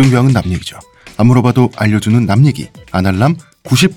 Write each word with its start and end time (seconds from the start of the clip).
모든 0.00 0.10
교양은 0.10 0.32
남 0.32 0.46
얘기죠. 0.46 0.78
안 1.18 1.26
물어봐도 1.26 1.70
알려주는 1.76 2.24
남 2.24 2.46
얘기. 2.46 2.68
아날람 2.90 3.36
97회 3.64 3.92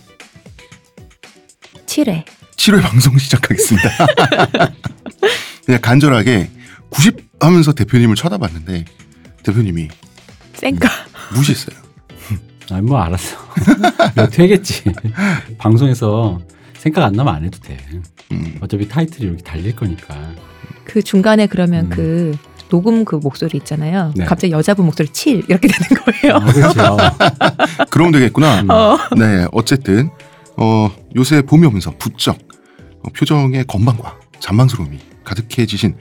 7회 2.58 2.82
방송 2.82 3.18
시작하겠습니다. 3.18 3.90
그냥 5.66 5.82
간절하게 5.82 6.50
90 6.90 7.30
하면서 7.40 7.72
대표님을 7.72 8.18
쳐다봤는데 8.18 8.84
대표님이 9.44 9.88
쌩까. 10.56 10.90
무시했어요. 11.34 11.78
아니 12.72 12.82
뭐 12.82 13.00
알았어. 13.00 13.38
몇 14.16 14.38
회겠지. 14.38 14.84
방송에서 15.58 16.42
생각 16.78 17.06
안 17.06 17.14
나면 17.14 17.34
안 17.34 17.46
해도 17.46 17.60
돼. 17.60 17.78
음. 18.34 18.58
어차피 18.60 18.90
타이틀이 18.90 19.30
여기 19.30 19.42
달릴 19.42 19.74
거니까. 19.74 20.34
그 20.84 21.02
중간에 21.02 21.48
그러면 21.48 21.86
음. 21.86 21.90
그 21.90 22.38
녹음 22.70 23.06
그 23.06 23.16
목소리 23.16 23.58
있잖아요. 23.60 24.14
네. 24.16 24.26
갑자기 24.26 24.52
여자분 24.52 24.86
목소리 24.86 25.08
7 25.10 25.44
이렇게 25.48 25.68
되는 25.68 26.04
거예요. 26.04 26.36
어, 26.38 26.40
그렇죠. 26.52 26.98
그럼 27.92 28.12
되겠구나. 28.12 28.62
음. 28.62 28.70
어. 28.70 28.98
네, 29.18 29.46
어쨌든 29.52 30.10
어, 30.58 30.90
요새 31.16 31.42
봄이 31.42 31.66
오면서 31.68 31.94
부쩍 31.98 32.38
어, 33.04 33.10
표정의 33.16 33.66
건방과 33.66 34.20
잔망스러움이 34.40 35.00
가득해지신 35.24 35.96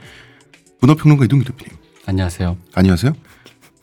문화평론가 0.81 1.25
이동규 1.25 1.45
대표님. 1.45 1.77
안녕하세요. 2.05 2.57
안녕하세요. 2.73 3.13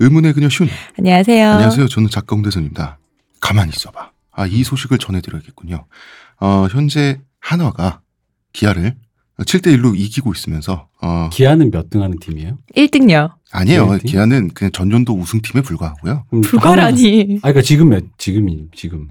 의문의 0.00 0.32
그녀 0.32 0.48
시훈. 0.48 0.68
안녕하세요. 0.98 1.50
안녕하세요. 1.50 1.88
저는 1.88 2.08
작가 2.10 2.34
홍대선입니다. 2.34 2.98
가만히 3.40 3.70
있어봐. 3.74 4.10
아, 4.32 4.46
이 4.46 4.62
소식을 4.64 4.98
전해드려야겠군요. 4.98 5.86
어, 6.40 6.66
현재 6.70 7.20
한화가 7.40 8.00
기아를 8.52 8.96
7대 9.44 9.76
1로 9.76 9.96
이기고 9.98 10.32
있으면서, 10.32 10.88
어, 11.02 11.28
기아는 11.32 11.70
몇 11.70 11.88
등 11.90 12.02
하는 12.02 12.18
팀이에요? 12.18 12.58
1등요. 12.76 13.32
아니에요. 13.52 13.86
기아 13.88 13.98
기아는 13.98 14.48
그냥 14.54 14.70
전년도 14.72 15.14
우승팀에 15.14 15.62
불과하고요. 15.62 16.24
불가라니. 16.42 17.20
하나- 17.20 17.34
아, 17.36 17.40
그러니까 17.42 17.62
지금 17.62 17.88
몇, 17.90 18.04
지금이, 18.18 18.66
지금. 18.74 19.08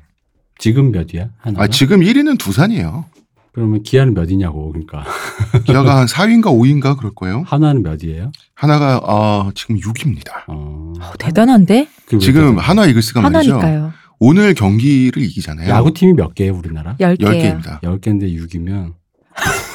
지금 0.57 0.91
몇이야? 0.91 1.30
하나? 1.38 1.63
아, 1.63 1.67
지금 1.67 2.02
1위는 2.02 2.38
두산이에요. 2.38 3.05
그러면 3.52 3.81
기아는 3.83 4.13
몇이냐고, 4.13 4.72
그러니까. 4.72 5.03
기아가 5.66 5.97
한 5.97 6.05
4위인가 6.05 6.45
5위인가 6.45 6.97
그럴 6.97 7.13
거예요. 7.16 7.44
하나는 7.47 7.81
몇이에요? 7.83 8.31
하나가, 8.55 8.97
어, 9.00 9.52
지금 9.55 9.77
6위입니다. 9.77 10.31
어. 10.47 10.94
어, 11.00 11.11
대단한데? 11.17 11.88
지금? 12.22 12.57
한화 12.57 12.85
이글스가. 12.85 13.23
하나니까요. 13.23 13.91
오늘 14.19 14.53
경기를 14.53 15.23
이기잖아요. 15.23 15.69
야구팀이 15.69 16.13
몇 16.13 16.35
개예요, 16.35 16.55
우리나라? 16.57 16.95
10개예요. 16.97 17.19
10개입니다. 17.61 17.81
10개인데 17.81 18.38
6이면 18.38 18.94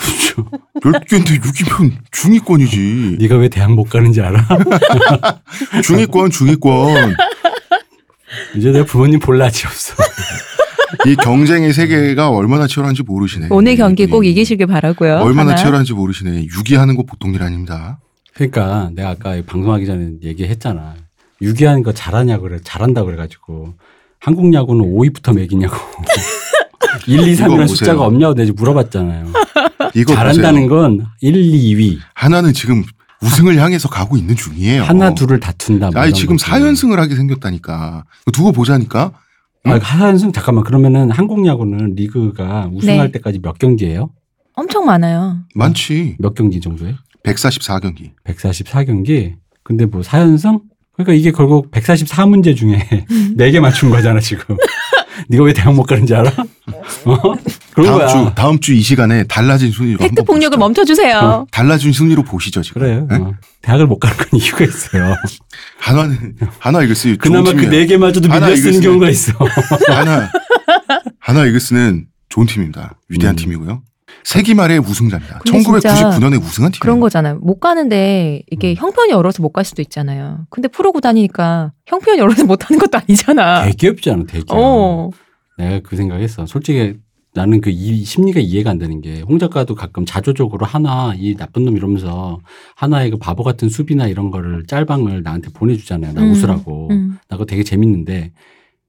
10개인데 0.82 1.40
6위면 1.40 1.92
중위권이지. 2.10 3.16
네가 3.20 3.36
왜 3.36 3.48
대학 3.48 3.72
못 3.72 3.84
가는지 3.84 4.20
알아? 4.20 4.46
중위권, 5.82 6.30
중위권. 6.30 7.14
이제 8.56 8.72
내 8.72 8.84
부모님 8.84 9.20
볼 9.20 9.38
낯이 9.38 9.52
없어. 9.66 9.94
이 11.06 11.16
경쟁의 11.16 11.72
세계가 11.72 12.30
얼마나 12.30 12.66
치열한지 12.66 13.02
모르시네. 13.02 13.48
오늘 13.50 13.76
경기 13.76 14.06
꼭 14.06 14.24
이- 14.24 14.30
이기시길 14.30 14.66
바라고요. 14.66 15.16
얼마나 15.18 15.50
하나. 15.50 15.56
치열한지 15.56 15.92
모르시네. 15.92 16.46
유기하는 16.56 16.96
거 16.96 17.02
보통 17.04 17.34
일 17.34 17.42
아닙니다. 17.42 17.98
그러니까 18.34 18.90
내가 18.94 19.10
아까 19.10 19.40
방송하기 19.46 19.86
전에 19.86 20.08
얘기했잖아. 20.22 20.94
유기하는 21.42 21.82
거 21.82 21.92
잘하냐 21.92 22.38
그래. 22.38 22.58
잘한다 22.62 23.04
그래가지고 23.04 23.74
한국 24.20 24.52
야구는 24.54 24.84
5위부터 24.84 25.34
매기냐고. 25.34 25.76
1, 27.06 27.20
2, 27.20 27.36
3이라는 27.36 27.48
보세요. 27.50 27.66
숫자가 27.66 28.02
없냐고 28.06 28.34
내가 28.34 28.52
물어봤잖아요. 28.56 29.26
이거 29.94 30.14
잘한다는 30.14 30.68
보세요. 30.68 30.80
건 30.80 31.06
1, 31.20 31.36
2, 31.36 31.74
2위. 31.74 31.98
하나는 32.14 32.52
지금 32.52 32.82
우승을 33.22 33.56
향해서 33.58 33.88
가고 33.88 34.16
있는 34.16 34.34
중이에요. 34.36 34.82
하나 34.84 35.14
둘을 35.14 35.40
다툰다. 35.40 35.90
뭐 35.92 36.02
아니 36.02 36.12
지금 36.12 36.36
거지. 36.36 36.50
4연승을 36.50 36.96
하게 36.96 37.14
생겼다니까. 37.16 38.04
두고 38.32 38.52
보자니까. 38.52 39.12
아, 39.66 39.78
하연승 39.80 40.32
잠깐만 40.32 40.62
그러면은 40.62 41.10
한국 41.10 41.46
야구는 41.46 41.94
리그가 41.94 42.68
우승할 42.72 43.06
네. 43.06 43.12
때까지 43.12 43.38
몇 43.40 43.58
경기예요? 43.58 44.10
엄청 44.54 44.84
많아요. 44.84 45.38
많지. 45.54 46.16
몇 46.18 46.34
경기 46.34 46.60
정도예요? 46.60 46.96
144경기. 47.24 48.10
144경기. 48.24 49.34
근데 49.62 49.86
뭐 49.86 50.02
4연승? 50.02 50.60
그러니까 50.92 51.14
이게 51.14 51.32
결국 51.32 51.70
144문제 51.70 52.54
중에 52.54 52.78
음. 53.10 53.34
4개 53.38 53.58
맞춘 53.60 53.88
거잖아, 53.90 54.20
지금. 54.20 54.56
네가 55.28 55.44
왜 55.44 55.52
대학 55.52 55.74
못 55.74 55.84
가는지 55.84 56.14
알아? 56.14 56.30
어? 57.06 57.16
그런 57.74 57.86
다음 57.86 57.98
거야. 57.98 58.06
주 58.08 58.32
다음 58.34 58.58
주 58.60 58.72
이 58.74 58.80
시간에 58.82 59.24
달라진 59.24 59.70
순위로 59.70 59.98
팩트 59.98 60.10
한번 60.10 60.24
폭력을 60.24 60.50
보시죠. 60.50 60.58
멈춰 60.58 60.84
주세요. 60.84 61.46
달라진 61.50 61.92
순위로 61.92 62.22
보시죠 62.24 62.62
지금. 62.62 62.82
그래요. 62.82 63.06
네? 63.10 63.16
어. 63.16 63.34
대학을 63.62 63.86
못 63.86 63.98
가는 63.98 64.16
건 64.16 64.26
이유가 64.40 64.64
있어요. 64.64 65.14
한화는 65.78 66.36
한화 66.58 66.82
이글스 66.82 67.16
그나마 67.18 67.52
그 67.52 67.66
네 67.68 67.86
개마저도 67.86 68.28
밀려 68.28 68.54
쓰는 68.56 68.80
경우가 68.80 69.08
있어. 69.10 69.32
하나 69.88 70.30
하나 71.18 71.44
이글스는 71.46 72.06
좋은 72.28 72.46
팀입니다. 72.46 72.98
위대한 73.08 73.34
음. 73.34 73.36
팀이고요. 73.36 73.82
세기 74.24 74.54
말의 74.54 74.78
우승자입니다. 74.78 75.40
근데 75.40 75.62
진짜 75.62 76.10
1999년에 76.10 76.40
우승한 76.42 76.72
팀이에요. 76.72 76.80
그런 76.80 77.00
거잖아요. 77.00 77.38
못 77.40 77.60
가는데 77.60 78.42
이게 78.50 78.70
음. 78.70 78.74
형편이 78.76 79.12
얼어서 79.12 79.42
못 79.42 79.52
갈 79.52 79.64
수도 79.64 79.82
있잖아요. 79.82 80.46
근데 80.50 80.66
프로고 80.68 81.00
다니니까 81.00 81.72
형편이 81.86 82.20
얼어서 82.20 82.44
못 82.44 82.68
하는 82.68 82.80
것도 82.80 82.98
아니잖아. 82.98 83.64
대기업이잖아, 83.66 84.24
대기업. 84.26 84.50
어. 84.58 85.10
내가 85.58 85.80
그 85.88 85.94
생각했어. 85.96 86.46
솔직히 86.46 86.94
나는 87.34 87.60
그 87.60 87.68
이, 87.70 88.04
심리가 88.04 88.40
이해가 88.40 88.70
안 88.70 88.78
되는 88.78 89.00
게 89.00 89.22
홍 89.26 89.38
작가도 89.38 89.74
가끔 89.74 90.04
자조적으로 90.06 90.64
하나 90.66 91.12
이 91.16 91.34
나쁜 91.36 91.64
놈 91.64 91.76
이러면서 91.76 92.38
하나의 92.76 93.10
그 93.10 93.16
바보 93.18 93.42
같은 93.42 93.68
수비나 93.68 94.06
이런 94.08 94.30
거를 94.30 94.64
짤방을 94.66 95.22
나한테 95.22 95.50
보내주잖아요. 95.52 96.12
나 96.14 96.22
음, 96.22 96.30
웃으라고. 96.32 96.88
음. 96.90 97.18
나 97.28 97.36
그거 97.36 97.44
되게 97.44 97.62
재밌는데 97.62 98.32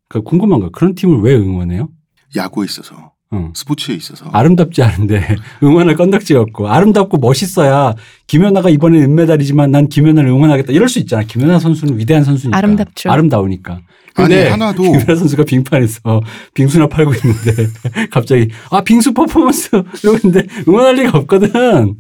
그 0.10 0.22
궁금한 0.22 0.60
거야. 0.60 0.70
그런 0.72 0.96
팀을 0.96 1.20
왜 1.22 1.36
응원해요? 1.36 1.90
야구에 2.36 2.66
있어서 2.66 3.12
응. 3.36 3.52
스포츠에 3.54 3.96
있어서 3.96 4.26
아름답지 4.32 4.82
않은데 4.82 5.36
응원할 5.62 5.96
건덕지가 5.96 6.40
없고 6.42 6.70
아름답고 6.70 7.18
멋있어야 7.18 7.94
김연아가 8.28 8.70
이번에 8.70 9.00
은메달이지만 9.04 9.72
난 9.72 9.88
김연아를 9.90 10.30
응원하겠다 10.30 10.72
이럴 10.74 10.88
수 10.90 11.00
있잖아. 11.00 11.24
김연아 11.24 11.60
선수는 11.60 11.98
위대한 12.00 12.24
선수니까. 12.24 12.58
아름답죠. 12.58 13.12
아름다우니까. 13.12 13.82
아니 14.18 14.30
근데 14.30 14.48
하나도 14.50 14.82
김연아 14.84 15.16
선수가 15.16 15.44
빙판에서 15.44 16.22
빙수나 16.54 16.88
팔고 16.88 17.14
있는데 17.14 17.68
갑자기 18.10 18.50
아 18.72 18.82
빙수 18.82 19.14
퍼포먼스 19.14 19.70
이러는데 20.04 20.48
응원할 20.68 20.96
리가 20.96 21.18
없거든. 21.20 21.96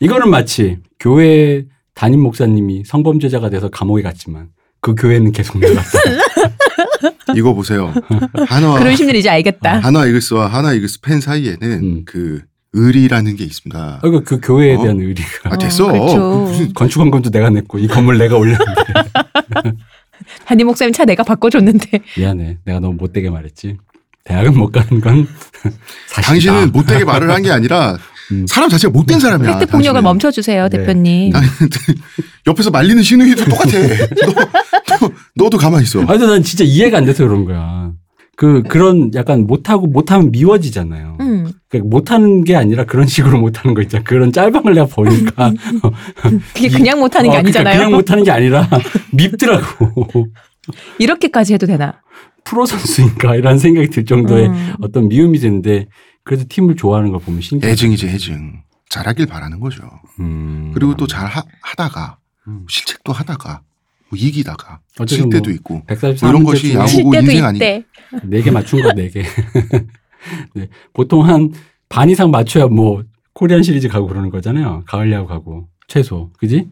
이거는 0.00 0.30
마치 0.30 0.78
교회 1.00 1.64
담임 1.94 2.20
목사님이 2.20 2.84
성범죄자가 2.84 3.48
돼서 3.50 3.68
감옥에 3.70 4.02
갔지만 4.02 4.48
그 4.80 4.94
교회는 4.94 5.32
계속 5.32 5.58
나갔다. 5.58 5.80
이거 7.36 7.54
보세요. 7.54 7.92
한화 8.48 8.78
그런 8.78 8.96
심리를 8.96 9.18
이제 9.20 9.28
알겠다. 9.28 9.78
한화 9.80 10.06
이글스와 10.06 10.46
한화 10.48 10.72
이글스 10.74 11.00
팬 11.00 11.20
사이에는 11.20 11.58
음. 11.62 12.02
그 12.04 12.42
의리라는 12.72 13.36
게 13.36 13.44
있습니다. 13.44 13.98
그러니까 14.02 14.24
그 14.24 14.40
교회에 14.42 14.74
어? 14.76 14.82
대한 14.82 15.00
의리가 15.00 15.50
아 15.50 15.56
됐어. 15.56 15.86
어, 15.86 15.92
그렇죠. 15.92 16.18
무슨 16.46 16.72
건축원금도 16.74 17.30
내가 17.30 17.48
냈고 17.50 17.78
이 17.78 17.86
건물 17.88 18.18
내가 18.18 18.36
올렸는데 18.36 18.74
담임 20.46 20.66
목사님 20.66 20.92
차 20.92 21.04
내가 21.04 21.22
바꿔줬는데 21.22 22.00
미안해 22.16 22.58
내가 22.64 22.80
너무 22.80 22.94
못되게 22.94 23.30
말했지 23.30 23.76
대학은 24.24 24.56
못 24.56 24.72
가는 24.72 25.00
건 25.00 25.26
사실이다. 26.08 26.22
당신은 26.22 26.72
못되게 26.72 27.04
말을 27.04 27.30
한 27.30 27.42
게 27.42 27.50
아니라 27.50 27.96
음. 28.32 28.44
사람 28.48 28.68
자체가 28.68 28.90
못된 28.90 29.20
사람이야. 29.20 29.58
팩트 29.60 29.70
폭력을. 29.70 30.02
멈춰주세요, 30.02 30.68
네. 30.68 30.78
대표님. 30.78 31.36
아니, 31.36 31.46
옆에서 32.48 32.70
말리는 32.70 33.00
신우이도 33.00 33.44
똑같아. 33.44 33.70
너, 33.78 34.98
너, 34.98 35.10
도 35.38 35.50
가만히 35.58 35.84
있어. 35.84 36.00
아니 36.00 36.06
근데 36.08 36.26
난 36.26 36.42
진짜 36.42 36.64
이해가 36.64 36.98
안 36.98 37.04
돼서 37.04 37.24
그런 37.26 37.44
거야. 37.44 37.92
그 38.36 38.62
그런 38.64 39.10
약간 39.14 39.46
못하고 39.46 39.86
못하면 39.86 40.30
미워지잖아요. 40.30 41.16
음. 41.20 41.50
그러니까 41.68 41.88
못하는 41.88 42.44
게 42.44 42.54
아니라 42.56 42.84
그런 42.84 43.06
식으로 43.06 43.38
못하는 43.40 43.74
거 43.74 43.82
있잖아. 43.82 44.02
그런 44.04 44.32
짤방을 44.32 44.74
내가 44.74 44.86
보니까 44.86 45.52
그게 46.54 46.66
이- 46.66 46.70
그냥 46.70 46.98
못하는 47.00 47.30
게 47.30 47.36
어, 47.36 47.40
그러니까 47.40 47.60
아니잖아요. 47.60 47.76
그냥 47.78 47.92
못하는 47.92 48.24
게 48.24 48.30
아니라 48.30 48.68
밉더라고. 49.12 50.26
이렇게까지 50.98 51.54
해도 51.54 51.66
되나? 51.66 52.00
프로 52.44 52.66
선수인가 52.66 53.34
이런 53.36 53.58
생각이 53.58 53.88
들 53.88 54.04
정도의 54.04 54.48
음. 54.48 54.72
어떤 54.80 55.08
미움이 55.08 55.38
드는데 55.38 55.86
그래도 56.24 56.44
팀을 56.48 56.76
좋아하는 56.76 57.10
걸 57.12 57.20
보면 57.20 57.40
신기해. 57.40 57.72
애증이지 57.72 58.08
애증. 58.08 58.62
잘하길 58.88 59.26
바라는 59.26 59.60
거죠. 59.60 59.82
음. 60.20 60.70
그리고 60.74 60.94
또 60.96 61.06
잘 61.06 61.28
하다가 61.62 62.18
음. 62.48 62.64
실책도 62.68 63.12
하다가 63.12 63.62
뭐 64.08 64.18
이기다가 64.18 64.80
질 65.06 65.28
때도 65.30 65.44
뭐 65.50 65.52
있고 65.52 65.82
144 65.86 66.28
이런 66.28 66.44
것이 66.44 66.74
야구- 66.74 66.82
야구고 67.00 67.14
인생 67.16 67.44
아니- 67.44 67.56
있대. 67.58 67.84
네개 68.24 68.50
맞춘 68.50 68.80
거 68.82 68.92
네 68.92 69.08
개. 69.10 69.22
네. 70.54 70.68
보통 70.92 71.24
한 71.26 71.52
반 71.88 72.10
이상 72.10 72.30
맞춰야 72.32 72.66
뭐 72.66 73.04
코리안 73.32 73.62
시리즈 73.62 73.86
가고 73.88 74.08
그러는 74.08 74.30
거잖아요. 74.30 74.82
가을 74.86 75.12
야구 75.12 75.28
가고 75.28 75.68
최소. 75.86 76.30
그지? 76.38 76.68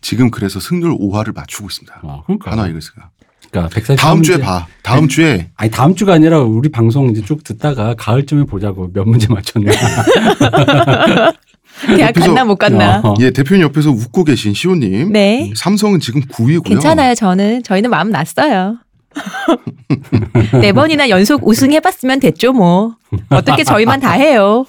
지금 0.00 0.30
그래서 0.30 0.58
승률 0.58 0.96
5할을 0.98 1.32
맞추고 1.34 1.68
있습니다. 1.68 2.00
어, 2.02 2.22
그러니까. 2.26 2.50
한화 2.50 2.66
이글스가. 2.68 3.10
그러니까 3.50 3.72
144 3.74 3.96
다음 4.02 4.22
주에 4.22 4.38
봐. 4.38 4.66
다음 4.82 5.06
주에 5.08 5.50
아니 5.56 5.70
다음 5.70 5.94
주가 5.94 6.14
아니라 6.14 6.40
우리 6.40 6.68
방송 6.68 7.10
이제 7.10 7.22
쭉 7.22 7.44
듣다가 7.44 7.94
가을쯤에 7.96 8.44
보자고 8.44 8.90
몇 8.92 9.06
문제 9.06 9.28
맞췄냐. 9.28 9.70
대학 11.86 12.12
옆에서- 12.14 12.26
갔나 12.26 12.44
못 12.44 12.56
갔나. 12.56 13.00
어. 13.04 13.14
예, 13.20 13.30
대표님 13.30 13.62
옆에서 13.64 13.90
웃고 13.90 14.24
계신 14.24 14.54
시호님. 14.54 15.12
네. 15.12 15.52
삼성은 15.56 16.00
지금 16.00 16.20
9위고요. 16.22 16.64
괜찮아요. 16.64 17.14
저는 17.14 17.62
저희는 17.62 17.90
마음 17.90 18.10
났어요. 18.10 18.78
네 20.60 20.72
번이나 20.72 21.08
연속 21.08 21.46
우승해봤으면 21.46 22.20
됐죠 22.20 22.52
뭐. 22.52 22.94
어떻게 23.28 23.64
저희만 23.64 23.98
다 24.00 24.12
해요. 24.12 24.64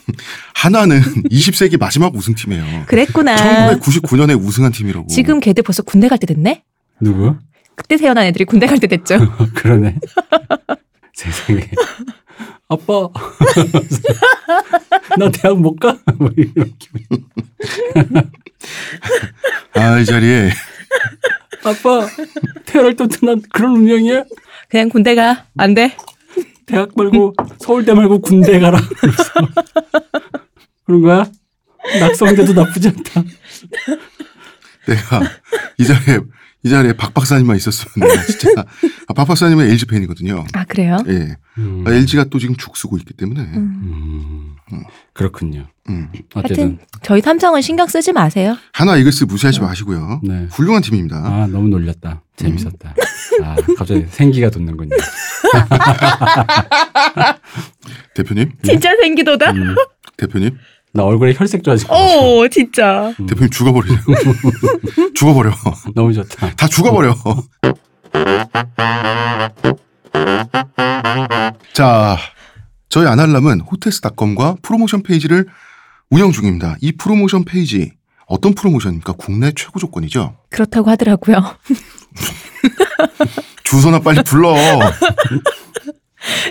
하나는 0.55 0.99
20세기 1.29 1.79
마지막 1.79 2.15
우승팀이에요. 2.15 2.83
그랬구나. 2.87 3.35
1999년에 3.77 4.39
우승한 4.43 4.71
팀이라고. 4.71 5.07
지금 5.07 5.39
걔들 5.39 5.63
벌써 5.63 5.83
군대 5.83 6.07
갈 6.07 6.17
때 6.17 6.25
됐네? 6.25 6.63
누구? 6.99 7.35
그때 7.75 7.97
태어난 7.97 8.25
애들이 8.25 8.45
군대 8.45 8.65
갈 8.65 8.79
때 8.79 8.87
됐죠. 8.87 9.17
그러네. 9.55 9.95
세상에. 11.13 11.69
아빠. 12.67 13.09
나 15.17 15.29
대학 15.31 15.59
못 15.59 15.75
가? 15.75 15.97
뭐 16.17 16.29
이런 16.35 16.73
기분. 16.79 17.25
아, 19.73 19.99
이 19.99 20.05
자리에 20.05 20.49
아빠. 21.63 22.07
태어날 22.65 22.95
때부터 22.95 23.25
난 23.25 23.41
그런 23.51 23.75
운명이야? 23.77 24.23
그냥 24.69 24.89
군대 24.89 25.15
가. 25.15 25.45
안 25.57 25.73
돼. 25.73 25.95
대학 26.65 26.89
말고 26.95 27.33
서울대 27.59 27.93
말고 27.93 28.21
군대 28.21 28.59
가라. 28.59 28.79
그런 30.85 31.01
거야? 31.01 31.25
낙성대도 31.99 32.53
나쁘지 32.53 32.89
않다. 32.89 33.23
내가 34.87 35.21
이 35.77 35.85
자리에 35.85 36.19
이 36.63 36.69
자리에 36.69 36.93
박 36.93 37.13
박사님만 37.13 37.57
있었으면 37.57 38.07
내가 38.07 38.23
진짜 38.39 38.63
아, 39.07 39.13
박 39.13 39.25
박사님은 39.25 39.69
LG 39.69 39.85
팬이거든요. 39.87 40.45
아 40.53 40.63
그래요? 40.65 40.97
예. 41.07 41.35
음. 41.57 41.83
LG가 41.87 42.25
또 42.25 42.37
지금 42.39 42.55
죽 42.55 42.77
쓰고 42.77 42.97
있기 42.97 43.13
때문에. 43.13 43.41
음. 43.41 44.55
음. 44.71 44.83
그렇군요. 45.13 45.67
음. 45.89 46.09
어쨌든 46.35 46.63
하여튼 46.63 46.79
저희 47.01 47.21
삼성은 47.21 47.61
신경 47.61 47.87
쓰지 47.87 48.13
마세요. 48.13 48.55
하나 48.73 48.95
이글스 48.97 49.23
무시하지 49.25 49.59
마시고요. 49.61 50.21
네. 50.23 50.47
훌륭한 50.51 50.81
팀입니다. 50.83 51.17
아 51.17 51.47
너무 51.47 51.67
놀렸다. 51.67 52.21
재밌었다. 52.35 52.93
아 53.43 53.55
갑자기 53.77 54.05
생기가 54.09 54.49
돋는군요. 54.49 54.95
대표님, 58.13 58.51
진짜 58.63 58.89
생기도다. 59.01 59.51
음. 59.51 59.75
대표님, 60.17 60.57
나 60.93 61.03
얼굴에 61.03 61.33
혈색 61.37 61.63
좋아지고 61.63 61.93
오 61.93 62.47
진짜. 62.49 63.13
대표님 63.17 63.49
죽어버리세요. 63.49 63.99
죽어버려. 65.15 65.51
너무 65.95 66.13
좋다. 66.13 66.51
다 66.55 66.67
죽어버려. 66.67 67.15
자, 71.73 72.17
저희 72.89 73.07
아날람은 73.07 73.61
호텔스닷컴과 73.61 74.57
프로모션 74.61 75.03
페이지를 75.03 75.45
운영 76.09 76.31
중입니다. 76.33 76.75
이 76.81 76.91
프로모션 76.91 77.45
페이지 77.45 77.93
어떤 78.27 78.53
프로모션입니까? 78.53 79.13
국내 79.13 79.53
최고 79.55 79.79
조건이죠. 79.79 80.35
그렇다고 80.49 80.89
하더라고요. 80.89 81.37
주소나 83.63 83.99
빨리 83.99 84.21
불러. 84.23 84.53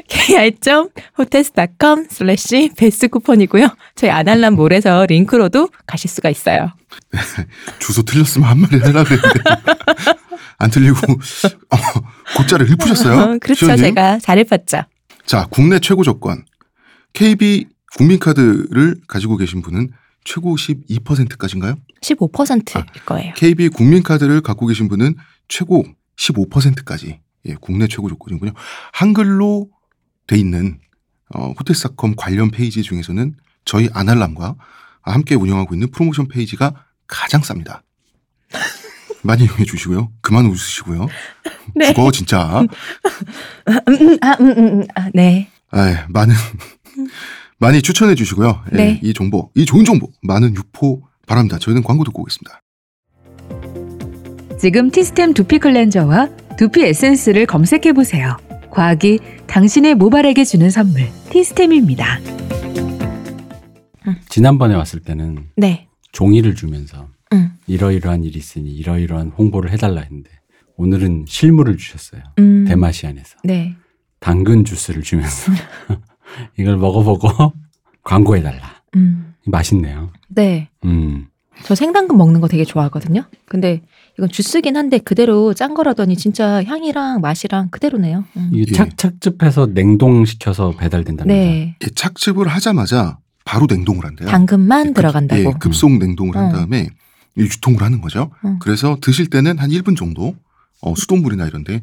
kr.hotels.com 0.09 2.07
슬래시 2.11 2.71
베스트 2.77 3.09
쿠폰이고요. 3.09 3.69
저희 3.95 4.11
아날람 4.11 4.55
몰에서 4.55 5.07
링크로도 5.07 5.69
가실 5.87 6.11
수가 6.11 6.31
있어요. 6.31 6.73
주소 7.79 8.03
틀렸으면 8.03 8.49
한마디 8.49 8.77
하려고 8.79 9.15
했는데 9.15 9.41
안 10.59 10.71
틀리고 10.71 10.99
어, 11.13 11.77
곧자를 12.37 12.67
읊으셨어요. 12.71 13.19
어, 13.19 13.39
그렇죠. 13.41 13.67
시원님? 13.67 13.85
제가 13.85 14.19
잘 14.19 14.39
읊었죠. 14.39 14.83
자, 15.27 15.47
국내 15.51 15.79
최고 15.79 16.03
조건. 16.03 16.45
KB 17.13 17.67
국민카드를 17.97 18.97
가지고 19.09 19.37
계신 19.37 19.63
분은 19.63 19.91
최고 20.25 20.55
12%까지인가요? 20.55 21.77
15%일 22.03 22.85
거예요. 23.07 23.33
KB 23.35 23.69
국민카드를 23.71 24.43
갖고 24.43 24.67
계신 24.67 24.89
분은 24.89 25.17
최고 25.49 25.85
15%까지 26.17 27.21
예, 27.47 27.55
국내 27.61 27.87
최고 27.87 28.09
조건이군요. 28.09 28.53
한글로 28.93 29.69
돼 30.27 30.37
있는 30.37 30.79
어, 31.35 31.53
호텔스닷컴 31.59 32.15
관련 32.17 32.51
페이지 32.51 32.83
중에서는 32.83 33.35
저희 33.65 33.89
아날람과 33.93 34.57
함께 35.03 35.35
운영하고 35.35 35.75
있는 35.75 35.91
프로모션 35.91 36.29
페이지가 36.29 36.85
가장 37.07 37.41
쌉니다. 37.41 37.83
많이 39.23 39.45
이용해 39.45 39.65
주시고요. 39.65 40.13
그만 40.21 40.47
웃으시고요. 40.47 41.07
네. 41.75 41.93
죽어 41.93 42.11
진짜. 42.11 42.61
음, 42.61 42.69
음, 43.89 44.19
아, 44.23 44.37
음, 44.41 44.51
음, 44.51 44.81
음, 44.81 44.87
아, 44.95 45.11
네. 45.15 45.49
아, 45.71 46.07
많은 46.09 46.35
많이 47.59 47.83
추천해 47.83 48.15
주시고요. 48.15 48.65
예, 48.73 48.77
네. 48.77 49.01
이 49.03 49.13
정보, 49.13 49.51
이 49.55 49.65
좋은 49.67 49.85
정보 49.85 50.11
많은 50.23 50.57
유포 50.57 51.03
바랍니다. 51.27 51.59
저희는 51.59 51.83
광고 51.83 52.05
듣고 52.05 52.23
오겠습니다. 52.23 52.63
지금 54.59 54.91
티스템 54.91 55.33
두피 55.33 55.59
클렌저와 55.59 56.29
두피 56.61 56.85
에센스를 56.85 57.47
검색해 57.47 57.95
보세요. 57.95 58.37
과학이 58.69 59.19
당신의 59.47 59.95
모발에게 59.95 60.45
주는 60.45 60.69
선물 60.69 61.09
티스템입니다. 61.31 62.19
지난번에 64.29 64.75
왔을 64.75 65.01
때는 65.01 65.47
네. 65.57 65.89
종이를 66.13 66.55
주면서 66.55 67.09
음. 67.33 67.53
이러이러한 67.67 68.25
일이 68.25 68.39
있으니 68.39 68.75
이러이러한 68.75 69.31
홍보를 69.31 69.71
해달라 69.71 70.03
했는데 70.03 70.29
오늘은 70.77 71.25
실물을 71.27 71.79
주셨어요. 71.79 72.25
음. 72.39 72.67
대마시안에서 72.69 73.39
네. 73.43 73.75
당근 74.19 74.67
주스를 74.67 75.03
주면서 75.03 75.53
이걸 76.59 76.77
먹어보고 76.77 77.55
광고해달라. 78.05 78.83
음. 78.97 79.33
맛있네요. 79.47 80.13
네. 80.29 80.69
음. 80.85 81.29
저 81.65 81.75
생당근 81.75 82.17
먹는 82.17 82.41
거 82.41 82.49
되게 82.49 82.65
좋아하거든요. 82.65 83.25
근데 83.47 83.83
이건 84.19 84.29
주스긴 84.29 84.77
한데 84.77 84.99
그대로 84.99 85.55
짠 85.55 85.75
거라더니 85.75 86.17
진짜 86.17 86.63
향이랑 86.65 87.21
맛이랑 87.21 87.69
그대로네요. 87.71 88.25
음. 88.37 88.51
이게 88.53 88.67
예. 88.73 88.75
착, 88.75 88.97
착즙해서 88.97 89.67
냉동시켜서 89.73 90.73
배달된답니다. 90.77 91.25
네. 91.33 91.77
예, 91.83 91.87
착즙을 91.95 92.49
하자마자 92.49 93.19
바로 93.45 93.67
냉동을 93.69 94.05
한대요. 94.05 94.29
당근만 94.29 94.89
급- 94.89 94.95
들어간다고. 94.95 95.41
예, 95.43 95.53
급속 95.59 95.93
냉동을 95.99 96.37
한 96.37 96.47
어. 96.47 96.53
다음에 96.53 96.89
이 97.37 97.43
유통을 97.43 97.83
하는 97.83 98.01
거죠. 98.01 98.31
어. 98.43 98.57
그래서 98.61 98.97
드실 99.01 99.29
때는 99.31 99.59
한 99.59 99.71
1분 99.71 99.97
정도 99.97 100.35
어, 100.83 100.95
수돗물이나 100.97 101.47
이런데 101.47 101.75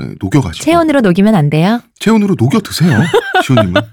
에, 0.00 0.04
녹여가지고 0.20 0.64
체온으로 0.64 1.00
녹이면 1.02 1.34
안 1.34 1.50
돼요. 1.50 1.80
체온으로 1.98 2.34
녹여 2.36 2.60
드세요. 2.60 3.00
시호님은 3.44 3.74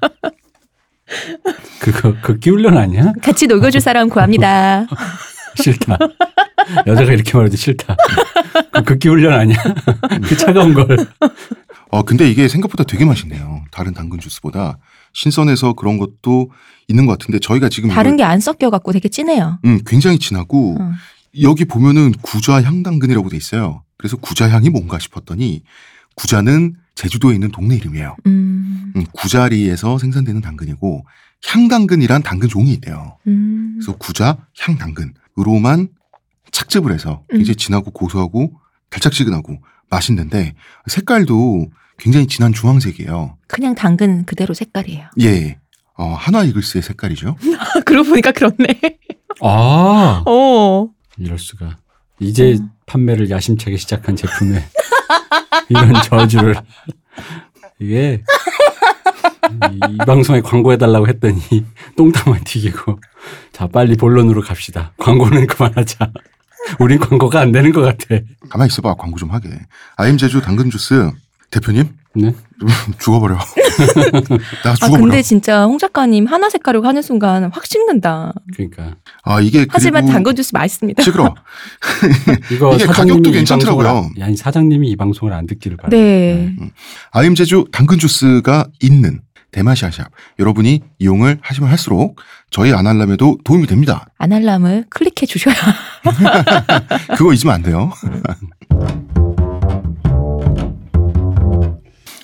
그거, 1.82 2.16
그 2.22 2.40
끼울련 2.40 2.78
아니야? 2.78 3.12
같이 3.22 3.48
녹여줄 3.48 3.82
사람 3.82 4.08
구합니다. 4.10 4.88
싫다. 5.56 5.98
여자가 6.88 7.12
이렇게 7.14 7.38
말해도 7.38 7.56
싫다. 7.58 7.96
그, 8.72 8.84
그 8.84 8.98
끼울련 8.98 9.34
아니야? 9.34 9.58
그 10.24 10.38
차가운 10.38 10.74
걸. 10.74 10.88
어 11.90 12.04
근데 12.04 12.30
이게 12.30 12.48
생각보다 12.48 12.84
되게 12.84 13.04
맛있네요. 13.06 13.64
다른 13.72 13.94
당근 13.94 14.20
주스보다 14.20 14.78
신선해서 15.14 15.74
그런 15.74 15.98
것도 15.98 16.52
있는 16.88 17.06
것 17.06 17.18
같은데 17.20 17.40
저희가 17.40 17.68
지금 17.70 17.90
다른 17.90 18.16
게 18.18 18.24
안 18.24 18.40
섞여 18.40 18.70
갖고 18.70 18.92
되게 18.94 19.10
진해요. 19.10 19.60
음, 19.66 19.80
굉장히 19.86 20.18
진하고 20.20 20.78
어. 20.80 20.92
여기 21.42 21.66
보면은 21.66 22.14
구좌 22.22 22.62
향당근이라고 22.62 23.30
돼 23.30 23.38
있어요. 23.38 23.84
그래서 23.98 24.16
구좌 24.18 24.50
향이 24.50 24.70
뭔가 24.70 25.00
싶었더니 25.00 25.64
구좌는 26.16 26.76
제주도에 26.96 27.34
있는 27.34 27.52
동네 27.52 27.76
이름이에요. 27.76 28.16
음. 28.26 28.94
음, 28.96 29.06
구자리에서 29.14 29.98
생산되는 29.98 30.42
당근이고 30.42 31.06
향당근이란 31.46 32.22
당근 32.24 32.48
종이 32.50 32.72
있대요. 32.74 33.18
음. 33.28 33.76
그래서 33.80 33.98
구자 33.98 34.38
향당근으 34.60 35.12
로만 35.44 35.90
착즙을 36.52 36.92
해서 36.92 37.24
음. 37.32 37.38
굉장히 37.38 37.56
진하고 37.56 37.92
고소하고 37.92 38.52
달짝지근하고 38.90 39.58
맛있는데 39.90 40.54
색깔도 40.88 41.68
굉장히 41.98 42.28
진한 42.28 42.52
주황색이에요. 42.54 43.38
그냥 43.48 43.76
당근 43.76 44.26
그대로 44.26 44.54
색깔이에요. 44.54 45.10
예. 45.22 45.60
어, 45.98 46.16
한화 46.18 46.44
이글스의 46.44 46.82
색깔이죠. 46.82 47.36
그러고 47.86 48.10
보니까 48.10 48.32
그렇네. 48.32 48.80
아, 49.42 50.24
어. 50.26 50.90
이럴 51.18 51.38
수가. 51.38 51.78
이제 52.20 52.58
판매를 52.86 53.30
야심차게 53.30 53.78
시작한 53.78 54.16
제품에 54.16 54.64
이런 55.70 55.94
저주를. 56.04 56.56
이게 57.80 58.24
이, 59.52 59.94
이 59.94 59.98
방송에 59.98 60.42
광고해달라고 60.42 61.08
했더니 61.08 61.40
똥탕만 61.98 62.44
튀기고. 62.46 63.00
자, 63.52 63.68
빨리 63.68 63.96
본론으로 63.96 64.42
갑시다. 64.42 64.94
광고는 64.98 65.48
그만하자. 65.48 66.12
우린 66.80 67.00
광고가 67.00 67.40
안 67.40 67.52
되는 67.52 67.72
것 67.72 67.82
같아. 67.82 68.24
가만히 68.50 68.68
있어봐. 68.68 68.96
광고 68.96 69.18
좀 69.18 69.32
하게. 69.32 69.50
아임 69.98 70.18
제주 70.18 70.42
당근 70.42 70.70
주스 70.70 71.12
대표님 71.50 71.90
네? 72.14 72.34
죽어버려. 73.00 73.36
나아 74.64 74.76
죽어버려. 74.76 75.02
근데 75.02 75.22
진짜 75.22 75.66
홍 75.66 75.78
작가님 75.78 76.28
하나 76.28 76.50
색깔이고 76.50 76.86
하는 76.86 77.02
순간 77.02 77.50
확 77.52 77.66
식는다. 77.66 78.34
그러니까. 78.54 78.96
아 79.24 79.42
이게 79.42 79.66
하지만 79.70 80.06
당근 80.06 80.36
주스 80.36 80.52
맛있습니다. 80.54 81.02
시끄러. 81.04 81.34
이거 82.52 82.76
이게 82.76 82.86
사장님이 82.86 83.18
가격도 83.18 83.30
이 83.30 83.34
괜찮더라고요. 83.34 84.10
아니 84.22 84.38
사장님이 84.38 84.90
이 84.90 84.96
방송을 84.96 85.34
안 85.34 85.48
듣기를 85.48 85.78
바랍니다. 85.78 85.98
네. 85.98 86.56
아임 87.12 87.34
제주 87.36 87.66
당근 87.72 87.98
주스가 87.98 88.68
있는 88.82 89.22
대마시아샵 89.52 90.08
여러분이 90.40 90.82
이용을 91.00 91.40
하시면 91.42 91.70
할수록 91.70 92.20
저희 92.50 92.74
아날람에도 92.74 93.40
도움이 93.44 93.68
됩니다. 93.68 94.06
아날람을 94.18 94.86
클릭해 94.90 95.26
주셔야. 95.28 95.56
그거 97.18 97.34
잊으면 97.34 97.56
안 97.56 97.62
돼요. 97.62 97.92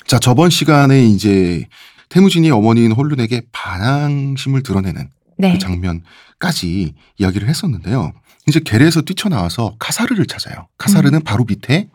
자, 0.07 0.17
저번 0.19 0.49
시간에 0.49 1.05
이제 1.05 1.67
태무진이 2.09 2.49
어머니인 2.51 2.93
홀룬에게 2.93 3.43
반항심을 3.51 4.63
드러내는 4.63 5.09
네. 5.37 5.53
그 5.53 5.59
장면까지 5.59 6.93
이야기를 7.17 7.49
했었는데요. 7.49 8.13
이제 8.47 8.61
게레에서 8.61 9.01
뛰쳐나와서 9.01 9.75
카사르를 9.77 10.25
찾아요. 10.25 10.67
카사르는 10.77 11.23
바로 11.23 11.43
밑에 11.43 11.89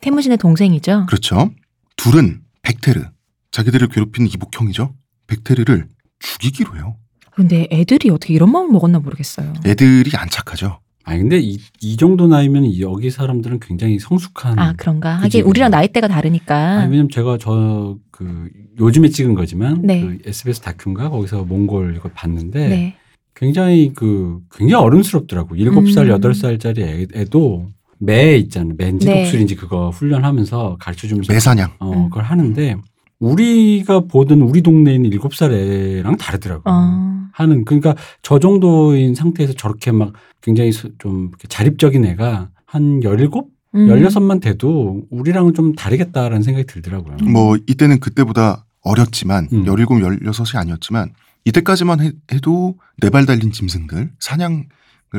태무진의 0.00 0.38
동생이죠. 0.38 1.06
그렇죠. 1.06 1.50
둘은 1.96 2.42
백테르 2.62 3.02
자기들을 3.50 3.88
괴롭히는 3.88 4.30
이복형이죠. 4.32 4.94
백테르를 5.26 5.86
죽이기로 6.20 6.76
해요. 6.76 6.96
근데 7.32 7.68
애들이 7.70 8.10
어떻게 8.10 8.34
이런 8.34 8.50
마음을 8.50 8.72
먹었나 8.72 8.98
모르겠어요. 8.98 9.52
애들이 9.64 10.10
안 10.16 10.28
착하죠. 10.28 10.80
아니 11.04 11.20
근데 11.20 11.38
이, 11.38 11.58
이 11.80 11.96
정도 11.96 12.26
나이면 12.26 12.78
여기 12.80 13.10
사람들은 13.10 13.60
굉장히 13.60 13.98
성숙한 13.98 14.58
아 14.58 14.74
그런가? 14.76 15.14
하긴 15.16 15.44
우리랑 15.44 15.70
나이대가 15.70 16.08
다르니까. 16.08 16.80
아니, 16.80 16.90
왜냐면 16.90 17.08
제가 17.10 17.38
저 17.38 17.98
그 18.18 18.50
요즘에 18.80 19.10
찍은 19.10 19.34
거지만 19.34 19.80
네. 19.82 20.00
그 20.00 20.18
SBS 20.26 20.60
다큐인가 20.60 21.08
거기서 21.08 21.44
몽골 21.44 21.94
이걸 21.96 22.10
봤는데 22.12 22.68
네. 22.68 22.94
굉장히 23.36 23.92
그 23.94 24.40
굉장히 24.50 24.82
어른스럽더라고. 24.84 25.54
일곱 25.54 25.88
살 25.92 26.06
음. 26.06 26.10
여덟 26.10 26.34
살짜리 26.34 26.82
애, 26.82 27.06
애도 27.14 27.68
매 28.00 28.36
있잖아요. 28.38 28.74
맨지 28.76 29.06
네. 29.06 29.22
독수리인지 29.22 29.54
그거 29.54 29.90
훈련하면서 29.90 30.78
가르쳐 30.80 31.06
주면서 31.06 31.32
매사냥. 31.32 31.74
어, 31.78 31.92
음. 31.92 32.04
그걸 32.10 32.24
하는데 32.24 32.76
우리가 33.20 34.00
보던 34.00 34.40
우리 34.42 34.62
동네에 34.62 34.94
있는 34.94 35.10
일곱 35.12 35.34
살 35.34 35.52
애랑 35.52 36.16
다르더라고. 36.16 36.62
어. 36.66 37.18
하는 37.32 37.64
그러니까 37.64 37.94
저 38.22 38.38
정도인 38.38 39.14
상태에서 39.14 39.52
저렇게 39.52 39.92
막 39.92 40.12
굉장히 40.42 40.72
수- 40.72 40.90
좀 40.98 41.30
자립적인 41.48 42.04
애가 42.04 42.50
한 42.64 43.02
열일곱, 43.02 43.48
음. 43.74 43.88
열여섯만 43.88 44.40
돼도 44.40 45.02
우리랑은 45.10 45.54
좀 45.54 45.74
다르겠다라는 45.74 46.42
생각이 46.42 46.66
들더라고요. 46.66 47.16
뭐 47.30 47.56
이때는 47.66 48.00
그때보다 48.00 48.64
어렸지만 48.82 49.48
음. 49.52 49.64
17, 49.64 49.86
16이 49.86 50.56
아니었지만 50.56 51.10
이때까지만 51.44 52.00
해, 52.00 52.12
해도 52.32 52.76
네 53.00 53.10
발 53.10 53.26
달린 53.26 53.52
짐승들 53.52 54.10
사냥을 54.18 54.64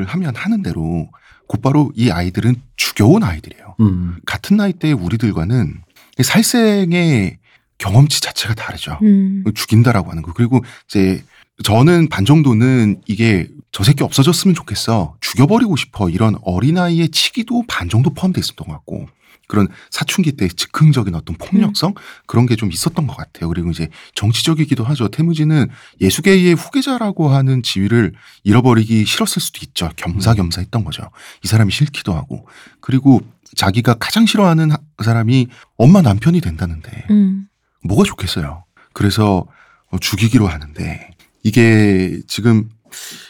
하면 0.05 0.35
하는 0.35 0.61
대로 0.61 1.09
곧바로 1.47 1.91
이 1.95 2.11
아이들은 2.11 2.55
죽여온 2.75 3.23
아이들이에요. 3.23 3.75
음. 3.79 4.15
같은 4.25 4.57
나이대의 4.57 4.93
우리들과는 4.93 5.73
살생의 6.21 7.38
경험치 7.79 8.21
자체가 8.21 8.53
다르죠. 8.53 8.99
음. 9.01 9.43
죽인다라고 9.55 10.11
하는 10.11 10.21
거. 10.21 10.33
그리고 10.33 10.63
이제 10.87 11.23
저는 11.63 12.07
반 12.09 12.23
정도는 12.25 13.01
이게 13.07 13.47
저 13.71 13.83
새끼 13.83 14.03
없어졌으면 14.03 14.53
좋겠어. 14.55 15.15
죽여버리고 15.21 15.75
싶어. 15.75 16.09
이런 16.09 16.35
어린아이의 16.43 17.09
치기도 17.09 17.63
반 17.67 17.89
정도 17.89 18.11
포함되어 18.13 18.39
있었던 18.41 18.67
것 18.67 18.73
같고. 18.73 19.07
그런 19.47 19.67
사춘기 19.89 20.33
때 20.33 20.47
즉흥적인 20.47 21.15
어떤 21.15 21.35
폭력성 21.35 21.95
그런 22.27 22.45
게 22.45 22.55
좀 22.55 22.71
있었던 22.71 23.07
것 23.07 23.17
같아요. 23.17 23.49
그리고 23.49 23.71
이제 23.71 23.89
정치적이기도 24.13 24.83
하죠. 24.83 25.07
태무지는 25.07 25.67
예수계의 25.99 26.53
후계자라고 26.53 27.29
하는 27.29 27.63
지위를 27.63 28.13
잃어버리기 28.43 29.05
싫었을 29.05 29.41
수도 29.41 29.61
있죠. 29.63 29.89
겸사겸사 29.95 30.61
했던 30.61 30.83
거죠. 30.83 31.09
이 31.43 31.47
사람이 31.47 31.71
싫기도 31.71 32.13
하고. 32.13 32.47
그리고 32.79 33.21
자기가 33.55 33.95
가장 33.95 34.27
싫어하는 34.27 34.69
하- 34.71 34.77
사람이 35.03 35.47
엄마 35.77 36.03
남편이 36.03 36.41
된다는데 36.41 37.05
음. 37.09 37.47
뭐가 37.83 38.03
좋겠어요. 38.03 38.65
그래서 38.93 39.45
어, 39.91 39.97
죽이기로 39.99 40.47
하는데 40.47 41.11
이게 41.43 42.19
지금 42.27 42.69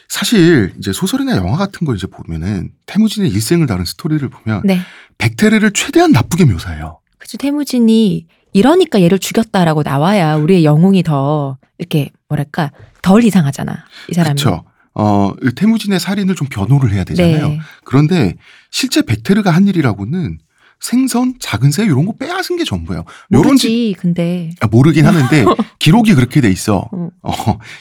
사실 0.08 0.74
이제 0.77 0.91
소설이나 0.91 1.36
영화 1.36 1.58
같은 1.58 1.86
걸 1.86 1.96
이제 1.96 2.08
보면은 2.08 2.72
태무진의 2.86 3.29
일생을 3.32 3.68
다룬 3.68 3.86
스토리를 3.86 4.27
보면 4.29 4.62
네. 4.65 4.79
백테르를 5.18 5.72
최대한 5.72 6.12
나쁘게 6.12 6.46
묘사해요. 6.46 7.00
그치 7.18 7.38
태무진이 7.38 8.27
이러니까 8.53 9.01
얘를 9.01 9.20
죽였다라고 9.20 9.84
나와야 9.84 10.36
우리의 10.36 10.65
영웅이 10.65 11.03
더 11.03 11.58
이렇게 11.77 12.10
뭐랄까 12.27 12.72
덜 13.01 13.24
이상하잖아. 13.24 13.86
이 14.10 14.13
사람이. 14.13 14.39
그렇죠. 14.39 14.63
어, 14.96 15.34
이 15.44 15.51
태무진의 15.56 16.00
살인을 16.00 16.36
좀 16.36 16.48
변호를 16.50 16.91
해야 16.91 17.03
되잖아요. 17.03 17.50
네. 17.50 17.60
그런데 17.84 18.36
실제 18.72 19.01
백테르가 19.01 19.51
한 19.51 19.68
일이라고는 19.68 20.39
생선, 20.79 21.36
작은 21.39 21.71
새 21.71 21.83
이런 21.83 22.05
거 22.05 22.13
빼앗은 22.13 22.57
게 22.57 22.63
전부예요. 22.63 23.03
요런 23.33 23.57
지- 23.57 23.67
모르지. 23.67 23.95
근데 24.00 24.50
아, 24.62 24.67
모르긴 24.67 25.05
하는데 25.05 25.45
기록이 25.79 26.13
그렇게 26.15 26.41
돼 26.41 26.50
있어. 26.50 26.89
음. 26.93 27.09
어, 27.21 27.33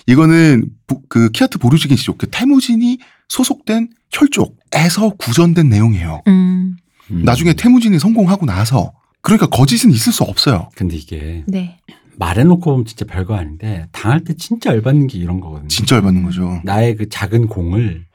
이거는 0.06 0.68
부- 0.86 1.02
그 1.08 1.30
키아트 1.30 1.58
보르지긴 1.58 1.96
씨족, 1.96 2.18
그 2.18 2.26
태무진이 2.30 2.98
소속된 3.28 3.88
혈족에서 4.12 5.10
구전된 5.18 5.68
내용이에요. 5.68 6.22
음. 6.26 6.76
음. 7.10 7.22
나중에 7.24 7.52
태무진이 7.54 7.98
성공하고 7.98 8.46
나서 8.46 8.92
그러니까 9.20 9.46
거짓은 9.46 9.90
있을 9.92 10.12
수 10.12 10.24
없어요. 10.24 10.68
근데 10.74 10.96
이게 10.96 11.44
네. 11.46 11.78
말해놓고 12.16 12.70
보면 12.70 12.84
진짜 12.84 13.04
별거 13.04 13.36
아닌데 13.36 13.86
당할 13.92 14.24
때 14.24 14.34
진짜 14.34 14.70
열받는 14.70 15.06
게 15.06 15.18
이런 15.18 15.38
거거든요. 15.40 15.68
진짜 15.68 15.96
열받는 15.96 16.24
거죠. 16.24 16.60
나의 16.64 16.96
그 16.96 17.08
작은 17.08 17.46
공을 17.46 18.06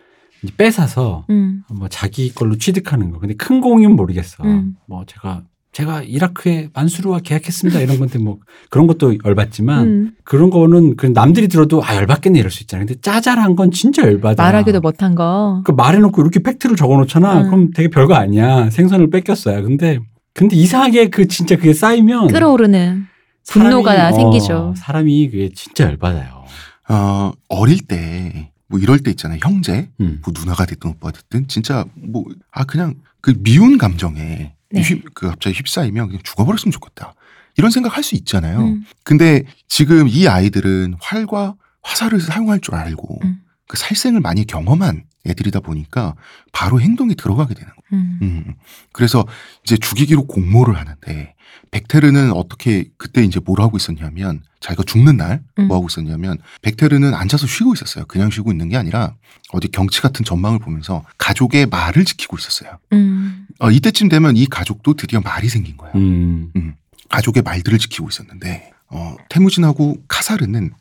뺏어서 0.57 1.25
음. 1.29 1.63
뭐 1.69 1.87
자기 1.87 2.33
걸로 2.33 2.57
취득하는 2.57 3.11
거. 3.11 3.19
근데 3.19 3.33
큰 3.35 3.61
공이면 3.61 3.95
모르겠어. 3.95 4.43
음. 4.43 4.75
뭐 4.87 5.03
제가 5.05 5.43
제가 5.71 6.03
이라크에 6.03 6.69
만수르와 6.73 7.19
계약했습니다 7.19 7.79
이런 7.79 7.97
건데 7.97 8.19
뭐 8.19 8.37
그런 8.69 8.85
것도 8.85 9.15
열받지만 9.25 9.87
음. 9.87 10.11
그런 10.23 10.51
거는 10.51 10.95
그 10.97 11.07
남들이 11.07 11.47
들어도 11.47 11.83
아 11.83 11.95
열받겠네 11.95 12.37
이럴 12.37 12.51
수 12.51 12.63
있잖아요. 12.63 12.85
근데 12.85 13.01
짜잘한 13.01 13.55
건 13.55 13.71
진짜 13.71 14.03
열받아. 14.03 14.43
말하기도 14.43 14.81
못한 14.81 15.15
거. 15.15 15.61
그 15.65 15.71
말해놓고 15.71 16.21
이렇게 16.21 16.41
팩트를 16.41 16.75
적어놓잖아. 16.75 17.41
음. 17.41 17.45
그럼 17.45 17.71
되게 17.71 17.89
별거 17.89 18.13
아니야. 18.13 18.69
생선을 18.69 19.09
뺏겼어요. 19.09 19.63
근데 19.63 19.99
근데 20.33 20.55
이상하게 20.55 21.09
그 21.09 21.27
진짜 21.27 21.55
그게 21.55 21.73
쌓이면 21.73 22.27
끌어오르는 22.27 23.05
분노가 23.47 23.95
사람이, 23.95 24.15
생기죠. 24.15 24.53
어, 24.55 24.73
사람이 24.75 25.29
그게 25.29 25.49
진짜 25.53 25.85
열받아요. 25.85 26.43
어, 26.89 27.31
어릴 27.49 27.85
때, 27.87 28.51
뭐 28.73 28.79
이럴 28.79 28.97
때 28.97 29.11
있잖아요. 29.11 29.37
형제, 29.43 29.87
음. 29.99 30.19
뭐 30.25 30.33
누나가 30.35 30.65
됐든 30.65 30.89
오빠가 30.89 31.11
됐든, 31.11 31.47
진짜 31.47 31.85
뭐, 31.93 32.25
아, 32.49 32.63
그냥 32.63 32.95
그 33.21 33.31
미운 33.37 33.77
감정에 33.77 34.55
네. 34.71 34.81
휩, 34.81 35.03
그 35.13 35.27
갑자기 35.27 35.55
휩싸이면 35.57 36.07
그냥 36.07 36.23
죽어버렸으면 36.23 36.71
좋겠다. 36.71 37.13
이런 37.55 37.69
생각 37.69 37.95
할 37.95 38.03
수 38.03 38.15
있잖아요. 38.15 38.61
음. 38.61 38.83
근데 39.03 39.43
지금 39.67 40.07
이 40.07 40.27
아이들은 40.27 40.95
활과 40.99 41.53
화살을 41.83 42.19
사용할 42.19 42.61
줄 42.61 42.73
알고 42.73 43.19
음. 43.23 43.43
그 43.67 43.77
살생을 43.77 44.21
많이 44.21 44.43
경험한 44.47 45.03
애들이다 45.27 45.59
보니까 45.59 46.15
바로 46.51 46.81
행동이 46.81 47.13
들어가게 47.13 47.53
되는 47.53 47.71
거예요. 47.91 48.03
음. 48.03 48.19
음. 48.23 48.53
그래서 48.91 49.23
이제 49.63 49.77
죽이기로 49.77 50.25
공모를 50.25 50.75
하는데 50.79 51.35
백테르는 51.73 52.31
어떻게 52.33 52.85
그때 52.97 53.23
이제 53.23 53.39
뭘 53.43 53.59
하고 53.59 53.77
있었냐면 53.77 54.43
자기가 54.59 54.83
죽는 54.83 55.17
날뭐 55.17 55.39
음. 55.57 55.71
하고 55.71 55.87
있었냐면 55.89 56.37
백테르는 56.61 57.15
앉아서 57.15 57.47
쉬고 57.47 57.73
있었어요. 57.73 58.05
그냥 58.05 58.29
쉬고 58.29 58.51
있는 58.51 58.69
게 58.69 58.77
아니라 58.77 59.15
어디 59.53 59.69
경치 59.69 59.99
같은 59.99 60.23
전망을 60.23 60.59
보면서 60.59 61.03
가족의 61.17 61.65
말을 61.65 62.05
지키고 62.05 62.37
있었어요. 62.37 62.77
음. 62.93 63.47
어, 63.57 63.71
이때쯤 63.71 64.07
되면 64.09 64.37
이 64.37 64.45
가족도 64.45 64.93
드디어 64.93 65.19
말이 65.19 65.49
생긴 65.49 65.75
거예요. 65.75 65.95
음. 65.95 66.75
가족의 67.09 67.41
말들을 67.41 67.79
지키고 67.79 68.07
있었는데 68.07 68.71
어, 68.89 69.15
태무진하고 69.29 69.97
카사르는 70.07 70.73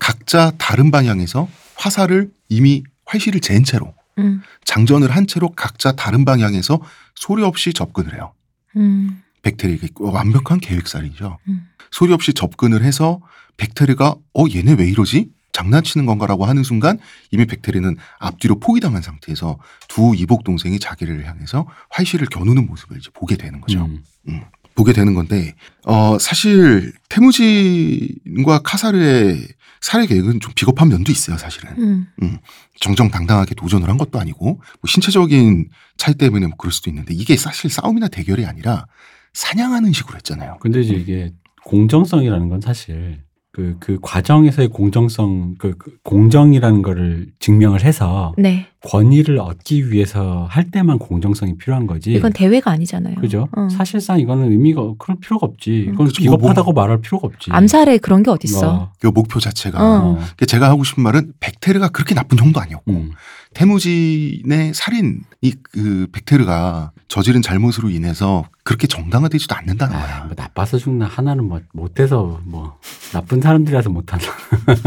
각자 0.00 0.50
다른 0.58 0.90
방향에서 0.90 1.48
화살을 1.76 2.32
이미 2.48 2.82
활시를 3.06 3.40
잰 3.40 3.62
채로 3.62 3.94
음. 4.18 4.42
장전을 4.64 5.12
한 5.12 5.28
채로 5.28 5.50
각자 5.50 5.92
다른 5.92 6.24
방향에서 6.24 6.80
소리 7.14 7.44
없이 7.44 7.72
접근을 7.72 8.14
해요. 8.14 8.32
음. 8.76 9.22
백테르에게 9.42 9.88
완벽한 9.96 10.58
계획살이죠. 10.58 11.38
음. 11.48 11.68
소리 11.90 12.12
없이 12.12 12.34
접근을 12.34 12.82
해서 12.84 13.20
백테르가 13.56 14.14
어 14.34 14.44
얘네 14.54 14.74
왜 14.74 14.86
이러지? 14.88 15.30
장난치는 15.52 16.06
건가라고 16.06 16.44
하는 16.44 16.62
순간 16.62 16.98
이미 17.30 17.44
백테르는 17.44 17.96
앞뒤로 18.18 18.60
포위당한 18.60 19.02
상태에서 19.02 19.58
두 19.88 20.14
이복 20.16 20.44
동생이 20.44 20.78
자기를 20.78 21.26
향해서 21.26 21.66
활시를 21.90 22.28
겨누는 22.28 22.66
모습을 22.66 22.98
이제 22.98 23.10
보게 23.12 23.36
되는 23.36 23.60
거죠. 23.60 23.88
음. 24.28 24.42
보게 24.74 24.92
되는 24.92 25.14
건데 25.14 25.54
어 25.84 26.18
사실 26.18 26.92
태무진과 27.08 28.60
카사르의 28.62 29.48
살해 29.80 30.06
계획은 30.06 30.40
좀 30.40 30.52
비겁한 30.54 30.88
면도 30.88 31.10
있어요, 31.10 31.38
사실은. 31.38 32.06
음. 32.22 32.38
정정당당하게 32.80 33.54
도전을 33.54 33.88
한 33.88 33.98
것도 33.98 34.20
아니고 34.20 34.44
뭐 34.46 34.86
신체적인 34.86 35.68
차이 35.96 36.14
때문에 36.14 36.46
뭐 36.46 36.56
그럴 36.56 36.72
수도 36.72 36.90
있는데 36.90 37.14
이게 37.14 37.36
사실 37.36 37.70
싸움이나 37.70 38.08
대결이 38.08 38.46
아니라 38.46 38.86
사냥하는 39.32 39.92
식으로 39.92 40.16
했잖아요. 40.16 40.58
근데 40.60 40.80
이제 40.80 40.94
이게 40.94 41.32
공정성이라는 41.64 42.48
건 42.48 42.60
사실 42.60 43.22
그, 43.52 43.76
그 43.80 43.98
과정에서의 44.00 44.68
공정성, 44.68 45.56
그, 45.58 45.76
그 45.76 45.98
공정이라는 46.04 46.82
거를 46.82 47.32
증명을 47.40 47.82
해서 47.82 48.32
네. 48.38 48.66
권위를 48.82 49.38
얻기 49.38 49.90
위해서 49.90 50.46
할 50.48 50.70
때만 50.70 50.98
공정성이 50.98 51.56
필요한 51.58 51.86
거지. 51.86 52.12
이건 52.12 52.32
대회가 52.32 52.70
아니잖아요. 52.70 53.16
그죠? 53.16 53.48
어. 53.52 53.68
사실상 53.70 54.18
이거는 54.20 54.50
의미가 54.50 54.94
그럴 54.98 55.18
필요가 55.18 55.46
없지. 55.46 55.86
음. 55.88 55.94
이건 55.94 56.06
그쵸, 56.06 56.24
뭐, 56.24 56.36
비겁하다고 56.36 56.72
말할 56.72 57.00
필요가 57.02 57.26
없지. 57.26 57.50
암살에 57.52 57.98
그런 57.98 58.22
게 58.22 58.30
어딨어. 58.30 58.68
어. 58.68 58.92
그 58.98 59.08
목표 59.08 59.38
자체가 59.38 59.78
어. 59.78 60.12
어. 60.12 60.18
그 60.36 60.46
제가 60.46 60.68
하고 60.68 60.82
싶은 60.84 61.02
말은 61.02 61.34
백테르가 61.40 61.88
그렇게 61.88 62.14
나쁜 62.14 62.38
정도 62.38 62.60
아니었고 62.60 62.90
음. 62.90 63.10
태무진의 63.54 64.72
살인이 64.74 65.22
그 65.62 66.06
백테르가 66.12 66.92
저지른 67.08 67.42
잘못으로 67.42 67.90
인해서 67.90 68.44
그렇게 68.62 68.86
정당화되지도 68.86 69.54
않는다는 69.56 69.96
아, 69.96 70.00
거야. 70.00 70.24
뭐 70.24 70.34
나빠서 70.36 70.78
죽나 70.78 71.06
하나는 71.06 71.44
뭐 71.44 71.60
못해서 71.72 72.40
뭐 72.44 72.78
나쁜 73.12 73.40
사람들이라서 73.40 73.90
못하나. 73.90 74.22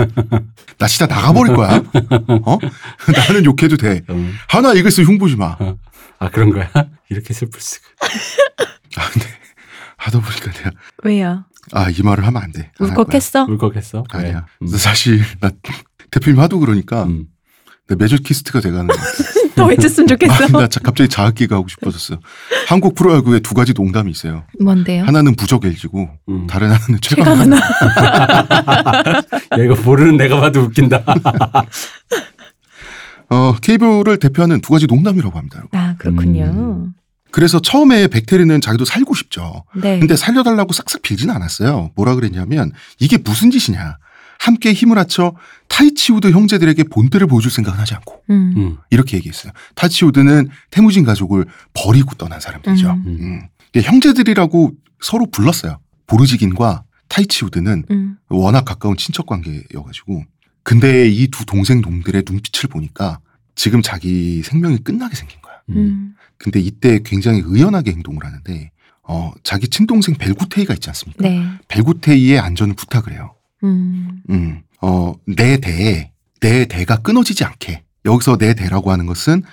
나 0.80 0.88
진짜 0.88 1.06
나가버릴 1.06 1.54
거야. 1.54 1.84
어? 2.46 2.58
나는 3.28 3.44
욕해도 3.44 3.76
돼. 3.84 4.02
음. 4.10 4.34
한화 4.48 4.74
이글스 4.74 5.02
흉보지 5.02 5.36
마. 5.36 5.58
아 6.20 6.30
그런 6.30 6.52
거야? 6.52 6.70
이렇게 7.10 7.34
슬플 7.34 7.60
수가. 7.60 7.86
아, 8.98 9.10
근데 9.12 9.28
하다 9.98 10.20
보니까 10.22 10.52
내가 10.52 10.72
왜요? 11.04 11.46
아 11.74 11.90
이 11.90 12.02
말을 12.04 12.26
하면 12.28 12.42
안 12.42 12.52
돼. 12.52 12.72
울컥했어? 12.80 13.46
울컥했어? 13.46 14.04
왜? 14.16 14.20
아니야. 14.20 14.46
음. 14.62 14.68
사실 14.68 15.22
나 15.40 15.52
대표님 16.12 16.40
하도 16.40 16.60
그러니까 16.60 17.04
음. 17.04 17.26
내 17.88 17.96
메조키스트가 17.96 18.62
돼가는 18.62 18.88
거야. 18.88 18.98
더 19.56 19.70
해줬으면 19.70 20.08
좋겠어. 20.08 20.34
아, 20.34 20.48
나 20.48 20.68
자- 20.68 20.80
갑자기 20.84 21.08
자학개그가 21.10 21.58
하고 21.58 21.68
싶어졌어. 21.68 22.20
한국 22.68 22.96
프로야구에 22.96 23.40
두 23.40 23.54
가지 23.54 23.74
농담이 23.74 24.10
있어요. 24.10 24.46
뭔데요? 24.60 25.04
하나는 25.06 25.36
무적 25.36 25.64
LG고 25.64 26.10
음. 26.30 26.48
다른 26.48 26.72
하나는 26.72 27.00
최강 27.02 27.26
최강 27.26 27.40
한화. 27.40 27.58
야, 27.58 29.64
이거 29.64 29.76
모르는 29.84 30.18
내가 30.18 30.40
봐도 30.40 30.62
웃긴다. 30.62 31.04
어, 33.34 33.56
KBO를 33.62 34.20
대표하는 34.20 34.62
두 34.62 34.72
가지 34.72 34.86
농담이라고 34.86 35.38
합니다. 35.38 35.58
여러분. 35.58 35.80
아 35.80 35.96
그렇군요. 35.98 36.44
음. 36.46 36.94
그래서 37.32 37.60
처음에 37.60 38.08
벡테르는 38.08 38.62
자기도 38.62 38.86
살고 38.86 39.16
싶죠. 39.16 39.66
네. 39.76 39.98
근데 39.98 40.16
살려달라고 40.16 40.72
싹싹 40.72 41.02
빌지는 41.02 41.34
않았어요. 41.34 41.90
뭐라 41.96 42.14
그랬냐면 42.14 42.72
이게 43.00 43.18
무슨 43.18 43.50
짓이냐. 43.50 43.98
함께 44.40 44.74
힘을 44.74 44.98
합쳐 44.98 45.34
타이치우드 45.70 46.30
형제들에게 46.30 46.84
본때를 46.84 47.28
보여줄 47.28 47.50
생각은 47.50 47.80
하지 47.80 47.96
않고 47.96 48.24
음. 48.30 48.54
음. 48.58 48.78
이렇게 48.90 49.18
얘기했어요. 49.18 49.54
타이치우드는 49.76 50.50
태무진 50.70 51.06
가족을 51.06 51.46
버리고 51.74 52.14
떠난 52.16 52.40
사람들이죠. 52.40 52.92
음. 52.92 53.04
음. 53.06 53.18
음. 53.22 53.42
근데 53.72 53.88
형제들이라고 53.88 54.74
서로 55.02 55.28
불렀어요. 55.32 55.80
보르지긴과 56.08 56.84
타이치우드는 57.08 57.86
음. 57.90 58.18
워낙 58.30 58.66
가까운 58.66 58.98
친척 58.98 59.26
관계여가지고 59.26 60.24
근데 60.64 61.08
이 61.10 61.28
두 61.28 61.46
동생 61.46 61.82
놈들의 61.82 62.24
눈빛을 62.28 62.70
보니까 62.70 63.20
지금 63.56 63.82
자기 63.82 64.42
생명이 64.44 64.78
끝나게 64.80 65.16
생긴 65.16 65.42
거야. 65.42 65.56
음. 65.70 65.76
음. 65.78 66.16
근데 66.38 66.60
이때 66.60 67.00
굉장히 67.04 67.42
의연하게 67.46 67.92
행동을 67.92 68.26
하는데 68.26 68.72
어 69.04 69.32
자기 69.44 69.68
친동생 69.68 70.16
벨구테이가 70.16 70.74
있지 70.76 70.90
않습니까? 70.90 71.22
네. 71.28 71.46
벨구테이의 71.68 72.40
안전을 72.40 72.76
부탁을 72.76 73.14
해요. 73.14 73.36
음. 73.64 74.22
음. 74.30 74.62
어 74.82 75.14
내 75.28 75.58
대에 75.58 76.12
내 76.42 76.66
대가 76.66 76.98
끊어지지 76.98 77.44
않게 77.46 77.84
여기서 78.06 78.38
내 78.38 78.54
대라고 78.54 78.92
하는 78.92 79.06
것은 79.06 79.44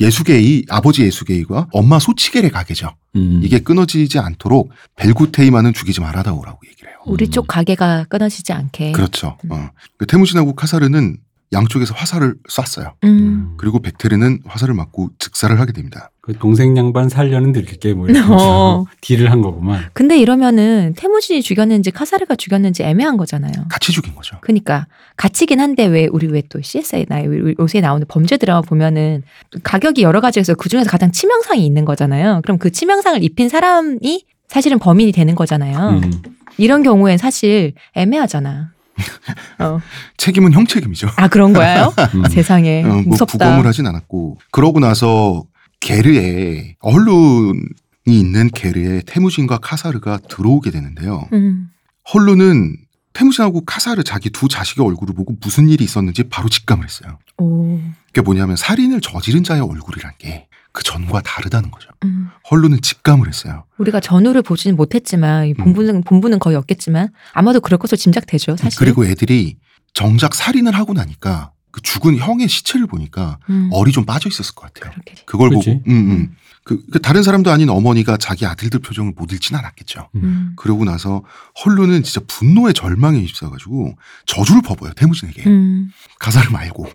예수계의 0.00 0.66
아버지 0.70 1.02
예수계의과 1.02 1.68
엄마 1.72 1.98
소치겔의 1.98 2.50
가게죠. 2.50 2.94
음. 3.16 3.40
이게 3.42 3.58
끊어지지 3.58 4.18
않도록 4.18 4.70
벨구테이만은 4.96 5.72
죽이지 5.74 6.00
말아다오라고 6.00 6.60
얘기를 6.66 6.77
해요. 6.77 6.77
우리 7.06 7.26
음. 7.26 7.30
쪽 7.30 7.46
가게가 7.46 8.06
끊어지지 8.08 8.52
않게. 8.52 8.92
그렇죠. 8.92 9.36
음. 9.44 9.52
어. 9.52 9.70
그 9.96 10.06
테무진하고 10.06 10.54
카사르는 10.54 11.18
양쪽에서 11.50 11.94
화살을 11.94 12.34
쐈어요. 12.46 12.92
음. 13.04 13.54
그리고 13.56 13.80
백테르는 13.80 14.40
화살을 14.44 14.74
맞고 14.74 15.12
즉사를 15.18 15.58
하게 15.58 15.72
됩니다. 15.72 16.10
그 16.20 16.34
동생 16.36 16.76
양반 16.76 17.08
살려는 17.08 17.52
들킬게 17.52 17.94
뭐 17.94 18.06
이렇게 18.06 18.20
어. 18.30 18.84
딜을 19.00 19.30
한 19.32 19.40
거구만. 19.40 19.86
근데 19.94 20.18
이러면은 20.18 20.92
태무진이 20.94 21.40
죽였는지 21.40 21.90
카사르가 21.90 22.36
죽였는지 22.36 22.82
애매한 22.82 23.16
거잖아요. 23.16 23.50
같이 23.70 23.92
죽인 23.92 24.14
거죠. 24.14 24.36
그러니까 24.42 24.86
같이긴 25.16 25.58
한데 25.58 25.86
왜 25.86 26.06
우리 26.12 26.26
왜 26.26 26.42
또 26.50 26.60
CSI나 26.60 27.22
요새 27.58 27.80
나오는 27.80 28.06
범죄 28.06 28.36
드라마 28.36 28.60
보면은 28.60 29.22
가격이 29.62 30.02
여러 30.02 30.20
가지에서 30.20 30.52
그 30.54 30.68
중에서 30.68 30.90
가장 30.90 31.12
치명상이 31.12 31.64
있는 31.64 31.86
거잖아요. 31.86 32.42
그럼 32.42 32.58
그 32.58 32.70
치명상을 32.70 33.22
입힌 33.24 33.48
사람이 33.48 34.24
사실은 34.48 34.78
범인이 34.78 35.12
되는 35.12 35.34
거잖아요. 35.34 36.00
음. 36.02 36.10
이런 36.56 36.82
경우엔 36.82 37.18
사실 37.18 37.74
애매하잖아. 37.94 38.72
어. 39.60 39.80
책임은 40.16 40.52
형 40.52 40.66
책임이죠. 40.66 41.08
아 41.16 41.28
그런 41.28 41.52
거야요? 41.52 41.94
음. 42.16 42.24
세상에 42.28 42.82
어, 42.82 42.88
뭐 42.88 43.02
무섭다. 43.02 43.38
부검을 43.38 43.66
하진 43.66 43.86
않았고 43.86 44.38
그러고 44.50 44.80
나서 44.80 45.44
게르에 45.80 46.74
언론이 46.80 47.60
있는 48.06 48.48
게르에 48.52 49.02
테무진과 49.06 49.58
카사르가 49.58 50.18
들어오게 50.28 50.70
되는데요. 50.72 51.28
음. 51.32 51.70
헐루는 52.12 52.76
테무진하고 53.12 53.64
카사르 53.64 54.02
자기 54.02 54.30
두 54.30 54.48
자식의 54.48 54.84
얼굴을 54.84 55.14
보고 55.14 55.36
무슨 55.40 55.68
일이 55.68 55.84
있었는지 55.84 56.24
바로 56.24 56.48
직감을 56.48 56.84
했어요. 56.84 57.18
오. 57.38 57.78
그게 58.06 58.20
뭐냐면 58.22 58.56
살인을 58.56 59.00
저지른 59.00 59.44
자의 59.44 59.60
얼굴이란 59.60 60.12
게 60.18 60.48
그 60.72 60.82
전과 60.82 61.22
다르다는 61.22 61.70
거죠. 61.70 61.88
음. 62.04 62.28
헐루는 62.50 62.80
직감을 62.82 63.26
했어요. 63.28 63.64
우리가 63.78 64.00
전후를 64.00 64.42
보지는 64.42 64.76
못했지만 64.76 65.46
이 65.46 65.54
음. 65.58 65.64
본부는 65.64 66.02
본부는 66.04 66.38
거의 66.38 66.56
없겠지만 66.56 67.08
아마도 67.32 67.60
그럴 67.60 67.78
것으로 67.78 67.96
짐작되죠. 67.96 68.56
사실. 68.56 68.78
그리고 68.78 69.04
애들이 69.04 69.56
정작 69.94 70.34
살인을 70.34 70.74
하고 70.74 70.92
나니까 70.92 71.52
그 71.70 71.80
죽은 71.82 72.18
형의 72.18 72.48
시체를 72.48 72.86
보니까 72.86 73.38
음. 73.50 73.68
얼이 73.72 73.92
좀 73.92 74.04
빠져 74.04 74.28
있었을 74.28 74.54
것 74.54 74.72
같아요. 74.72 74.92
그러게. 74.92 75.14
그걸 75.26 75.50
그치? 75.50 75.74
보고, 75.74 75.90
음, 75.90 76.10
음. 76.10 76.36
그, 76.68 76.82
그 76.92 77.00
다른 77.00 77.22
사람도 77.22 77.50
아닌 77.50 77.70
어머니가 77.70 78.16
자기 78.18 78.44
아들들 78.46 78.80
표정을 78.80 79.14
못 79.16 79.32
읽진 79.32 79.56
않았겠죠. 79.56 80.10
음. 80.16 80.52
그러고 80.56 80.84
나서 80.84 81.24
헐룬은 81.64 82.02
진짜 82.02 82.20
분노와 82.28 82.74
절망에 82.74 83.18
휩싸가지고 83.20 83.96
저주를 84.26 84.62
퍼부어요 84.62 84.92
태무진에게 84.94 85.44
음. 85.46 85.90
카사르 86.18 86.50
말고 86.50 86.86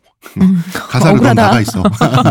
음. 0.42 0.62
카사르 0.90 1.20
넌. 1.20 1.36
나가 1.36 1.60
있어 1.60 1.84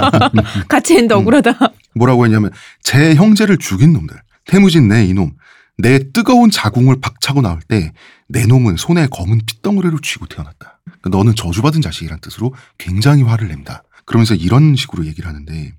같이 0.69 0.95
했는데 0.95 1.15
음. 1.15 1.21
억울하다. 1.21 1.59
뭐라고 1.97 2.25
했냐면 2.25 2.51
제 2.83 3.15
형제를 3.15 3.59
죽인 3.59 3.93
놈들 3.93 4.17
태무진 4.47 4.89
내 4.89 5.05
이놈 5.05 5.33
내 5.79 6.13
뜨거운 6.13 6.51
자궁을 6.51 7.01
박차고 7.01 7.43
나올 7.43 7.61
때 7.61 7.93
내 8.33 8.47
놈은 8.47 8.77
손에 8.79 9.09
검은 9.09 9.43
핏덩어리를 9.47 9.99
쥐고 10.03 10.27
태어났다. 10.27 10.79
그러니까 10.85 11.11
너는 11.11 11.35
저주받은 11.35 11.83
자식이란 11.83 12.21
뜻으로 12.21 12.55
굉장히 12.79 13.23
화를 13.23 13.49
낸다. 13.49 13.83
그러면서 14.07 14.35
이런 14.35 14.75
식으로 14.75 15.05
얘기를 15.05 15.29
하는데 15.29 15.75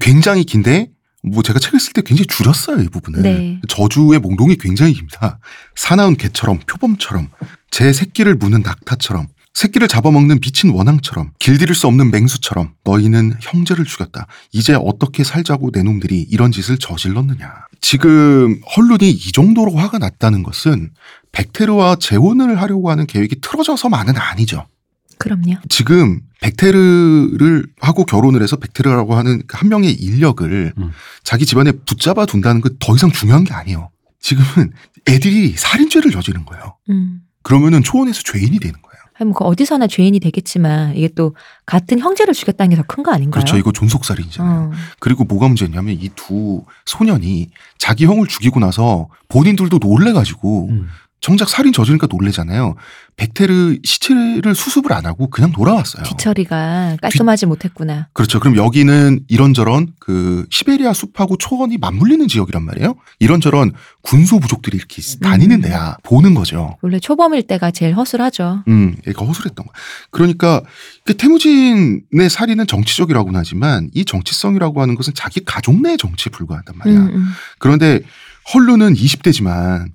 굉장히 0.00 0.44
긴데 0.44 0.90
뭐 1.22 1.42
제가 1.42 1.58
책을 1.58 1.78
쓸 1.78 1.92
때 1.92 2.02
굉장히 2.02 2.26
줄였어요 2.26 2.82
이 2.82 2.88
부분을. 2.88 3.22
네. 3.22 3.60
저주의 3.68 4.18
몽동이 4.18 4.56
굉장히 4.56 4.92
깁니다. 4.94 5.38
사나운 5.76 6.16
개처럼 6.16 6.58
표범처럼 6.66 7.28
제 7.70 7.92
새끼를 7.92 8.34
무는 8.34 8.62
낙타처럼 8.62 9.28
새끼를 9.54 9.86
잡아먹는 9.86 10.40
미친 10.40 10.70
원앙처럼 10.70 11.32
길들일 11.38 11.74
수 11.74 11.86
없는 11.86 12.10
맹수처럼 12.10 12.72
너희는 12.84 13.34
형제를 13.40 13.84
죽였다. 13.84 14.26
이제 14.50 14.74
어떻게 14.74 15.24
살자고 15.24 15.70
내 15.70 15.82
놈들이 15.82 16.22
이런 16.22 16.52
짓을 16.52 16.78
저질렀느냐. 16.78 17.52
지금 17.80 18.60
헐룬이 18.76 19.10
이 19.10 19.32
정도로 19.32 19.74
화가 19.74 19.98
났다는 19.98 20.42
것은 20.42 20.90
백테르와 21.32 21.96
재혼을 21.96 22.60
하려고 22.60 22.90
하는 22.90 23.06
계획이 23.06 23.40
틀어져서만은 23.40 24.16
아니죠. 24.16 24.66
그럼요. 25.22 25.56
지금 25.68 26.20
백테르를 26.40 27.66
하고 27.80 28.04
결혼을 28.04 28.42
해서 28.42 28.56
백테르라고 28.56 29.14
하는 29.14 29.42
한 29.48 29.68
명의 29.68 29.92
인력을 29.92 30.72
음. 30.76 30.90
자기 31.24 31.46
집안에 31.46 31.72
붙잡아 31.72 32.26
둔다는 32.26 32.60
건 32.60 32.72
더 32.80 32.94
이상 32.96 33.10
중요한 33.12 33.44
게 33.44 33.52
아니에요. 33.54 33.90
지금은 34.20 34.72
애들이 35.08 35.52
살인죄를 35.56 36.10
저지른 36.10 36.44
거예요. 36.44 36.76
음. 36.90 37.20
그러면은 37.42 37.82
초원에서 37.82 38.22
죄인이 38.24 38.58
되는 38.58 38.72
거예요. 38.82 38.92
아니 39.18 39.28
뭐그 39.28 39.44
어디서나 39.44 39.86
죄인이 39.88 40.18
되겠지만 40.20 40.96
이게 40.96 41.08
또 41.14 41.36
같은 41.66 41.98
형제를 41.98 42.32
죽였다는 42.34 42.70
게 42.70 42.76
더 42.76 42.82
큰 42.86 43.04
거 43.04 43.12
아닌가요? 43.12 43.32
그렇죠. 43.42 43.58
이거 43.58 43.70
존속살인이잖아요. 43.72 44.60
어. 44.60 44.72
그리고 45.00 45.24
뭐가 45.24 45.48
문제냐면 45.48 45.96
이 46.00 46.08
두 46.16 46.64
소년이 46.86 47.50
자기 47.78 48.06
형을 48.06 48.26
죽이고 48.26 48.58
나서 48.60 49.08
본인들도 49.28 49.78
놀래가지고 49.78 50.68
음. 50.70 50.88
정작 51.22 51.48
살인 51.48 51.72
저지르니까 51.72 52.08
놀래잖아요. 52.10 52.74
백테르 53.16 53.78
시체를 53.84 54.54
수습을 54.56 54.92
안 54.92 55.06
하고 55.06 55.30
그냥 55.30 55.52
돌아왔어요. 55.52 56.02
뒤처리가 56.02 56.96
깔끔하지 57.00 57.46
못했구나. 57.46 58.08
그렇죠. 58.12 58.40
그럼 58.40 58.56
여기는 58.56 59.20
이런저런 59.28 59.92
그 60.00 60.44
시베리아 60.50 60.92
숲하고 60.92 61.36
초원이 61.36 61.78
맞물리는 61.78 62.26
지역이란 62.26 62.64
말이에요. 62.64 62.96
이런저런 63.20 63.72
군소 64.02 64.40
부족들이 64.40 64.76
이렇게 64.76 65.00
다니는 65.22 65.58
음. 65.58 65.62
데야 65.62 65.96
보는 66.02 66.34
거죠. 66.34 66.76
원래 66.82 66.98
초범일 66.98 67.46
때가 67.46 67.70
제일 67.70 67.94
허술하죠. 67.94 68.64
음, 68.66 68.96
얘가 69.06 69.24
허술했던 69.24 69.64
거. 69.64 69.72
그러니까 70.10 70.62
그 71.04 71.16
태무진의 71.16 72.30
살인은 72.30 72.66
정치적이라고는 72.66 73.38
하지만 73.38 73.90
이 73.94 74.04
정치성이라고 74.04 74.82
하는 74.82 74.96
것은 74.96 75.12
자기 75.14 75.44
가족 75.44 75.80
내 75.80 75.96
정치에 75.96 76.30
불과하단 76.32 76.78
말이야. 76.78 76.98
음, 76.98 77.10
음. 77.14 77.24
그런데 77.60 78.00
헐루는 78.52 78.94
20대지만 78.94 79.86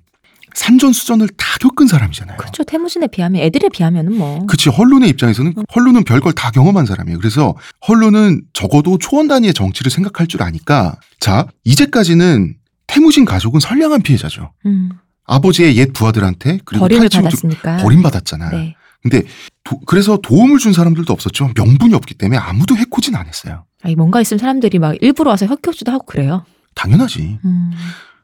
산전수전을 0.58 1.28
다 1.36 1.46
겪은 1.60 1.86
사람이잖아요. 1.86 2.36
그렇죠. 2.36 2.64
태무진에 2.64 3.06
비하면 3.06 3.40
애들에 3.42 3.68
비하면은 3.68 4.16
뭐. 4.18 4.44
그치 4.46 4.68
헐룬의 4.68 5.08
입장에서는 5.10 5.54
헐룬은 5.74 6.04
별걸 6.04 6.32
다 6.32 6.50
경험한 6.50 6.84
사람이에요. 6.86 7.18
그래서 7.18 7.54
헐룬은 7.86 8.42
적어도 8.52 8.98
초원 8.98 9.28
단위의 9.28 9.54
정치를 9.54 9.90
생각할 9.90 10.26
줄 10.26 10.42
아니까 10.42 10.96
자 11.20 11.46
이제까지는 11.64 12.56
태무진 12.88 13.24
가족은 13.24 13.60
선량한 13.60 14.02
피해자죠. 14.02 14.52
음, 14.66 14.90
아버지의 15.24 15.76
옛 15.76 15.92
부하들한테 15.92 16.58
그리고 16.64 16.84
버림을 16.86 17.08
받았으니까. 17.08 17.76
버림받았잖아. 17.78 18.50
네. 18.50 18.74
근데 19.02 19.22
도- 19.62 19.78
그래서 19.86 20.18
도움을 20.20 20.58
준 20.58 20.72
사람들도 20.72 21.12
없었죠. 21.12 21.52
명분이 21.54 21.94
없기 21.94 22.14
때문에 22.14 22.36
아무도 22.38 22.76
해코진 22.76 23.14
안 23.14 23.26
했어요. 23.28 23.64
아니, 23.82 23.94
뭔가 23.94 24.20
있으면 24.20 24.38
사람들이 24.40 24.80
막 24.80 24.96
일부러 25.00 25.30
와서 25.30 25.46
혁혁주도 25.46 25.92
하고 25.92 26.04
그래요. 26.04 26.44
당연하지. 26.74 27.38
음, 27.44 27.70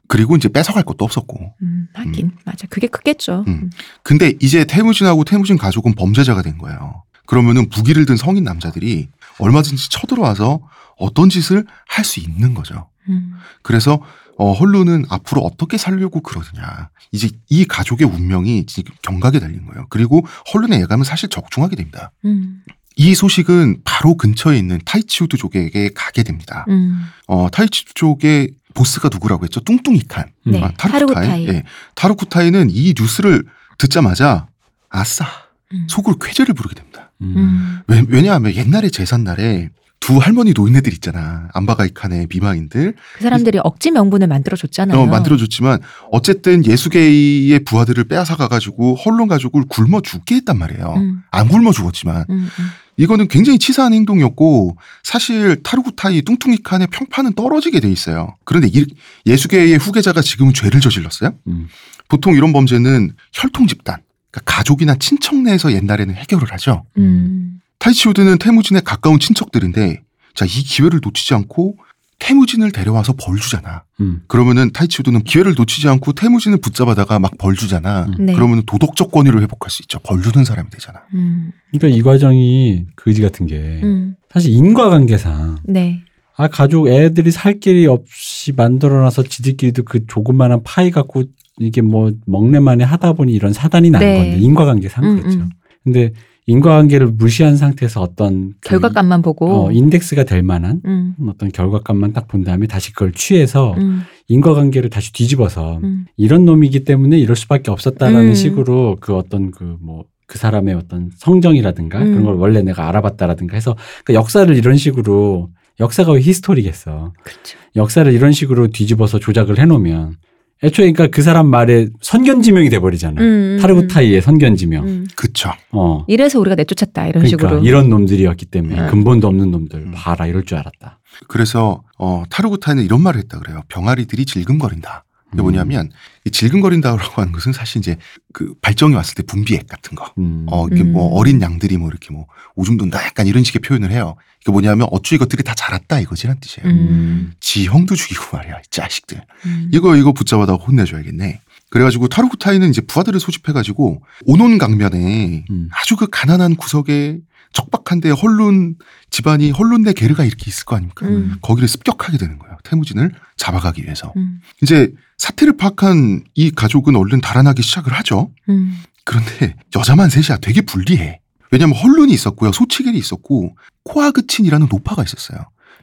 그리고 0.09 0.37
이제 0.37 0.49
뺏어갈 0.49 0.83
것도 0.83 1.05
없었고. 1.05 1.55
음, 1.63 1.89
하긴 1.95 2.33
맞아. 2.45 2.67
그게 2.69 2.87
크겠죠. 2.87 3.45
음. 3.49 3.71
근데 4.03 4.35
이제 4.41 4.65
태무진하고 4.65 5.25
태무진 5.25 5.57
가족은 5.57 5.95
범죄자가 5.95 6.43
된 6.43 6.59
거예요. 6.59 7.03
그러면은 7.27 7.69
무기를 7.75 8.05
든 8.07 8.17
성인 8.17 8.45
남자들이 8.45 9.09
얼마든지 9.39 9.89
쳐들어와서 9.91 10.61
어떤 10.99 11.29
짓을 11.29 11.65
할 11.89 12.05
수 12.05 12.21
있는 12.21 12.55
거죠. 12.55 12.89
음, 13.09 13.35
그래서 13.63 14.01
어, 14.37 14.53
헐룬은 14.53 15.05
앞으로 15.09 15.43
어떻게 15.43 15.77
살려고 15.79 16.21
그러느냐. 16.21 16.91
이제 17.13 17.31
이 17.49 17.65
가족의 17.65 18.07
운명이 18.07 18.67
지금 18.67 18.93
경각에 19.03 19.39
달린 19.39 19.65
거예요. 19.67 19.87
그리고 19.91 20.27
헐룬의 20.53 20.81
예감은 20.83 21.05
사실 21.05 21.29
적중하게 21.29 21.77
됩니다. 21.77 22.11
음, 22.25 22.63
이 22.97 23.15
소식은 23.15 23.79
바로 23.85 24.17
근처에 24.17 24.59
있는 24.59 24.81
타이치우드 24.85 25.37
족에게 25.37 25.91
가게 25.95 26.23
됩니다. 26.25 26.65
음. 26.69 27.07
어, 27.27 27.49
타이치우드 27.51 27.95
족의 27.95 28.51
보스가 28.75 29.09
누구라고 29.11 29.45
했죠? 29.45 29.61
뚱뚱이칸. 29.61 30.27
네. 30.47 30.63
아, 30.63 30.71
타르구타이. 30.77 31.27
타르구타이. 31.27 31.49
예. 31.49 31.63
타르구타이는 31.95 32.71
이 32.71 32.95
뉴스를 32.99 33.45
듣자마자 33.79 34.49
아싸 34.91 35.27
음. 35.73 35.87
속으로 35.89 36.19
쾌재를 36.19 36.55
부르게 36.55 36.75
됩니다. 36.75 37.11
음. 37.23 37.35
음. 37.37 37.81
왜, 37.87 38.05
왜냐하면 38.09 38.55
옛날에 38.55 38.91
제삿날에 38.91 39.71
두 40.01 40.19
할머니 40.19 40.53
노인네들 40.55 40.93
있잖아. 40.93 41.49
안바가이 41.55 41.95
칸의 41.95 42.27
미망인들. 42.29 42.95
그 43.17 43.23
사람들이 43.23 43.59
억지 43.63 43.91
명분을 43.91 44.27
만들어줬잖아요. 44.27 45.01
어, 45.01 45.07
만들어줬지만 45.07 45.81
어쨌든 46.13 46.67
예수계의 46.67 47.61
부하들을 47.61 48.05
빼앗아 48.05 48.37
가가지고 48.37 48.97
헐론 48.97 49.29
가족을 49.29 49.63
굶어 49.67 50.03
죽게 50.03 50.35
했단 50.35 50.59
말이에요. 50.59 50.93
음, 50.99 51.23
안 51.31 51.49
굶어 51.49 51.73
죽었지만 51.73 52.27
음, 52.29 52.51
음. 52.59 52.67
이거는 52.97 53.29
굉장히 53.29 53.59
치사한 53.59 53.93
행동이었고 53.95 54.77
사실 55.03 55.63
타르구타이 55.63 56.23
뚱뚱이 56.23 56.59
칸의 56.59 56.89
평판은 56.89 57.35
떨어지게 57.35 57.81
돼 57.81 57.91
있어요. 57.91 58.37
그런데 58.45 58.69
이, 58.73 58.85
예수계의 59.27 59.77
후계자가 59.79 60.23
지금은 60.23 60.53
죄를 60.55 60.81
저질렀어요. 60.81 61.35
음. 61.49 61.69
보통 62.09 62.35
이런 62.35 62.53
범죄는 62.53 63.13
혈통 63.33 63.67
집단, 63.67 63.97
그러니까 64.31 64.53
가족이나 64.57 64.95
친척 64.97 65.37
내에서 65.37 65.73
옛날에는 65.73 66.15
해결을 66.15 66.53
하죠. 66.53 66.85
음. 66.99 67.61
타이치우드는 67.79 68.39
태무진의 68.39 68.83
가까운 68.83 69.19
친척들인데 69.19 70.03
자 70.35 70.45
이 70.47 70.49
기회를 70.49 71.01
놓치지 71.03 71.35
않고 71.35 71.77
태무진을 72.25 72.73
데려와서 72.73 73.13
벌 73.13 73.37
주잖아. 73.37 73.83
음. 74.01 74.23
그러면은 74.29 74.71
타이치우드는 74.73 75.25
기회를 75.25 75.55
놓치지 75.57 75.89
않고 75.89 76.15
태무진을 76.15 76.59
붙잡아다가 76.59 77.19
막 77.19 77.35
벌 77.37 77.55
주잖아. 77.55 78.07
음. 78.07 78.27
네. 78.27 78.33
그러면 78.33 78.63
도덕적 78.65 79.11
권위를 79.11 79.43
회복할 79.43 79.71
수 79.71 79.83
있죠. 79.83 79.99
벌 79.99 80.23
주는 80.23 80.45
사람이 80.45 80.71
되잖아. 80.71 81.01
음, 81.13 81.53
그러니까 81.71 81.99
이 81.99 82.01
과정이 82.01 82.87
그지 82.95 83.21
같은 83.21 83.47
게 83.47 83.81
음. 83.83 84.17
사실 84.33 84.53
인과관계상 84.53 85.57
네. 85.65 86.01
아 86.37 86.49
가족 86.49 86.89
애들이 86.89 87.31
살 87.31 87.61
길이 87.61 87.87
없이 87.87 88.53
만들어놔서 88.53 89.25
지들끼리도 89.25 89.83
그 89.85 90.07
조그마한 90.07 90.63
파이 90.65 90.91
갖고 90.91 91.25
이게 91.59 91.83
뭐 91.83 92.13
먹네 92.27 92.62
마네 92.62 92.85
하다 92.85 93.13
보니 93.13 93.33
이런 93.33 93.53
사단이 93.53 93.91
난 93.91 94.01
네. 94.01 94.17
건데 94.17 94.39
인과관계상 94.39 95.05
음, 95.05 95.21
그렇죠. 95.21 95.39
음. 95.41 95.51
근데 95.83 96.13
인과관계를 96.47 97.07
무시한 97.09 97.57
상태에서 97.57 98.01
어떤 98.03 98.55
그 98.61 98.71
결과값만 98.71 99.23
보고. 99.23 99.67
어, 99.67 99.73
인덱스가 99.73 100.25
될 100.25 100.43
만한 100.43 100.81
음, 100.85 101.15
어떤 101.29 101.51
결과값만 101.51 102.13
딱 102.13 102.29
본 102.29 102.45
다음에 102.45 102.67
다시 102.67 102.93
그걸 102.93 103.13
취해서 103.13 103.75
음, 103.79 104.03
인과관계를 104.29 104.91
다시 104.91 105.13
뒤집어서 105.13 105.79
음. 105.83 106.07
이런 106.17 106.45
놈이기 106.45 106.85
때문에 106.85 107.19
이럴 107.19 107.37
수밖에 107.37 107.71
없었다라는 107.71 108.29
음. 108.31 108.35
식으로 108.35 108.97
그 109.01 109.15
어떤 109.15 109.51
그뭐 109.51 110.05
그 110.27 110.39
사람의 110.39 110.75
어떤 110.75 111.11
성정이라든가 111.17 111.99
음. 111.99 112.05
그런 112.11 112.25
걸 112.25 112.35
원래 112.37 112.63
내가 112.63 112.89
알아봤다라든가 112.89 113.55
해서 113.55 113.77
그 114.05 114.15
역사를 114.15 114.55
이런 114.57 114.77
식으로 114.77 115.51
역사가 115.81 116.13
왜 116.13 116.21
히스토리겠어. 116.21 117.13
그렇죠. 117.23 117.59
역사를 117.77 118.11
이런 118.13 118.33
식으로 118.33 118.69
뒤집어서 118.69 119.19
조작을 119.19 119.59
해놓으면 119.59 120.17
애초에 120.63 120.93
그러니까 120.93 121.09
그 121.15 121.23
사람 121.23 121.47
말에 121.49 121.89
선견지명이 122.01 122.71
돼버리잖아. 122.71 123.21
음, 123.21 123.27
음, 123.27 123.59
타르구타이의 123.61 124.23
선견지명. 124.23 124.85
음. 124.87 125.07
그쵸. 125.15 125.51
어. 125.73 126.05
이래서 126.09 126.39
우리가 126.41 126.55
내쫓았다 126.55 127.07
이런 127.09 127.23
그러니까 127.23 127.49
식으로. 127.49 127.65
이런 127.67 127.91
놈들이었기 127.91 128.47
때문에 128.47 128.81
음. 128.81 128.87
근본도 128.89 129.27
없는 129.29 129.51
놈들 129.51 129.79
음. 129.81 129.93
봐라 129.95 130.27
이럴 130.27 130.45
줄 130.45 130.57
알았다. 130.59 131.01
그래서 131.29 131.83
어, 131.99 132.23
타르구타이는 132.31 132.83
이런 132.85 133.03
말을 133.03 133.21
했다 133.21 133.39
그래요. 133.39 133.63
병아리들이 133.69 134.25
질금거린다. 134.25 135.04
이게 135.35 135.43
음. 135.43 135.45
뭐냐면 135.45 135.91
이 136.25 136.31
질금거린다라고 136.31 137.21
하는 137.21 137.33
것은 137.33 137.53
사실 137.53 137.81
이제 137.81 137.97
그 138.33 138.55
발정이 138.63 138.95
왔을 138.95 139.15
때 139.15 139.23
분비액 139.23 139.67
같은 139.69 139.95
거. 139.95 140.13
음. 140.19 140.47
어, 140.49 140.67
이게 140.69 140.83
뭐 140.83 141.09
음. 141.09 141.19
어린 141.19 141.43
양들이 141.43 141.77
뭐 141.77 141.89
이렇게 141.89 142.13
뭐 142.13 142.27
오줌 142.55 142.77
돈다 142.77 143.05
약간 143.05 143.27
이런 143.27 143.45
식의 143.45 143.61
표현을 143.61 143.91
해요. 143.91 144.17
이게 144.41 144.53
뭐냐면 144.53 144.89
어쭈 144.91 145.15
이것들이 145.15 145.43
다 145.43 145.55
자랐다 145.55 146.01
이거지란 146.01 146.39
뜻이에요. 146.41 146.69
음. 146.69 147.33
지 147.41 147.67
형도 147.67 147.95
죽이고 147.95 148.37
말이야, 148.37 148.59
이 148.59 148.63
자식들. 148.71 149.21
음. 149.47 149.71
이거 149.73 149.97
이거 149.97 150.13
붙잡아다 150.13 150.55
혼내줘야겠네. 150.55 151.41
그래가지고 151.71 152.09
타르구타이는 152.09 152.71
이제 152.71 152.81
부하들을 152.83 153.19
소집해가지고 153.19 154.03
오논 154.27 154.59
강변에 154.59 155.45
음. 155.51 155.69
아주 155.73 155.97
그 155.97 156.07
가난한 156.09 156.55
구석에 156.55 157.19
척박한데 157.53 158.11
헐룬 158.11 158.77
집안이 159.11 159.51
헐룬네 159.53 159.93
게르가 159.93 160.25
이렇게 160.25 160.45
있을 160.49 160.65
거 160.65 160.77
아닙니까? 160.77 161.07
음. 161.07 161.37
거기를 161.41 161.69
습격하게 161.69 162.19
되는 162.19 162.39
거예요. 162.39 162.57
태무진을 162.65 163.13
잡아가기 163.37 163.83
위해서. 163.85 164.13
음. 164.17 164.41
이제 164.63 164.93
사태를 165.25 165.57
파악한 165.57 166.25
이 166.35 166.51
가족은 166.51 166.97
얼른 166.97 167.21
달아나기 167.21 167.63
시작을 167.63 167.93
하죠. 167.95 168.31
음. 168.49 168.79
그런데 169.05 169.57
여자만 169.77 170.11
셋이야 170.11 170.39
되게 170.39 170.61
불리해. 170.61 171.21
왜냐면 171.51 171.77
헐룬이 171.77 172.13
있었고요. 172.13 172.53
소치겔이 172.53 172.99
있었고 172.99 173.57
코아그친이라는 173.85 174.69
노파가 174.71 175.03
있었어요. 175.03 175.39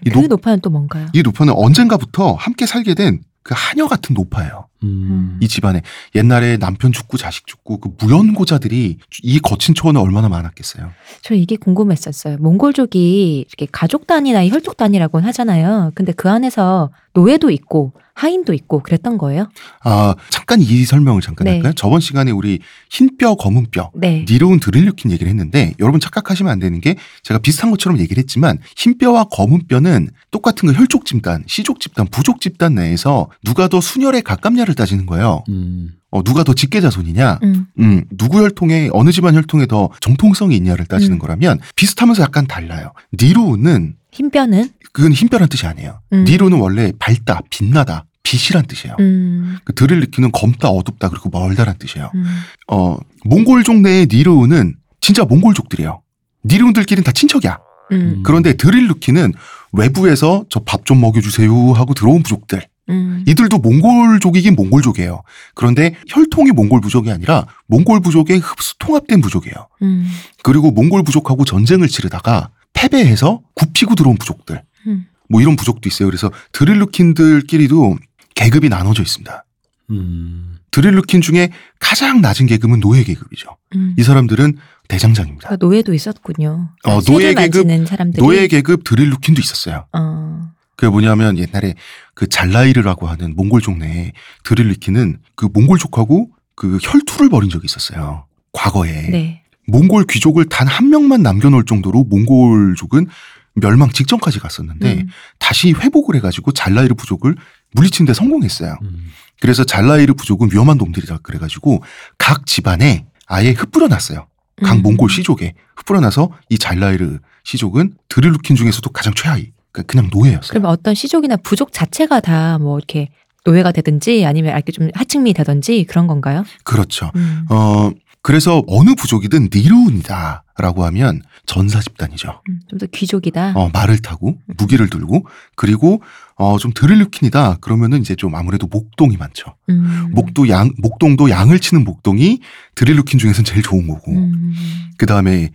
이, 0.06 0.10
그 0.10 0.20
노, 0.20 0.28
노파는 0.28 0.62
또 0.62 0.70
뭔가요? 0.70 1.08
이 1.14 1.22
노파는 1.22 1.54
언젠가부터 1.56 2.34
함께 2.34 2.66
살게 2.66 2.94
된 2.94 3.22
그 3.44 3.56
하녀 3.58 3.88
같은 3.88 4.14
노파예요. 4.14 4.68
음. 4.84 5.38
이 5.42 5.48
집안에 5.48 5.82
옛날에 6.16 6.58
남편 6.58 6.92
죽고 6.92 7.18
자식 7.18 7.46
죽고 7.48 7.80
그 7.80 7.90
무연고자들이 8.00 8.98
이 9.24 9.40
거친 9.40 9.76
초원에 9.76 10.00
얼마나 10.00 10.30
많았겠어요. 10.30 10.92
저 11.22 11.36
이게 11.36 11.56
궁금했었어요. 11.56 12.38
몽골족이 12.38 13.46
이렇게 13.48 13.68
가족 13.72 14.08
단위나 14.08 14.48
혈족 14.48 14.78
단위라고는 14.78 15.28
하잖아요. 15.28 15.92
근데 15.96 16.12
그 16.12 16.30
안에서 16.30 16.92
노예도 17.14 17.52
있고 17.52 17.94
하인도 18.14 18.54
있고 18.54 18.84
그랬던 18.84 19.18
거예요? 19.18 19.50
아 19.84 20.16
잠깐 20.30 20.62
이 20.62 20.86
설명을 20.86 21.22
잠깐 21.22 21.46
네. 21.46 21.52
할까요? 21.54 21.74
저번 21.74 22.00
시간에 22.00 22.32
우리 22.32 22.60
흰뼈 22.90 23.36
검은 23.36 23.68
뼈 23.72 23.92
네. 23.96 24.26
니로운 24.28 24.60
드릴류킨 24.60 25.12
얘기를 25.12 25.30
했는데 25.30 25.74
여러분 25.80 26.00
착각하시면 26.00 26.52
안 26.52 26.60
되는 26.60 26.80
게 26.82 26.96
제가 27.24 27.40
비슷한 27.40 27.72
것처럼 27.72 28.00
얘기를 28.00 28.22
했지만 28.22 28.60
흰뼈와 28.76 29.26
검은 29.26 29.68
뼈는 29.68 30.10
똑같은 30.30 30.70
그 30.70 30.76
혈족 30.76 31.06
집단, 31.06 31.44
시족 31.48 31.80
집단, 31.80 32.06
부족 32.08 32.42
집단 32.42 32.76
내에서 32.76 33.30
누가 33.44 33.68
더 33.68 33.82
순혈에 33.82 34.22
가깝냐를 34.22 34.71
따지는 34.76 35.06
거예요. 35.06 35.44
음. 35.50 35.92
어, 36.12 36.24
누가 36.24 36.44
더 36.44 36.54
직계자손이냐? 36.54 37.40
음. 37.44 37.66
음, 37.80 38.04
누구 38.18 38.42
혈통에 38.42 38.90
어느 38.92 39.12
집안 39.12 39.36
혈통에 39.36 39.66
더 39.66 39.90
정통성이 40.02 40.56
있냐를 40.58 40.86
따지는 40.86 41.18
음. 41.18 41.20
거라면 41.20 41.60
비슷하면서 41.76 42.22
약간 42.24 42.48
달라요. 42.48 42.92
니로우는 43.20 43.96
흰 44.12 44.30
뼈는? 44.30 44.70
그건 44.92 45.14
흰뼈란 45.14 45.48
뜻이 45.48 45.66
아니에요. 45.68 46.02
음. 46.12 46.26
니로는 46.26 46.60
원래 46.60 46.92
밝다, 47.00 47.40
빛나다, 47.50 48.06
빛이란 48.24 48.66
뜻이에요. 48.66 48.98
음. 49.00 49.58
그 49.64 49.74
들을 49.74 50.00
느끼는 50.02 50.32
검다, 50.34 50.68
어둡다, 50.70 51.10
그리고 51.10 51.30
멀다란 51.30 51.78
뜻이에요. 51.80 52.12
음. 52.14 52.26
어, 52.68 52.98
몽골족 53.24 53.78
내의 53.82 54.08
니르우는 54.12 54.76
진짜 55.00 55.24
몽골족들이에요. 55.24 56.02
니르운들끼리는 56.46 57.04
다 57.06 57.12
친척이야. 57.14 57.58
음. 57.94 58.22
그런데 58.24 58.54
드릴루키는 58.54 59.34
외부에서 59.74 60.46
저 60.50 60.60
밥 60.66 60.84
좀 60.86 61.00
먹여주세요 61.02 61.72
하고 61.74 61.94
들어온 61.94 62.24
부족들. 62.24 62.62
음. 62.92 63.24
이들도 63.28 63.58
몽골족이긴 63.60 64.56
몽골족이에요. 64.56 65.24
그런데 65.56 65.96
혈통이 66.08 66.52
몽골 66.52 66.82
부족이 66.82 67.10
아니라 67.12 67.48
몽골 67.68 68.02
부족의 68.02 68.40
흡수 68.40 68.78
통합된 68.80 69.22
부족이에요. 69.22 69.68
음. 69.82 70.08
그리고 70.44 70.72
몽골 70.72 71.04
부족하고 71.04 71.46
전쟁을 71.46 71.88
치르다가 71.88 72.50
패배해서 72.74 73.42
굽히고 73.56 73.96
들어온 73.96 74.18
부족들. 74.18 74.62
음. 74.88 75.06
뭐 75.30 75.42
이런 75.42 75.56
부족도 75.56 75.88
있어요. 75.88 76.08
그래서 76.08 76.30
드릴루킨들끼리도 76.52 77.98
계급이 78.36 78.70
나눠져 78.70 79.02
있습니다. 79.04 79.46
음. 79.92 80.58
드릴루킨 80.72 81.22
중에 81.22 81.50
가장 81.80 82.22
낮은 82.22 82.46
계급은 82.48 82.80
노예 82.80 83.04
계급이죠. 83.04 83.58
음. 83.76 83.94
이 83.98 84.04
사람들은 84.04 84.58
대장장입니다. 84.88 85.50
그러니까 85.50 85.66
노예도 85.66 85.94
있었군요. 85.94 86.70
어, 86.84 87.02
노예 87.02 87.34
계급- 87.34 87.68
사람들이. 87.88 88.22
노예 88.22 88.48
계급 88.48 88.84
드릴루킨도 88.86 89.42
있었어요. 89.42 89.86
어. 89.94 90.50
그게 90.82 90.90
뭐냐면 90.90 91.38
옛날에 91.38 91.76
그 92.16 92.28
잘라이르라고 92.28 93.08
하는 93.08 93.36
몽골족 93.36 93.78
내에 93.78 94.14
드릴루킨은 94.44 95.20
그 95.36 95.48
몽골족하고 95.54 96.32
그 96.56 96.80
혈투를 96.82 97.30
벌인 97.30 97.52
적이 97.52 97.66
있었어요. 97.66 98.26
과거에 98.52 98.92
네. 99.12 99.44
몽골 99.68 100.06
귀족을 100.10 100.46
단 100.46 100.68
한 100.68 100.90
명만 100.90 101.22
남겨놓을 101.22 101.66
정도로 101.66 102.06
몽골족은 102.06 103.06
멸망 103.54 103.92
직전까지 103.92 104.40
갔었는데 104.40 104.94
음. 105.02 105.10
다시 105.38 105.72
회복을 105.72 106.16
해가지고 106.16 106.52
잘라이르 106.52 106.96
부족을 106.96 107.36
물리치는 107.74 108.08
데 108.08 108.16
성공했어요. 108.16 108.76
음. 108.82 109.12
그래서 109.40 109.64
잘라이르 109.64 110.16
부족은 110.16 110.50
위험한 110.52 110.78
놈들이다 110.78 111.20
그래가지고 111.20 111.84
각 112.18 112.48
집안에 112.48 113.06
아예 113.28 113.52
흩뿌려놨어요. 113.52 114.26
각 114.64 114.78
음. 114.78 114.82
몽골 114.82 115.12
시족에 115.12 115.54
흩뿌려놔서 115.76 116.32
이 116.50 116.58
잘라이르 116.58 117.20
시족은 117.44 117.94
드릴루킨 118.10 118.56
중에서도 118.56 118.90
가장 118.90 119.14
최하위. 119.14 119.52
그러니까 119.72 119.92
그냥 119.92 120.10
노예였어요. 120.14 120.50
그러면 120.50 120.72
어떤 120.72 120.94
시족이나 120.96 121.38
부족 121.38 121.72
자체가 121.72 122.20
다 122.20 122.58
뭐 122.60 122.78
이렇게 122.78 123.10
노예가 123.46 123.72
되든지 123.72 124.26
아니면 124.26 124.54
이렇게 124.54 124.72
좀 124.72 124.90
하층미 124.94 125.34
되든지 125.34 125.86
그런 125.90 126.06
건가요? 126.08 126.44
그렇죠. 126.64 127.12
음. 127.16 127.46
어 127.50 127.90
그래서 128.22 128.62
어느 128.68 128.94
부족이든 128.94 129.50
니르운이다라고 129.52 130.86
하면 130.86 131.22
전사 131.48 131.80
집단이죠. 131.80 132.42
음, 132.50 132.60
좀더 132.70 132.86
귀족이다. 132.88 133.54
어, 133.56 133.70
말을 133.74 133.98
타고 134.00 134.38
무기를 134.58 134.90
들고 134.90 135.26
그리고 135.56 136.04
어, 136.36 136.58
좀 136.60 136.72
드릴루킨이다 136.74 137.58
그러면은 137.62 138.00
이제 138.02 138.16
좀 138.16 138.36
아무래도 138.36 138.68
목동이 138.68 139.18
많죠. 139.18 139.56
음. 139.70 140.12
목도 140.12 140.50
양 140.50 140.72
목동도 140.78 141.32
양을 141.32 141.60
치는 141.60 141.84
목동이 141.84 142.42
드릴루킨 142.76 143.20
중에서는 143.20 143.44
제일 143.44 143.64
좋은 143.64 143.88
거고 143.88 144.12
음. 144.12 144.54
그 144.98 145.08
다음에 145.08 145.50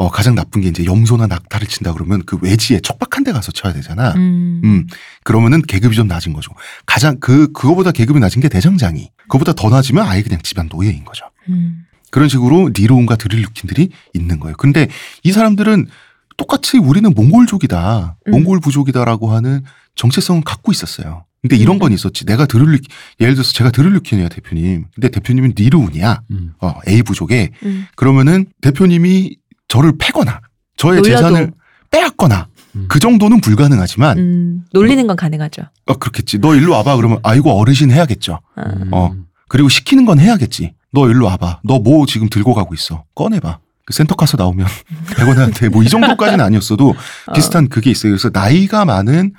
어, 0.00 0.08
가장 0.08 0.34
나쁜 0.34 0.62
게 0.62 0.68
이제 0.68 0.86
염소나 0.86 1.26
낙타를 1.26 1.66
친다 1.68 1.92
그러면 1.92 2.22
그 2.24 2.38
외지에 2.40 2.80
척박한 2.80 3.22
데 3.22 3.32
가서 3.32 3.52
쳐야 3.52 3.74
되잖아. 3.74 4.14
음. 4.14 4.62
음, 4.64 4.86
그러면은 5.24 5.60
계급이 5.60 5.94
좀 5.94 6.06
낮은 6.06 6.32
거죠. 6.32 6.52
가장 6.86 7.20
그 7.20 7.52
그거보다 7.52 7.92
계급이 7.92 8.18
낮은 8.18 8.40
게 8.40 8.48
대장장이. 8.48 9.10
그거보다 9.24 9.52
더 9.52 9.68
낮으면 9.68 10.06
아예 10.06 10.22
그냥 10.22 10.40
집안 10.42 10.70
노예인 10.72 11.04
거죠. 11.04 11.26
음. 11.50 11.84
그런 12.10 12.30
식으로 12.30 12.70
니로운과 12.74 13.16
드릴루킨들이 13.16 13.90
있는 14.14 14.40
거예요. 14.40 14.56
근데 14.56 14.88
이 15.22 15.32
사람들은 15.32 15.88
똑같이 16.38 16.78
우리는 16.78 17.12
몽골족이다, 17.12 18.16
음. 18.26 18.30
몽골 18.30 18.60
부족이다라고 18.60 19.32
하는 19.32 19.64
정체성을 19.96 20.42
갖고 20.44 20.72
있었어요. 20.72 21.26
근데 21.42 21.56
이런 21.56 21.76
음. 21.76 21.78
건 21.78 21.92
있었지. 21.92 22.24
내가 22.24 22.46
드릴루 22.46 22.78
예를 23.20 23.34
들어서 23.34 23.52
제가 23.52 23.70
드릴루킨이야 23.70 24.28
대표님. 24.28 24.86
근데 24.94 25.10
대표님은 25.10 25.52
니르운이야. 25.58 26.22
음. 26.30 26.52
어, 26.60 26.72
A 26.88 27.02
부족에 27.02 27.50
음. 27.64 27.86
그러면은 27.96 28.46
대표님이 28.62 29.36
저를 29.70 29.92
패거나 29.98 30.40
저의 30.76 31.00
놀려도. 31.00 31.16
재산을 31.16 31.52
빼앗거나 31.90 32.48
음. 32.76 32.86
그 32.88 32.98
정도는 32.98 33.40
불가능하지만 33.40 34.18
음. 34.18 34.64
놀리는 34.72 35.06
건 35.06 35.16
가능하죠. 35.16 35.62
어, 35.86 35.94
그렇겠지. 35.94 36.38
너 36.38 36.54
일로 36.54 36.72
와봐. 36.72 36.96
그러면 36.96 37.18
아이고 37.22 37.50
어르신 37.58 37.90
해야겠죠. 37.90 38.40
어. 38.56 38.62
음. 38.62 38.90
어. 38.92 39.14
그리고 39.48 39.68
시키는 39.68 40.04
건 40.04 40.18
해야겠지. 40.20 40.74
너 40.92 41.08
일로 41.08 41.26
와봐. 41.26 41.60
너 41.64 41.78
뭐 41.78 42.04
지금 42.06 42.28
들고 42.28 42.52
가고 42.54 42.74
있어. 42.74 43.04
꺼내봐. 43.14 43.58
그 43.86 43.92
센터카서 43.94 44.36
나오면 44.36 44.66
100원한테 45.16 45.68
뭐 45.70 45.82
이 45.82 45.88
정도까지는 45.88 46.44
아니었어도 46.44 46.90
어. 47.26 47.32
비슷한 47.32 47.68
그게 47.68 47.90
있어요. 47.90 48.12
그래서 48.12 48.30
나이가 48.32 48.84
많은 48.84 49.32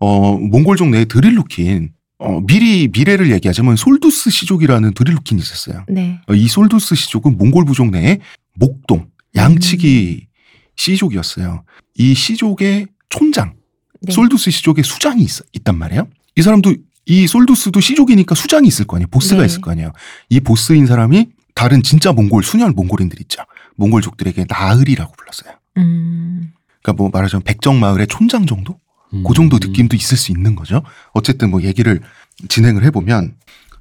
어 0.00 0.36
몽골족 0.36 0.88
내에 0.90 1.04
드릴루킨 1.06 1.90
어 2.18 2.40
미리 2.46 2.88
미래를 2.88 3.30
얘기하자면 3.32 3.76
솔두스 3.76 4.30
시족이라는 4.30 4.94
드릴루킨이 4.94 5.40
있었어요. 5.40 5.84
네. 5.88 6.20
어, 6.28 6.34
이 6.34 6.46
솔두스 6.48 6.94
시족은 6.94 7.36
몽골 7.38 7.64
부족 7.64 7.90
내에 7.90 8.18
목동 8.54 9.06
양치기 9.38 10.20
음. 10.22 10.28
시족이었어요. 10.76 11.64
이 11.94 12.14
시족의 12.14 12.86
촌장 13.08 13.54
네. 14.00 14.12
솔두스 14.12 14.50
시족에 14.50 14.82
수장이 14.82 15.22
있, 15.22 15.30
있단 15.52 15.76
말이에요. 15.76 16.08
이 16.36 16.42
사람도 16.42 16.74
이 17.06 17.26
솔두스도 17.26 17.80
시족이니까 17.80 18.34
수장이 18.34 18.68
있을 18.68 18.86
거 18.86 18.96
아니에요. 18.96 19.08
보스가 19.08 19.40
네. 19.40 19.46
있을 19.46 19.60
거 19.60 19.70
아니에요. 19.70 19.92
이 20.28 20.40
보스인 20.40 20.86
사람이 20.86 21.28
다른 21.54 21.82
진짜 21.82 22.12
몽골 22.12 22.44
순혈 22.44 22.72
몽골인들 22.72 23.20
있죠. 23.22 23.42
몽골족들에게 23.76 24.46
나으리라고 24.48 25.12
불렀어요. 25.16 25.54
음. 25.78 26.52
그러니까 26.82 27.02
뭐 27.02 27.10
말하자면 27.12 27.42
백정 27.44 27.80
마을의 27.80 28.06
촌장 28.06 28.46
정도? 28.46 28.78
음. 29.14 29.24
그 29.26 29.34
정도 29.34 29.58
느낌도 29.58 29.96
있을 29.96 30.16
수 30.16 30.30
있는 30.30 30.54
거죠. 30.54 30.82
어쨌든 31.12 31.50
뭐 31.50 31.62
얘기를 31.62 32.00
진행을 32.48 32.84
해보면 32.84 33.36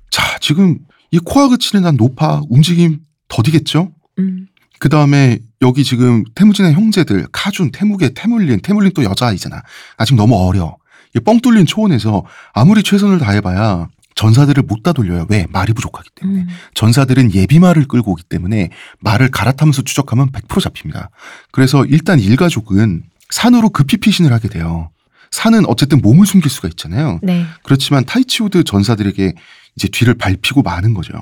자 0.09 0.39
지금 0.39 0.79
이 1.11 1.19
코아 1.19 1.49
그치는 1.49 1.85
한 1.85 1.97
노파 1.97 2.41
움직임 2.49 2.99
더디겠죠? 3.27 3.91
음. 4.19 4.47
그 4.79 4.89
다음에 4.89 5.39
여기 5.61 5.83
지금 5.83 6.23
태무진의 6.35 6.73
형제들 6.73 7.27
카준, 7.31 7.71
태무게, 7.71 8.09
태물린, 8.13 8.59
태물린 8.61 8.91
또 8.93 9.03
여자아이잖아. 9.03 9.61
아직 9.97 10.15
너무 10.15 10.35
어려. 10.35 10.77
이뻥 11.15 11.39
뚫린 11.39 11.65
초원에서 11.65 12.25
아무리 12.53 12.83
최선을 12.83 13.17
다해봐야 13.19 13.87
전사들을 14.15 14.63
못 14.63 14.83
다 14.83 14.93
돌려요. 14.93 15.25
왜? 15.29 15.45
말이 15.49 15.73
부족하기 15.73 16.09
때문에. 16.15 16.39
음. 16.41 16.47
전사들은 16.73 17.33
예비말을 17.33 17.87
끌고 17.87 18.11
오기 18.11 18.23
때문에 18.23 18.69
말을 18.99 19.29
갈아타면서 19.29 19.83
추적하면 19.83 20.31
100% 20.31 20.61
잡힙니다. 20.61 21.09
그래서 21.51 21.85
일단 21.85 22.19
일가족은 22.19 23.03
산으로 23.29 23.69
급히 23.69 23.97
피신을 23.97 24.31
하게 24.33 24.47
돼요. 24.49 24.91
산은 25.31 25.65
어쨌든 25.67 25.99
몸을 26.01 26.25
숨길 26.25 26.49
수가 26.49 26.67
있잖아요. 26.69 27.19
네. 27.21 27.45
그렇지만 27.63 28.05
타이치우드 28.05 28.63
전사들에게 28.63 29.33
이제 29.75 29.87
뒤를 29.89 30.13
밟히고 30.13 30.61
마는 30.61 30.93
거죠. 30.93 31.13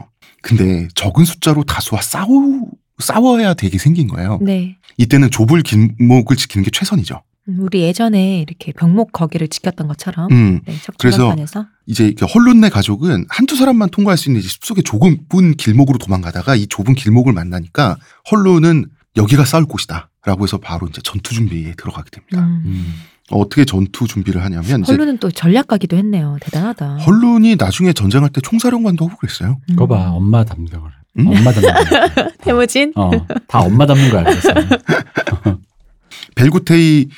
근데 0.41 0.87
적은 0.93 1.25
숫자로 1.25 1.63
다수와 1.63 2.01
싸우, 2.01 2.69
싸워야 2.99 3.53
되게 3.53 3.77
생긴 3.77 4.07
거예요. 4.07 4.39
네. 4.41 4.77
이때는 4.97 5.31
좁은 5.31 5.61
길목을 5.61 6.35
지키는 6.35 6.63
게 6.63 6.71
최선이죠. 6.71 7.21
음, 7.47 7.57
우리 7.59 7.81
예전에 7.81 8.39
이렇게 8.39 8.71
병목 8.71 9.11
거기를 9.11 9.47
지켰던 9.47 9.87
것처럼 9.87 10.31
음. 10.31 10.61
네, 10.65 10.75
그래서 10.97 11.35
이제 11.85 12.13
그 12.17 12.25
헐룬네 12.25 12.69
가족은 12.69 13.25
한두 13.29 13.55
사람만 13.55 13.89
통과할 13.89 14.17
수 14.17 14.29
있는 14.29 14.41
숲속의 14.41 14.83
좁은 14.83 15.55
길목으로 15.55 15.99
도망가다가 15.99 16.55
이 16.55 16.65
좁은 16.67 16.95
길목을 16.95 17.33
만나니까 17.33 17.97
헐룬은 18.31 18.87
여기가 19.17 19.45
싸울 19.45 19.65
곳이다. 19.65 20.09
라고 20.25 20.43
해서 20.43 20.57
바로 20.57 20.87
이제 20.87 21.01
전투 21.03 21.35
준비에 21.35 21.73
들어가게 21.77 22.09
됩니다. 22.09 22.41
음. 22.43 22.63
음. 22.65 22.93
어떻게 23.29 23.63
전투 23.65 24.07
준비를 24.07 24.43
하냐면 24.43 24.83
헐루는 24.83 25.19
또 25.19 25.31
전략가기도 25.31 25.97
했네요. 25.97 26.37
대단하다. 26.41 26.97
헐룬이 26.97 27.55
나중에 27.55 27.93
전쟁할 27.93 28.29
때 28.29 28.41
총사령관도 28.41 29.05
하고 29.05 29.17
그랬어요. 29.17 29.59
음. 29.69 29.75
그거 29.75 29.87
봐 29.87 30.11
엄마 30.11 30.43
걸. 30.43 30.91
음? 31.17 31.27
엄마 31.27 31.51
닮는 31.51 31.73
거. 31.73 32.29
태무진? 32.43 32.93
어, 32.95 33.11
다 33.47 33.59
엄마 33.59 33.85
닮는 33.85 34.09
거야 34.09 34.23
그래서. 34.23 34.49
벨구테이는 36.35 37.09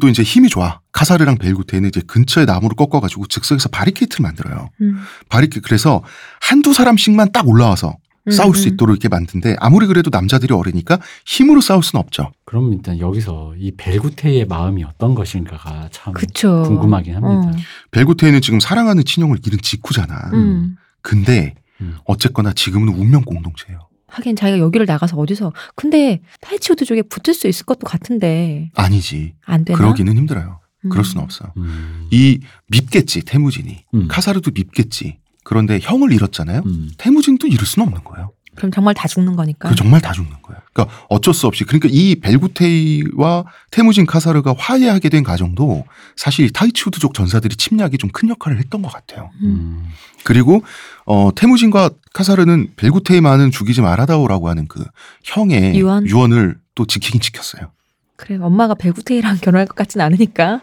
또 0.00 0.08
이제 0.08 0.22
힘이 0.22 0.48
좋아. 0.48 0.80
카사르랑 0.92 1.38
벨구테이는 1.38 1.88
이제 1.88 2.00
근처에 2.06 2.44
나무를 2.44 2.76
꺾어가지고 2.76 3.26
즉석에서 3.26 3.68
바리케이트를 3.70 4.22
만들어요. 4.22 4.68
음. 4.80 4.98
바리케 5.28 5.60
그래서 5.60 6.02
한두 6.40 6.74
사람씩만 6.74 7.32
딱 7.32 7.48
올라와서 7.48 7.96
음, 8.26 8.30
싸울 8.30 8.54
수 8.54 8.68
음. 8.68 8.74
있도록 8.74 8.94
이렇게 8.94 9.08
만든데 9.08 9.56
아무리 9.58 9.86
그래도 9.86 10.10
남자들이 10.12 10.52
어리니까 10.52 10.98
힘으로 11.24 11.60
싸울 11.60 11.82
수는 11.82 12.00
없죠. 12.02 12.30
그럼 12.44 12.72
일단 12.72 12.98
여기서 12.98 13.54
이 13.56 13.72
벨구테이의 13.76 14.46
마음이 14.46 14.84
어떤 14.84 15.14
것인가가 15.14 15.88
참 15.92 16.12
그쵸. 16.12 16.64
궁금하긴 16.66 17.14
합니다. 17.16 17.56
벨구테이는 17.90 18.40
지금 18.42 18.60
사랑하는 18.60 19.04
친형을 19.04 19.38
잃은 19.44 19.58
직후잖아. 19.62 20.14
어. 20.14 20.36
음. 20.36 20.76
근데 21.00 21.54
음. 21.80 21.96
어쨌거나 22.04 22.52
지금은 22.52 22.88
운명 22.94 23.22
공동체예요. 23.22 23.88
하긴 24.08 24.36
자기가 24.36 24.58
여기를 24.58 24.86
나가서 24.86 25.16
어디서 25.16 25.52
근데 25.74 26.20
타이치우드 26.40 26.84
쪽에 26.84 27.02
붙을 27.02 27.34
수 27.34 27.46
있을 27.46 27.66
것도 27.66 27.80
같은데 27.86 28.70
아니지. 28.74 29.34
안 29.44 29.64
되나? 29.64 29.76
그러기는 29.76 30.16
힘들어요. 30.16 30.60
음. 30.84 30.88
그럴 30.90 31.04
수는 31.04 31.22
없어. 31.22 31.52
음. 31.56 32.08
이 32.10 32.40
밉겠지 32.68 33.22
태무진이. 33.22 33.84
음. 33.94 34.08
카사르도 34.08 34.52
밉겠지. 34.52 35.18
그런데 35.44 35.78
형을 35.80 36.12
잃었잖아요. 36.12 36.62
음. 36.66 36.90
태무진도 36.98 37.46
잃을 37.46 37.66
수는 37.66 37.88
없는 37.88 38.04
거예요. 38.04 38.32
그럼 38.58 38.72
정말 38.72 38.92
다 38.92 39.06
죽는 39.06 39.36
거니까. 39.36 39.68
그 39.68 39.76
정말 39.76 40.00
다 40.00 40.12
죽는 40.12 40.32
거예요. 40.42 40.60
그러니까 40.72 40.96
어쩔 41.08 41.32
수 41.32 41.46
없이 41.46 41.64
그러니까 41.64 41.88
이 41.92 42.16
벨구테이와 42.16 43.44
태무진 43.70 44.04
카사르가 44.04 44.54
화해하게 44.58 45.08
된 45.08 45.22
과정도 45.22 45.84
사실 46.16 46.52
타이치우드족 46.52 47.14
전사들이 47.14 47.54
침략에 47.54 47.96
좀큰 47.96 48.28
역할을 48.30 48.58
했던 48.58 48.82
것 48.82 48.92
같아요. 48.92 49.30
음. 49.42 49.46
음. 49.46 49.88
그리고 50.24 50.62
어 51.06 51.30
태무진과 51.34 51.90
카사르는 52.12 52.72
벨구테이만은 52.76 53.52
죽이지 53.52 53.80
말아다오라고 53.80 54.48
하는 54.48 54.66
그 54.66 54.84
형의 55.22 55.78
유언? 55.78 56.06
유언을 56.06 56.58
또 56.74 56.84
지키긴 56.84 57.20
지켰어요. 57.20 57.70
그래 58.16 58.38
엄마가 58.40 58.74
벨구테이랑 58.74 59.38
결혼할 59.38 59.66
것 59.66 59.76
같진 59.76 60.00
않으니까. 60.00 60.62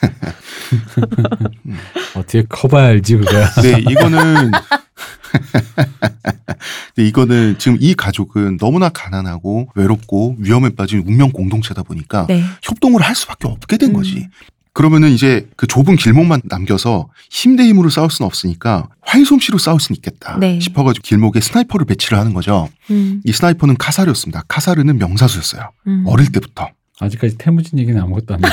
어떻게 2.16 2.44
커봐야 2.48 2.86
알지 2.86 3.18
그거야. 3.18 3.50
네, 3.62 3.84
이거는 3.90 4.52
네, 6.96 7.06
이거는 7.06 7.56
지금 7.58 7.76
이 7.80 7.94
가족은 7.94 8.56
너무나 8.58 8.88
가난하고 8.88 9.68
외롭고 9.74 10.36
위험에 10.38 10.70
빠진 10.70 11.02
운명 11.06 11.30
공동체다 11.30 11.82
보니까 11.82 12.26
네. 12.28 12.42
협동을 12.62 13.02
할 13.02 13.14
수밖에 13.14 13.48
없게 13.48 13.76
된 13.76 13.90
음. 13.90 13.94
거지. 13.94 14.28
그러면은 14.72 15.10
이제 15.10 15.48
그 15.56 15.66
좁은 15.66 15.96
길목만 15.96 16.42
남겨서 16.44 17.08
힘 17.30 17.56
대 17.56 17.64
힘으로 17.66 17.88
싸울 17.88 18.10
수는 18.10 18.26
없으니까 18.26 18.88
활솜씨로 19.02 19.56
싸울 19.56 19.80
수는 19.80 19.96
있겠다 19.96 20.36
네. 20.38 20.60
싶어가지고 20.60 21.02
길목에 21.02 21.40
스나이퍼를 21.40 21.86
배치를 21.86 22.18
하는 22.18 22.34
거죠. 22.34 22.68
음. 22.90 23.22
이 23.24 23.32
스나이퍼는 23.32 23.76
카사르였습니다. 23.78 24.42
카사르는 24.48 24.98
명사수였어요. 24.98 25.70
음. 25.86 26.04
어릴 26.06 26.30
때부터. 26.30 26.68
아직까지 27.00 27.36
태무진 27.38 27.78
얘기는 27.78 27.98
아무것도 28.00 28.34
안 28.34 28.40
나. 28.40 28.48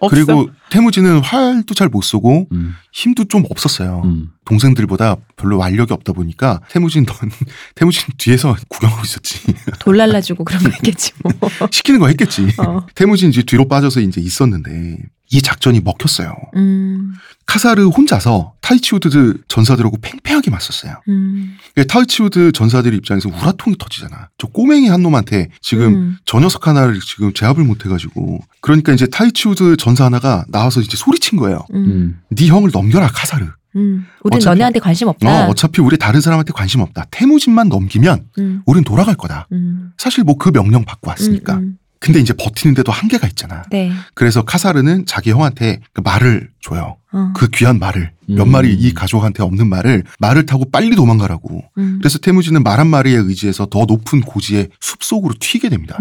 없어. 0.00 0.14
그리고 0.14 0.50
태무진은 0.70 1.20
활도 1.20 1.74
잘 1.74 1.88
못 1.88 2.02
쏘고 2.02 2.48
음. 2.52 2.74
힘도 2.98 3.24
좀 3.24 3.44
없었어요. 3.48 4.02
음. 4.04 4.30
동생들보다 4.44 5.14
별로 5.36 5.56
완력이 5.56 5.92
없다 5.92 6.12
보니까 6.12 6.60
태무진 6.68 7.06
넌 7.06 7.14
태무진 7.76 8.02
뒤에서 8.18 8.56
구경하고 8.66 9.02
있었지. 9.04 9.38
돌 9.78 9.98
날라주고 9.98 10.42
그런 10.42 10.64
거 10.64 10.70
있겠지 10.70 11.12
뭐. 11.22 11.32
시키는 11.70 12.00
거 12.00 12.08
했겠지. 12.08 12.48
어. 12.58 12.84
태무진 12.96 13.30
이제 13.30 13.42
뒤로 13.42 13.68
빠져서 13.68 14.00
이제 14.00 14.20
있었는데 14.20 14.98
이 15.30 15.42
작전이 15.42 15.80
먹혔어요. 15.80 16.34
음, 16.56 17.12
카사르 17.44 17.86
혼자서 17.88 18.54
타이치우드 18.60 19.38
전사들하고 19.48 19.98
팽팽하게 20.00 20.50
맞섰어요. 20.50 21.00
음, 21.08 21.56
타이치우드 21.86 22.52
전사들 22.52 22.94
입장에서 22.94 23.28
울화통이 23.28 23.76
터지잖아. 23.78 24.30
저 24.38 24.46
꼬맹이 24.48 24.88
한 24.88 25.02
놈한테 25.02 25.48
지금 25.60 25.94
음. 25.94 26.16
저 26.24 26.40
녀석 26.40 26.66
하나를 26.66 26.98
지금 27.00 27.32
제압을 27.32 27.64
못 27.64 27.84
해가지고 27.84 28.40
그러니까 28.60 28.92
이제 28.92 29.06
타이치우드 29.06 29.76
전사 29.76 30.04
하나가 30.06 30.44
나와서 30.48 30.80
이제 30.80 30.96
소리친 30.96 31.38
거예요. 31.38 31.66
음, 31.74 31.76
음. 31.76 32.20
네 32.30 32.46
형을 32.46 32.70
넘겨라 32.72 33.08
카사르. 33.08 33.46
음. 33.76 34.06
우린 34.24 34.36
어차피- 34.38 34.44
너네한테 34.46 34.80
관심 34.80 35.08
없다. 35.08 35.46
어, 35.46 35.48
어차피 35.50 35.80
우리 35.82 35.96
다른 35.98 36.20
사람한테 36.20 36.52
관심 36.52 36.80
없다. 36.80 37.04
태무진만 37.10 37.68
넘기면 37.68 38.24
음, 38.38 38.62
우린 38.66 38.82
돌아갈 38.84 39.14
거다. 39.14 39.46
음, 39.52 39.90
사실 39.98 40.24
뭐 40.24 40.36
그 40.36 40.50
명령 40.50 40.84
받고 40.84 41.08
왔으니까. 41.10 41.54
음, 41.54 41.58
음. 41.58 41.78
근데 42.00 42.20
이제 42.20 42.32
버티는데도 42.32 42.92
한계가 42.92 43.26
있잖아. 43.26 43.64
네. 43.70 43.90
그래서 44.14 44.42
카사르는 44.44 45.04
자기 45.06 45.30
형한테 45.32 45.80
그 45.92 46.00
말을 46.00 46.48
줘요. 46.60 46.96
어. 47.12 47.32
그 47.34 47.48
귀한 47.48 47.80
말을 47.80 48.12
몇 48.28 48.44
음. 48.44 48.52
마리 48.52 48.72
이 48.72 48.94
가족한테 48.94 49.42
없는 49.42 49.66
말을 49.68 50.04
말을 50.20 50.46
타고 50.46 50.70
빨리 50.70 50.94
도망가라고. 50.94 51.60
음, 51.78 51.98
그래서 52.00 52.18
태무진은 52.18 52.62
말 52.62 52.78
한 52.78 52.86
마리에 52.86 53.16
의지해서 53.16 53.66
더 53.66 53.84
높은 53.84 54.20
고지의 54.20 54.68
숲 54.80 55.02
속으로 55.02 55.34
튀게 55.40 55.68
됩니다. 55.70 55.96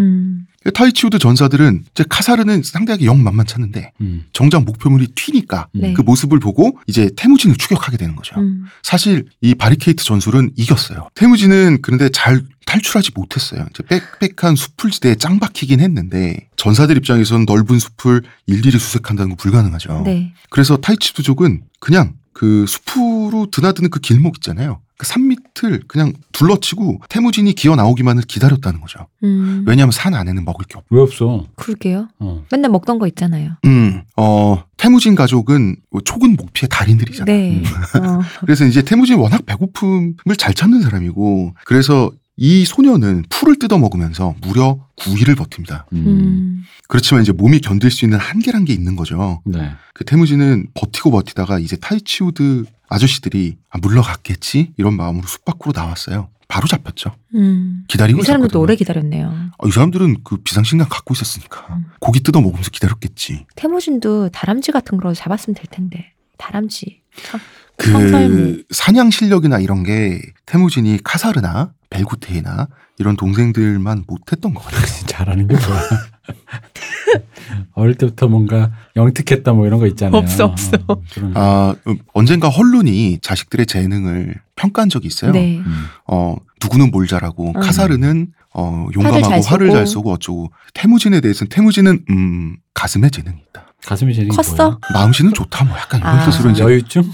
음, 0.68 0.74
타이치우드 0.74 1.20
전사들은 1.20 1.86
이제 1.92 2.04
카사르는 2.08 2.64
상대하기 2.64 3.06
영 3.06 3.24
만만찮은데 3.24 3.92
음. 4.02 4.26
정작 4.34 4.64
목표물이 4.64 5.08
튀니까 5.16 5.68
네. 5.74 5.94
그 5.94 6.02
모습을 6.02 6.40
보고 6.40 6.78
이제 6.88 7.10
태무진을 7.16 7.56
추격하게 7.56 7.98
되는 7.98 8.16
거죠. 8.16 8.40
음, 8.40 8.66
사실 8.84 9.26
이 9.42 9.56
바리케이트 9.56 10.04
전술은 10.04 10.52
이겼어요. 10.56 11.10
태무진은 11.16 11.80
그런데 11.82 12.10
잘 12.10 12.44
탈출하지 12.66 13.12
못했어요. 13.16 13.66
이제 13.70 13.84
빽빽한 14.20 14.56
숲풀지대에 14.56 15.16
짱 15.16 15.40
박히긴 15.40 15.80
했는데 15.80 16.50
전사들 16.58 16.98
입장에서는 16.98 17.46
넓은 17.46 17.80
숲을 17.80 18.24
일일이 18.46 18.78
수색한다는 18.78 19.32
거 19.32 19.36
불가능하죠. 19.38 20.04
네. 20.06 20.34
그래서 20.50 20.76
타이치부족은 20.78 21.62
그냥 21.80 22.14
그 22.34 22.66
숲으로 22.68 23.48
드나드는 23.52 23.90
그 23.90 24.00
길목 24.00 24.38
있잖아요. 24.38 24.82
그 24.98 25.06
산밑 25.06 25.47
을 25.66 25.82
그냥 25.88 26.14
둘러치고 26.34 27.02
태무진이 27.10 27.54
기어 27.54 27.76
나오기만을 27.76 28.24
기다렸다는 28.24 28.80
거죠. 28.82 29.08
음, 29.24 29.64
왜냐하면 29.66 29.92
산 29.92 30.14
안에는 30.14 30.46
먹을 30.46 30.66
게 30.66 30.78
없고. 30.78 30.96
왜 30.96 31.02
없어? 31.02 31.46
그러게요. 31.56 32.10
어. 32.20 32.44
맨날 32.52 32.70
먹던 32.72 33.00
거 33.00 33.08
있잖아요. 33.08 33.54
음, 33.66 34.04
어, 34.18 34.64
태무진 34.78 35.16
가족은 35.16 35.78
뭐 35.90 36.02
촉은 36.02 36.36
목피의 36.36 36.70
달인들이잖아. 36.70 37.26
네. 37.26 37.64
어, 37.96 38.22
그래서 38.42 38.66
이제 38.66 38.82
태무진 38.84 39.18
워낙 39.18 39.46
배고픔을 39.46 40.36
잘 40.38 40.54
찾는 40.54 40.82
사람이고, 40.82 41.56
그래서 41.66 42.12
이 42.38 42.66
소녀는 42.66 43.24
풀을 43.30 43.58
뜯어 43.58 43.80
먹으면서 43.80 44.36
무려 44.42 44.78
9일을 44.98 45.36
버팁니다. 45.36 45.88
음. 45.94 46.04
음, 46.06 46.64
그렇지만 46.88 47.24
이제 47.24 47.32
몸이 47.32 47.60
견딜 47.60 47.90
수 47.90 48.06
있는 48.06 48.20
한계란 48.20 48.64
게 48.64 48.74
있는 48.74 48.96
거죠. 48.96 49.42
네. 49.44 49.72
그 49.94 50.06
태무진은 50.06 50.68
버티고 50.76 51.10
버티다가 51.10 51.58
이제 51.58 51.76
타이치우드 51.78 52.66
아저씨들이 52.90 53.58
아, 53.70 53.78
물러갔겠지? 53.80 54.74
이런 54.78 54.96
마음으로 54.96 55.28
숲 55.28 55.46
밖으로 55.46 55.74
나왔어요. 55.76 56.30
바로 56.48 56.66
잡혔죠. 56.68 57.14
음. 57.36 57.84
기다리고 57.90 58.22
이 58.22 58.24
사람들도. 58.24 58.60
오래 58.60 58.76
기다렸네요. 58.76 59.30
아, 59.58 59.68
이 59.68 59.72
사람들은 59.72 60.24
그 60.24 60.38
비상식량 60.38 60.88
갖고 60.90 61.14
있었으니까 61.14 61.68
음. 61.72 61.86
고기 62.00 62.22
뜯어 62.22 62.40
먹으면서 62.40 62.70
기다렸겠지. 62.72 63.46
태무진도 63.56 64.30
다람쥐 64.30 64.72
같은 64.72 64.98
거로 64.98 65.14
잡았으면 65.14 65.56
될 65.56 65.66
텐데. 65.70 66.14
다람쥐. 66.38 67.02
참. 67.24 67.40
성설미. 67.80 68.36
그 68.36 68.64
사냥 68.72 69.12
실력이나 69.12 69.60
이런 69.60 69.84
게 69.84 70.22
태무진이 70.46 71.00
카사르나 71.04 71.74
벨구테이나 71.90 72.68
이런 73.00 73.16
동생들만 73.16 74.06
못했던 74.08 74.54
것 74.54 74.64
같아요. 74.64 74.86
잘하는 75.08 75.48
게 75.48 75.56
뭐야? 75.56 75.82
어릴 77.74 77.96
때부터 77.96 78.28
뭔가 78.28 78.72
영특했다 78.96 79.54
뭐 79.54 79.66
이런 79.68 79.80
거 79.80 79.88
있잖아요. 79.88 80.20
없어, 80.20 80.46
없어. 80.46 80.78
어. 80.88 81.02
아 81.36 81.76
음, 81.88 81.98
언젠가 82.14 82.50
헐룬이 82.50 83.20
자식들의 83.22 83.66
재능을 83.68 84.36
평가한 84.56 84.90
적이 84.90 85.08
있어요. 85.08 85.32
네. 85.32 85.58
음. 85.60 85.86
어 86.08 86.36
누구는 86.62 86.92
뭘 86.92 87.08
잘하고 87.08 87.50
음. 87.56 87.60
카사르는 87.60 88.28
어잘 88.54 88.92
용감하고 88.96 89.42
쓰고. 89.42 89.72
잘 89.72 89.88
쏘고 89.88 90.12
어쩌고 90.14 90.52
태무진에 90.74 91.22
대해서는 91.22 91.50
태무진은 91.50 92.06
음 92.10 92.58
가슴에 92.74 93.10
재능이 93.10 93.38
있다. 93.50 93.68
가슴이 93.86 94.14
제일 94.14 94.28
컸어? 94.30 94.80
마음씨는 94.92 95.34
좋다 95.34 95.64
뭐 95.64 95.78
약간 95.78 96.02
이런 96.02 96.20
아. 96.20 96.26
뜻으로 96.26 96.50
이제 96.50 96.64
여유증? 96.64 97.04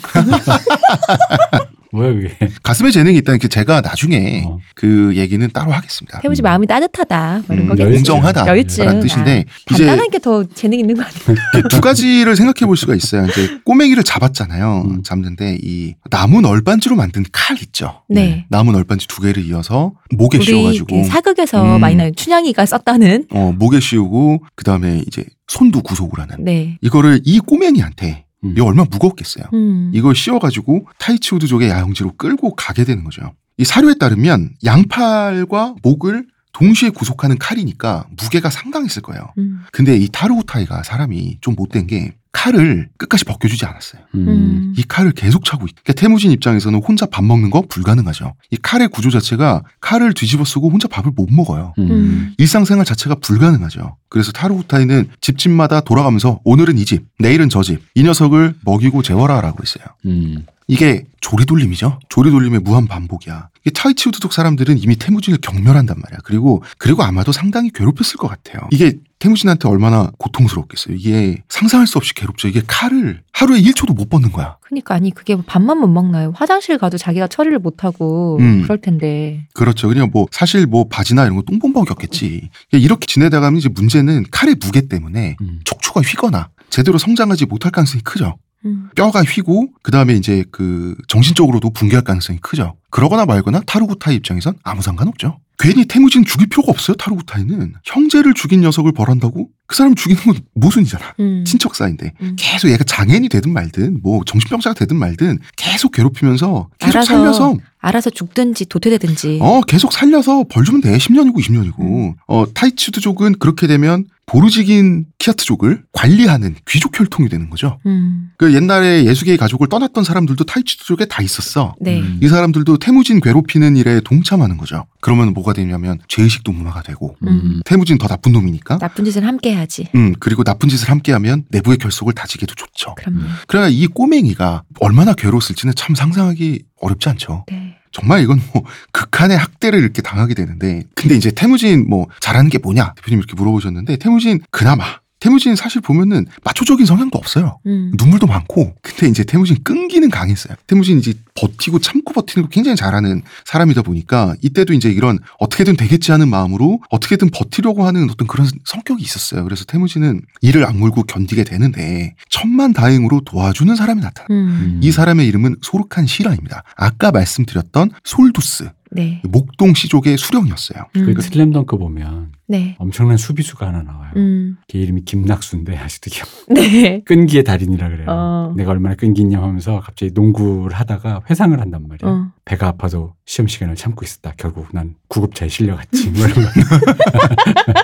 뭐야 1.93 2.11
그게? 2.13 2.35
가슴에 2.63 2.89
재능이 2.91 3.17
있다는 3.19 3.39
게 3.39 3.47
제가 3.47 3.81
나중에 3.81 4.43
어. 4.47 4.57
그 4.75 5.13
얘기는 5.15 5.47
따로 5.53 5.71
하겠습니다. 5.71 6.19
태무진 6.21 6.41
마음이 6.43 6.65
따뜻하다. 6.65 7.43
뭐 7.47 7.55
이런 7.55 7.65
음, 7.65 7.69
거겠지. 7.69 7.91
공정하다. 7.93 8.47
여유증. 8.47 8.85
라는 8.85 8.99
뜻인데 9.01 9.45
아, 9.47 9.73
이제 9.75 9.85
간단한 9.85 10.09
게 10.09 10.17
더 10.23 10.43
재능 10.45 10.79
있는 10.79 10.95
거 10.95 11.03
아니에요? 11.03 11.67
두 11.69 11.81
가지를 11.81 12.35
생각해 12.37 12.65
볼 12.65 12.77
수가 12.77 12.95
있어요. 12.95 13.25
이제 13.27 13.59
꼬맹이를 13.65 14.03
잡았잖아요. 14.03 14.83
음. 14.89 15.03
잡는데 15.03 15.57
이 15.61 15.95
나무 16.09 16.39
널빤지로 16.41 16.95
만든 16.95 17.23
칼 17.31 17.57
있죠. 17.61 18.03
네. 18.09 18.45
나무 18.49 18.71
널빤지 18.71 19.07
두 19.07 19.21
개를 19.21 19.45
이어서 19.45 19.91
목에 20.15 20.37
우리 20.37 20.45
씌워가지고 20.45 21.03
사극에서 21.03 21.75
음. 21.75 21.81
많이 21.81 21.95
나오는 21.95 22.15
춘향이가 22.15 22.65
썼다는. 22.65 23.25
어 23.31 23.53
목에 23.57 23.79
씌우고 23.81 24.43
그 24.55 24.63
다음에 24.63 25.03
이제 25.05 25.25
손도 25.47 25.81
구속을 25.81 26.19
하는 26.19 26.37
네. 26.43 26.77
이거를 26.81 27.19
이 27.25 27.39
꼬맹이한테 27.39 28.23
음. 28.43 28.53
이거 28.55 28.65
얼마나 28.65 28.87
무겁겠어요. 28.89 29.45
음. 29.53 29.91
이걸 29.93 30.15
씌워가지고 30.15 30.87
타이치우드족의 30.99 31.69
야영지로 31.69 32.13
끌고 32.17 32.55
가게 32.55 32.83
되는 32.83 33.03
거죠. 33.03 33.33
이 33.57 33.63
사료에 33.65 33.95
따르면 33.95 34.51
양팔과 34.63 35.75
목을 35.83 36.27
동시에 36.53 36.89
구속하는 36.89 37.37
칼이니까 37.39 38.07
무게가 38.21 38.49
상당했을 38.49 39.01
거예요. 39.01 39.33
음. 39.37 39.63
근데 39.71 39.97
이 39.97 40.07
타르우타이가 40.11 40.83
사람이 40.83 41.39
좀 41.41 41.55
못된 41.55 41.87
게 41.87 42.15
칼을 42.33 42.89
끝까지 42.97 43.25
벗겨주지 43.25 43.65
않았어요. 43.65 44.01
음. 44.15 44.27
음. 44.27 44.73
이 44.75 44.83
칼을 44.83 45.11
계속 45.13 45.45
차고 45.45 45.65
있. 45.67 45.75
그러니까 45.83 45.93
태무진 45.93 46.31
입장에서는 46.31 46.81
혼자 46.83 47.05
밥 47.05 47.23
먹는 47.23 47.51
거 47.51 47.61
불가능하죠. 47.69 48.33
이 48.51 48.57
칼의 48.61 48.89
구조 48.89 49.09
자체가 49.11 49.61
칼을 49.79 50.13
뒤집어 50.13 50.43
쓰고 50.43 50.69
혼자 50.69 50.87
밥을 50.87 51.11
못 51.15 51.29
먹어요. 51.31 51.73
음. 51.77 51.91
음. 51.91 52.33
일상생활 52.37 52.85
자체가 52.85 53.15
불가능하죠. 53.21 53.97
그래서 54.09 54.31
타르우타이는 54.31 55.09
집집마다 55.21 55.81
돌아가면서 55.81 56.39
오늘은 56.43 56.77
이 56.79 56.85
집, 56.85 57.05
내일은 57.19 57.49
저 57.49 57.61
집, 57.63 57.81
이 57.95 58.03
녀석을 58.03 58.55
먹이고 58.65 59.03
재워라라고 59.03 59.59
했어요. 59.61 59.85
음. 60.05 60.45
이게 60.67 61.05
조리돌림이죠. 61.21 61.99
조리돌림의 62.09 62.61
무한 62.61 62.87
반복이야. 62.87 63.49
이게 63.63 63.71
타이치 63.71 64.09
우드족 64.09 64.33
사람들은 64.33 64.77
이미 64.77 64.95
태무진을 64.97 65.39
경멸한단 65.41 65.97
말이야. 65.97 66.19
그리고 66.23 66.63
그리고 66.77 67.03
아마도 67.03 67.31
상당히 67.31 67.71
괴롭혔을 67.71 68.17
것 68.17 68.27
같아요. 68.27 68.67
이게 68.71 68.97
태무진한테 69.19 69.69
얼마나 69.69 70.11
고통스럽겠어요. 70.17 70.95
이게 70.95 71.41
상상할 71.47 71.87
수 71.87 71.97
없이 71.97 72.13
괴롭죠. 72.13 72.49
이게 72.49 72.61
칼을 72.67 73.21
하루에 73.31 73.61
1초도 73.61 73.95
못 73.95 74.09
뻗는 74.09 74.33
거야. 74.33 74.57
그러니까 74.61 74.95
아니 74.95 75.11
그게 75.11 75.37
밥만 75.41 75.77
못 75.77 75.87
먹나요? 75.87 76.33
화장실 76.35 76.77
가도 76.77 76.97
자기가 76.97 77.27
처리를 77.27 77.59
못 77.59 77.85
하고 77.85 78.37
음. 78.41 78.63
그럴 78.63 78.81
텐데. 78.81 79.47
그렇죠. 79.53 79.87
그냥 79.87 80.09
뭐 80.11 80.27
사실 80.31 80.67
뭐 80.67 80.89
바지나 80.89 81.23
이런 81.23 81.37
거 81.37 81.43
똥봉봉이었겠지. 81.43 82.49
이렇게 82.73 83.05
지내다 83.05 83.39
가면 83.39 83.59
이제 83.59 83.69
문제는 83.69 84.25
칼의 84.29 84.57
무게 84.61 84.89
때문에 84.89 85.37
음. 85.39 85.61
척추가 85.63 86.01
휘거나 86.01 86.49
제대로 86.69 86.97
성장하지 86.97 87.45
못할 87.45 87.71
가능성이 87.71 88.01
크죠. 88.03 88.35
음. 88.65 88.89
뼈가 88.95 89.23
휘고 89.23 89.69
그다음에 89.81 90.13
이제 90.13 90.43
그 90.51 90.95
정신적으로도 91.07 91.71
붕괴할 91.71 92.03
가능성이 92.03 92.39
크죠. 92.39 92.75
그러거나 92.89 93.25
말거나 93.25 93.61
타르구타이 93.65 94.15
입장에선 94.15 94.55
아무 94.63 94.81
상관없죠. 94.81 95.39
괜히 95.59 95.85
태무진 95.85 96.25
죽일 96.25 96.47
필요가 96.49 96.71
없어요. 96.71 96.95
타르구타이는 96.97 97.75
형제를 97.85 98.33
죽인 98.33 98.61
녀석을 98.61 98.91
벌한다고 98.91 99.49
그 99.67 99.75
사람 99.75 99.93
죽이는 99.95 100.23
건 100.23 100.39
모순이잖아. 100.55 101.13
음. 101.19 101.43
친척 101.45 101.75
사이인데 101.75 102.13
음. 102.21 102.35
계속 102.37 102.69
얘가 102.69 102.83
장애인이 102.83 103.29
되든 103.29 103.53
말든 103.53 104.01
뭐 104.01 104.21
정신병자가 104.25 104.73
되든 104.73 104.97
말든 104.97 105.39
계속 105.55 105.91
괴롭히면서 105.91 106.69
계속 106.79 106.97
알아서 106.97 107.13
살려서 107.13 107.57
알아서 107.79 108.09
죽든지 108.09 108.65
도태되든지. 108.65 109.39
어 109.41 109.61
계속 109.61 109.93
살려서 109.93 110.45
벌 110.49 110.65
주면 110.65 110.81
돼 110.81 110.97
10년이고 110.97 111.35
20년이고 111.37 111.79
음. 111.81 112.13
어 112.27 112.45
타이츠드족은 112.53 113.39
그렇게 113.39 113.67
되면 113.67 114.05
보르지긴 114.25 115.05
키아트족을 115.19 115.83
관리하는 115.91 116.55
귀족 116.67 116.97
혈통이 116.97 117.29
되는 117.29 117.49
거죠. 117.49 117.79
음. 117.85 118.31
그 118.37 118.53
옛날에 118.53 119.05
예수계의 119.05 119.37
가족을 119.37 119.67
떠났던 119.67 120.03
사람들도 120.03 120.43
타이츠드족에 120.45 121.05
다 121.05 121.21
있었어. 121.21 121.75
네. 121.79 121.99
음. 121.99 122.19
이 122.21 122.27
사람들도 122.27 122.77
태무진 122.77 123.19
괴롭히는 123.21 123.75
일에 123.77 124.01
동참하는 124.01 124.57
거죠. 124.57 124.85
그러면 125.01 125.33
뭐가 125.33 125.53
되냐면 125.53 125.99
죄의식도 126.07 126.51
문화가 126.51 126.81
되고 126.81 127.15
음. 127.23 127.61
태무진 127.65 127.97
더 127.97 128.07
나쁜 128.07 128.31
놈이니까. 128.31 128.77
나쁜 128.79 129.05
짓을 129.05 129.25
함께 129.27 129.51
해야지. 129.51 129.87
음 129.95 130.13
그리고 130.19 130.43
나쁜 130.43 130.69
짓을 130.69 130.89
함께하면 130.89 131.45
내부의 131.49 131.77
결속을 131.77 132.13
다지게도 132.13 132.55
좋죠. 132.55 132.95
그럼요. 132.95 133.19
그러나 133.47 133.67
이 133.67 133.87
꼬맹이가 133.87 134.63
얼마나 134.79 135.13
괴로웠을지는 135.13 135.73
참 135.75 135.95
상상하기 135.95 136.63
어렵지 136.79 137.09
않죠. 137.09 137.45
네. 137.49 137.77
정말 137.93 138.21
이건 138.21 138.41
뭐 138.53 138.63
극한의 138.91 139.37
학대를 139.37 139.79
이렇게 139.79 140.01
당하게 140.01 140.33
되는데 140.33 140.83
근데 140.95 141.15
이제 141.15 141.31
태무진 141.31 141.87
뭐 141.87 142.07
잘하는 142.19 142.49
게 142.49 142.57
뭐냐? 142.57 142.93
대표님 142.95 143.19
이렇게 143.19 143.35
물어보셨는데 143.35 143.95
태무진 143.97 144.41
그나마 144.51 144.83
태무진 145.23 145.55
사실 145.55 145.79
보면은 145.79 146.25
마초적인 146.43 146.85
성향도 146.85 147.17
없어요. 147.17 147.57
음. 147.65 147.93
눈물도 147.95 148.27
많고 148.27 148.75
근데 148.81 149.07
이제 149.07 149.23
태무진 149.23 149.63
끈기는 149.63 150.09
강했어요. 150.09 150.57
태무진 150.67 150.99
이제 150.99 151.13
버티고 151.35 151.79
참고 151.79 152.11
버티는 152.11 152.43
거 152.43 152.49
굉장히 152.49 152.75
잘하는 152.75 153.21
사람이다 153.45 153.83
보니까 153.83 154.35
이때도 154.41 154.73
이제 154.73 154.91
이런 154.91 155.19
어떻게든 155.39 155.77
되겠지 155.77 156.11
하는 156.11 156.27
마음으로 156.27 156.81
어떻게든 156.89 157.29
버티려고 157.29 157.85
하는 157.85 158.09
어떤 158.09 158.27
그런 158.27 158.49
성격이 158.65 159.01
있었어요. 159.01 159.45
그래서 159.45 159.63
태무진은 159.63 160.23
이를 160.41 160.65
악물고 160.65 161.03
견디게 161.03 161.45
되는데 161.45 162.15
천만 162.29 162.73
다행으로 162.73 163.21
도와주는 163.21 163.73
사람이 163.77 164.01
나타나. 164.01 164.27
음. 164.29 164.81
이 164.83 164.91
사람의 164.91 165.25
이름은 165.25 165.55
소르칸 165.61 166.05
시라입니다. 166.05 166.63
아까 166.75 167.11
말씀드렸던 167.11 167.91
솔두스 168.03 168.69
네. 168.95 169.21
목동 169.23 169.73
시족의 169.73 170.17
수령이었어요. 170.17 170.83
음. 170.95 171.01
그러니까 171.01 171.21
슬램덩크 171.21 171.77
보면 171.77 172.31
네. 172.47 172.75
엄청난 172.77 173.17
수비수가 173.17 173.67
하나 173.67 173.81
나와요. 173.83 174.11
음. 174.15 174.57
걔 174.67 174.79
이름이 174.79 175.05
김낙수인데 175.05 175.75
아직도 175.77 176.11
기억. 176.11 176.27
네. 176.49 177.01
끈기의 177.05 177.43
달인이라 177.43 177.89
그래요. 177.89 178.05
어. 178.09 178.53
내가 178.55 178.71
얼마나 178.71 178.95
끈기 178.95 179.21
있냐 179.21 179.41
하면서 179.41 179.79
갑자기 179.79 180.11
농구를 180.13 180.75
하다가 180.77 181.21
회상을 181.29 181.59
한단 181.59 181.87
말이야. 181.87 182.09
어. 182.09 182.31
배가 182.45 182.67
아파도 182.67 183.13
시험 183.25 183.47
시간을 183.47 183.75
참고 183.75 184.05
있었다. 184.05 184.33
결국 184.37 184.67
난 184.73 184.95
구급차에 185.07 185.47
실려갔지. 185.49 186.09
뭐 186.11 186.25
이런 186.27 186.43
거. 186.45 186.51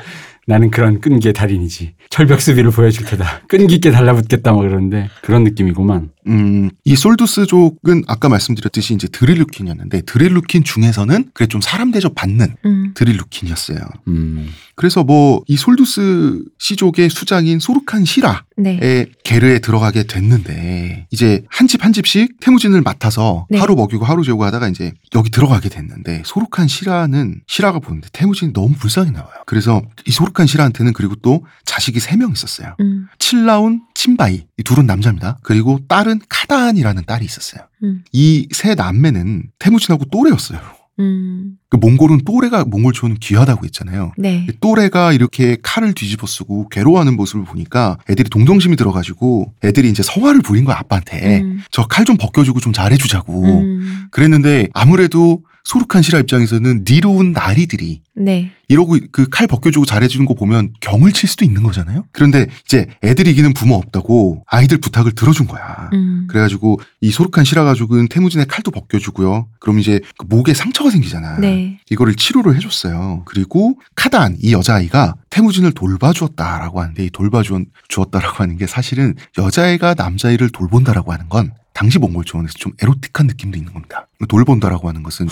나는 0.49 0.71
그런 0.71 0.99
끈기의 0.99 1.33
달인이지. 1.33 1.93
철벽 2.09 2.41
수비를 2.41 2.71
보여줄 2.71 3.05
테다. 3.05 3.41
끈기 3.47 3.75
있게 3.75 3.91
달라붙겠다. 3.91 4.51
뭐 4.51 4.63
그러는데 4.63 5.07
그런 5.21 5.43
느낌이구만. 5.43 6.09
음, 6.27 6.69
이 6.83 6.95
솔두스족은 6.95 8.03
아까 8.07 8.29
말씀드렸듯이 8.29 8.93
이제 8.93 9.07
드릴루킨이었는데 9.07 10.01
드릴루킨 10.01 10.63
중에서는 10.63 11.31
그래 11.33 11.47
좀 11.47 11.61
사람 11.61 11.91
대접 11.91 12.13
받는 12.15 12.55
음. 12.65 12.93
드릴루킨이었어요. 12.93 13.77
음. 14.07 14.49
그래서 14.75 15.03
뭐 15.03 15.41
이 15.47 15.57
솔두스 15.57 16.43
시족의 16.59 17.09
수장인 17.09 17.59
소르칸 17.59 18.05
시라의 18.05 18.41
네. 18.57 19.05
게르에 19.23 19.59
들어가게 19.59 20.03
됐는데 20.03 21.07
이제 21.11 21.43
한 21.49 21.67
집 21.67 21.83
한 21.83 21.93
집씩 21.93 22.39
태무진을 22.41 22.81
맡아서 22.81 23.47
네. 23.49 23.57
하루 23.59 23.75
먹이고 23.75 24.03
하루 24.05 24.23
재우고 24.23 24.43
하다가 24.43 24.67
이제 24.67 24.93
여기 25.15 25.29
들어가게 25.29 25.69
됐는데 25.69 26.23
소르칸 26.25 26.67
시라는 26.67 27.41
시라가 27.47 27.79
보는데 27.79 28.09
태무진이 28.11 28.53
너무 28.53 28.73
불쌍히 28.75 29.11
나와요. 29.11 29.31
그래서 29.45 29.81
이 30.05 30.11
소르칸 30.11 30.45
시라한테는 30.47 30.93
그리고 30.93 31.15
또 31.15 31.45
자식이 31.65 31.99
세 31.99 32.17
명 32.17 32.31
있었어요. 32.33 32.75
음. 32.81 33.07
칠라운, 33.17 33.81
친바이 33.99 34.45
이 34.57 34.63
둘은 34.63 34.85
남자입니다. 34.85 35.39
그리고 35.43 35.77
딸은 35.89 36.21
카다안이라는 36.29 37.03
딸이 37.05 37.25
있었어요. 37.25 37.63
음. 37.83 38.01
이세 38.13 38.75
남매는 38.75 39.49
태무진하고 39.59 40.05
또래였어요. 40.05 40.57
음. 40.99 41.57
그 41.69 41.75
몽골은 41.75 42.21
또래가 42.25 42.63
몽골 42.63 42.93
초는 42.93 43.17
귀하다고 43.17 43.65
했잖아요. 43.65 44.13
네. 44.17 44.47
또래가 44.61 45.11
이렇게 45.11 45.57
칼을 45.61 45.93
뒤집어 45.93 46.27
쓰고 46.27 46.69
괴로워하는 46.69 47.17
모습을 47.17 47.43
보니까 47.43 47.97
애들이 48.09 48.29
동정심이 48.29 48.77
들어가지고 48.77 49.53
애들이 49.65 49.89
이제 49.89 50.01
성화를 50.01 50.43
부린 50.43 50.63
거야 50.63 50.77
아빠한테 50.77 51.41
음. 51.41 51.59
저칼 51.69 52.05
좀 52.05 52.15
벗겨주고 52.15 52.61
좀 52.61 52.71
잘해주자고 52.71 53.43
음. 53.43 54.07
그랬는데 54.11 54.69
아무래도 54.73 55.43
소르칸 55.65 56.03
시라 56.03 56.19
입장에서는 56.19 56.85
니로운 56.89 57.33
나리들이 57.33 58.01
네. 58.15 58.51
이러고 58.69 58.97
그 59.11 59.29
칼 59.29 59.47
벗겨주고 59.47 59.85
잘해주는 59.85 60.25
거 60.25 60.33
보면 60.33 60.73
경을 60.79 61.11
칠 61.11 61.27
수도 61.29 61.43
있는 61.45 61.63
거잖아요. 61.63 62.05
그런데 62.11 62.47
이제 62.65 62.87
애들이 63.03 63.31
이기는 63.31 63.53
부모 63.53 63.75
없다고 63.75 64.43
아이들 64.47 64.77
부탁을 64.77 65.11
들어준 65.13 65.47
거야. 65.47 65.89
음. 65.93 66.27
그래가지고 66.29 66.79
이 67.01 67.11
소르칸 67.11 67.43
시라 67.45 67.63
가족은 67.63 68.07
태무진의 68.07 68.47
칼도 68.47 68.71
벗겨주고요. 68.71 69.47
그럼 69.59 69.79
이제 69.79 69.99
그 70.17 70.25
목에 70.29 70.53
상처가 70.53 70.89
생기잖아. 70.89 71.39
네. 71.39 71.79
이거를 71.89 72.15
치료를 72.15 72.55
해줬어요. 72.55 73.23
그리고 73.25 73.79
카단 73.95 74.37
이 74.39 74.53
여자아이가 74.53 75.15
태무진을 75.29 75.71
돌봐주었다라고 75.73 76.81
하는데 76.81 77.03
이 77.05 77.09
돌봐주었다라고 77.09 78.37
하는 78.37 78.57
게 78.57 78.67
사실은 78.67 79.15
여자애가 79.37 79.95
남자애를 79.97 80.49
돌본다라고 80.49 81.11
하는 81.13 81.29
건 81.29 81.53
당시 81.73 81.97
몽골 81.99 82.25
초원에서 82.25 82.53
좀 82.57 82.73
에로틱한 82.81 83.27
느낌도 83.27 83.57
있는 83.57 83.73
겁니다. 83.73 84.07
돌본다라고 84.27 84.87
하는 84.89 85.01
것은 85.03 85.27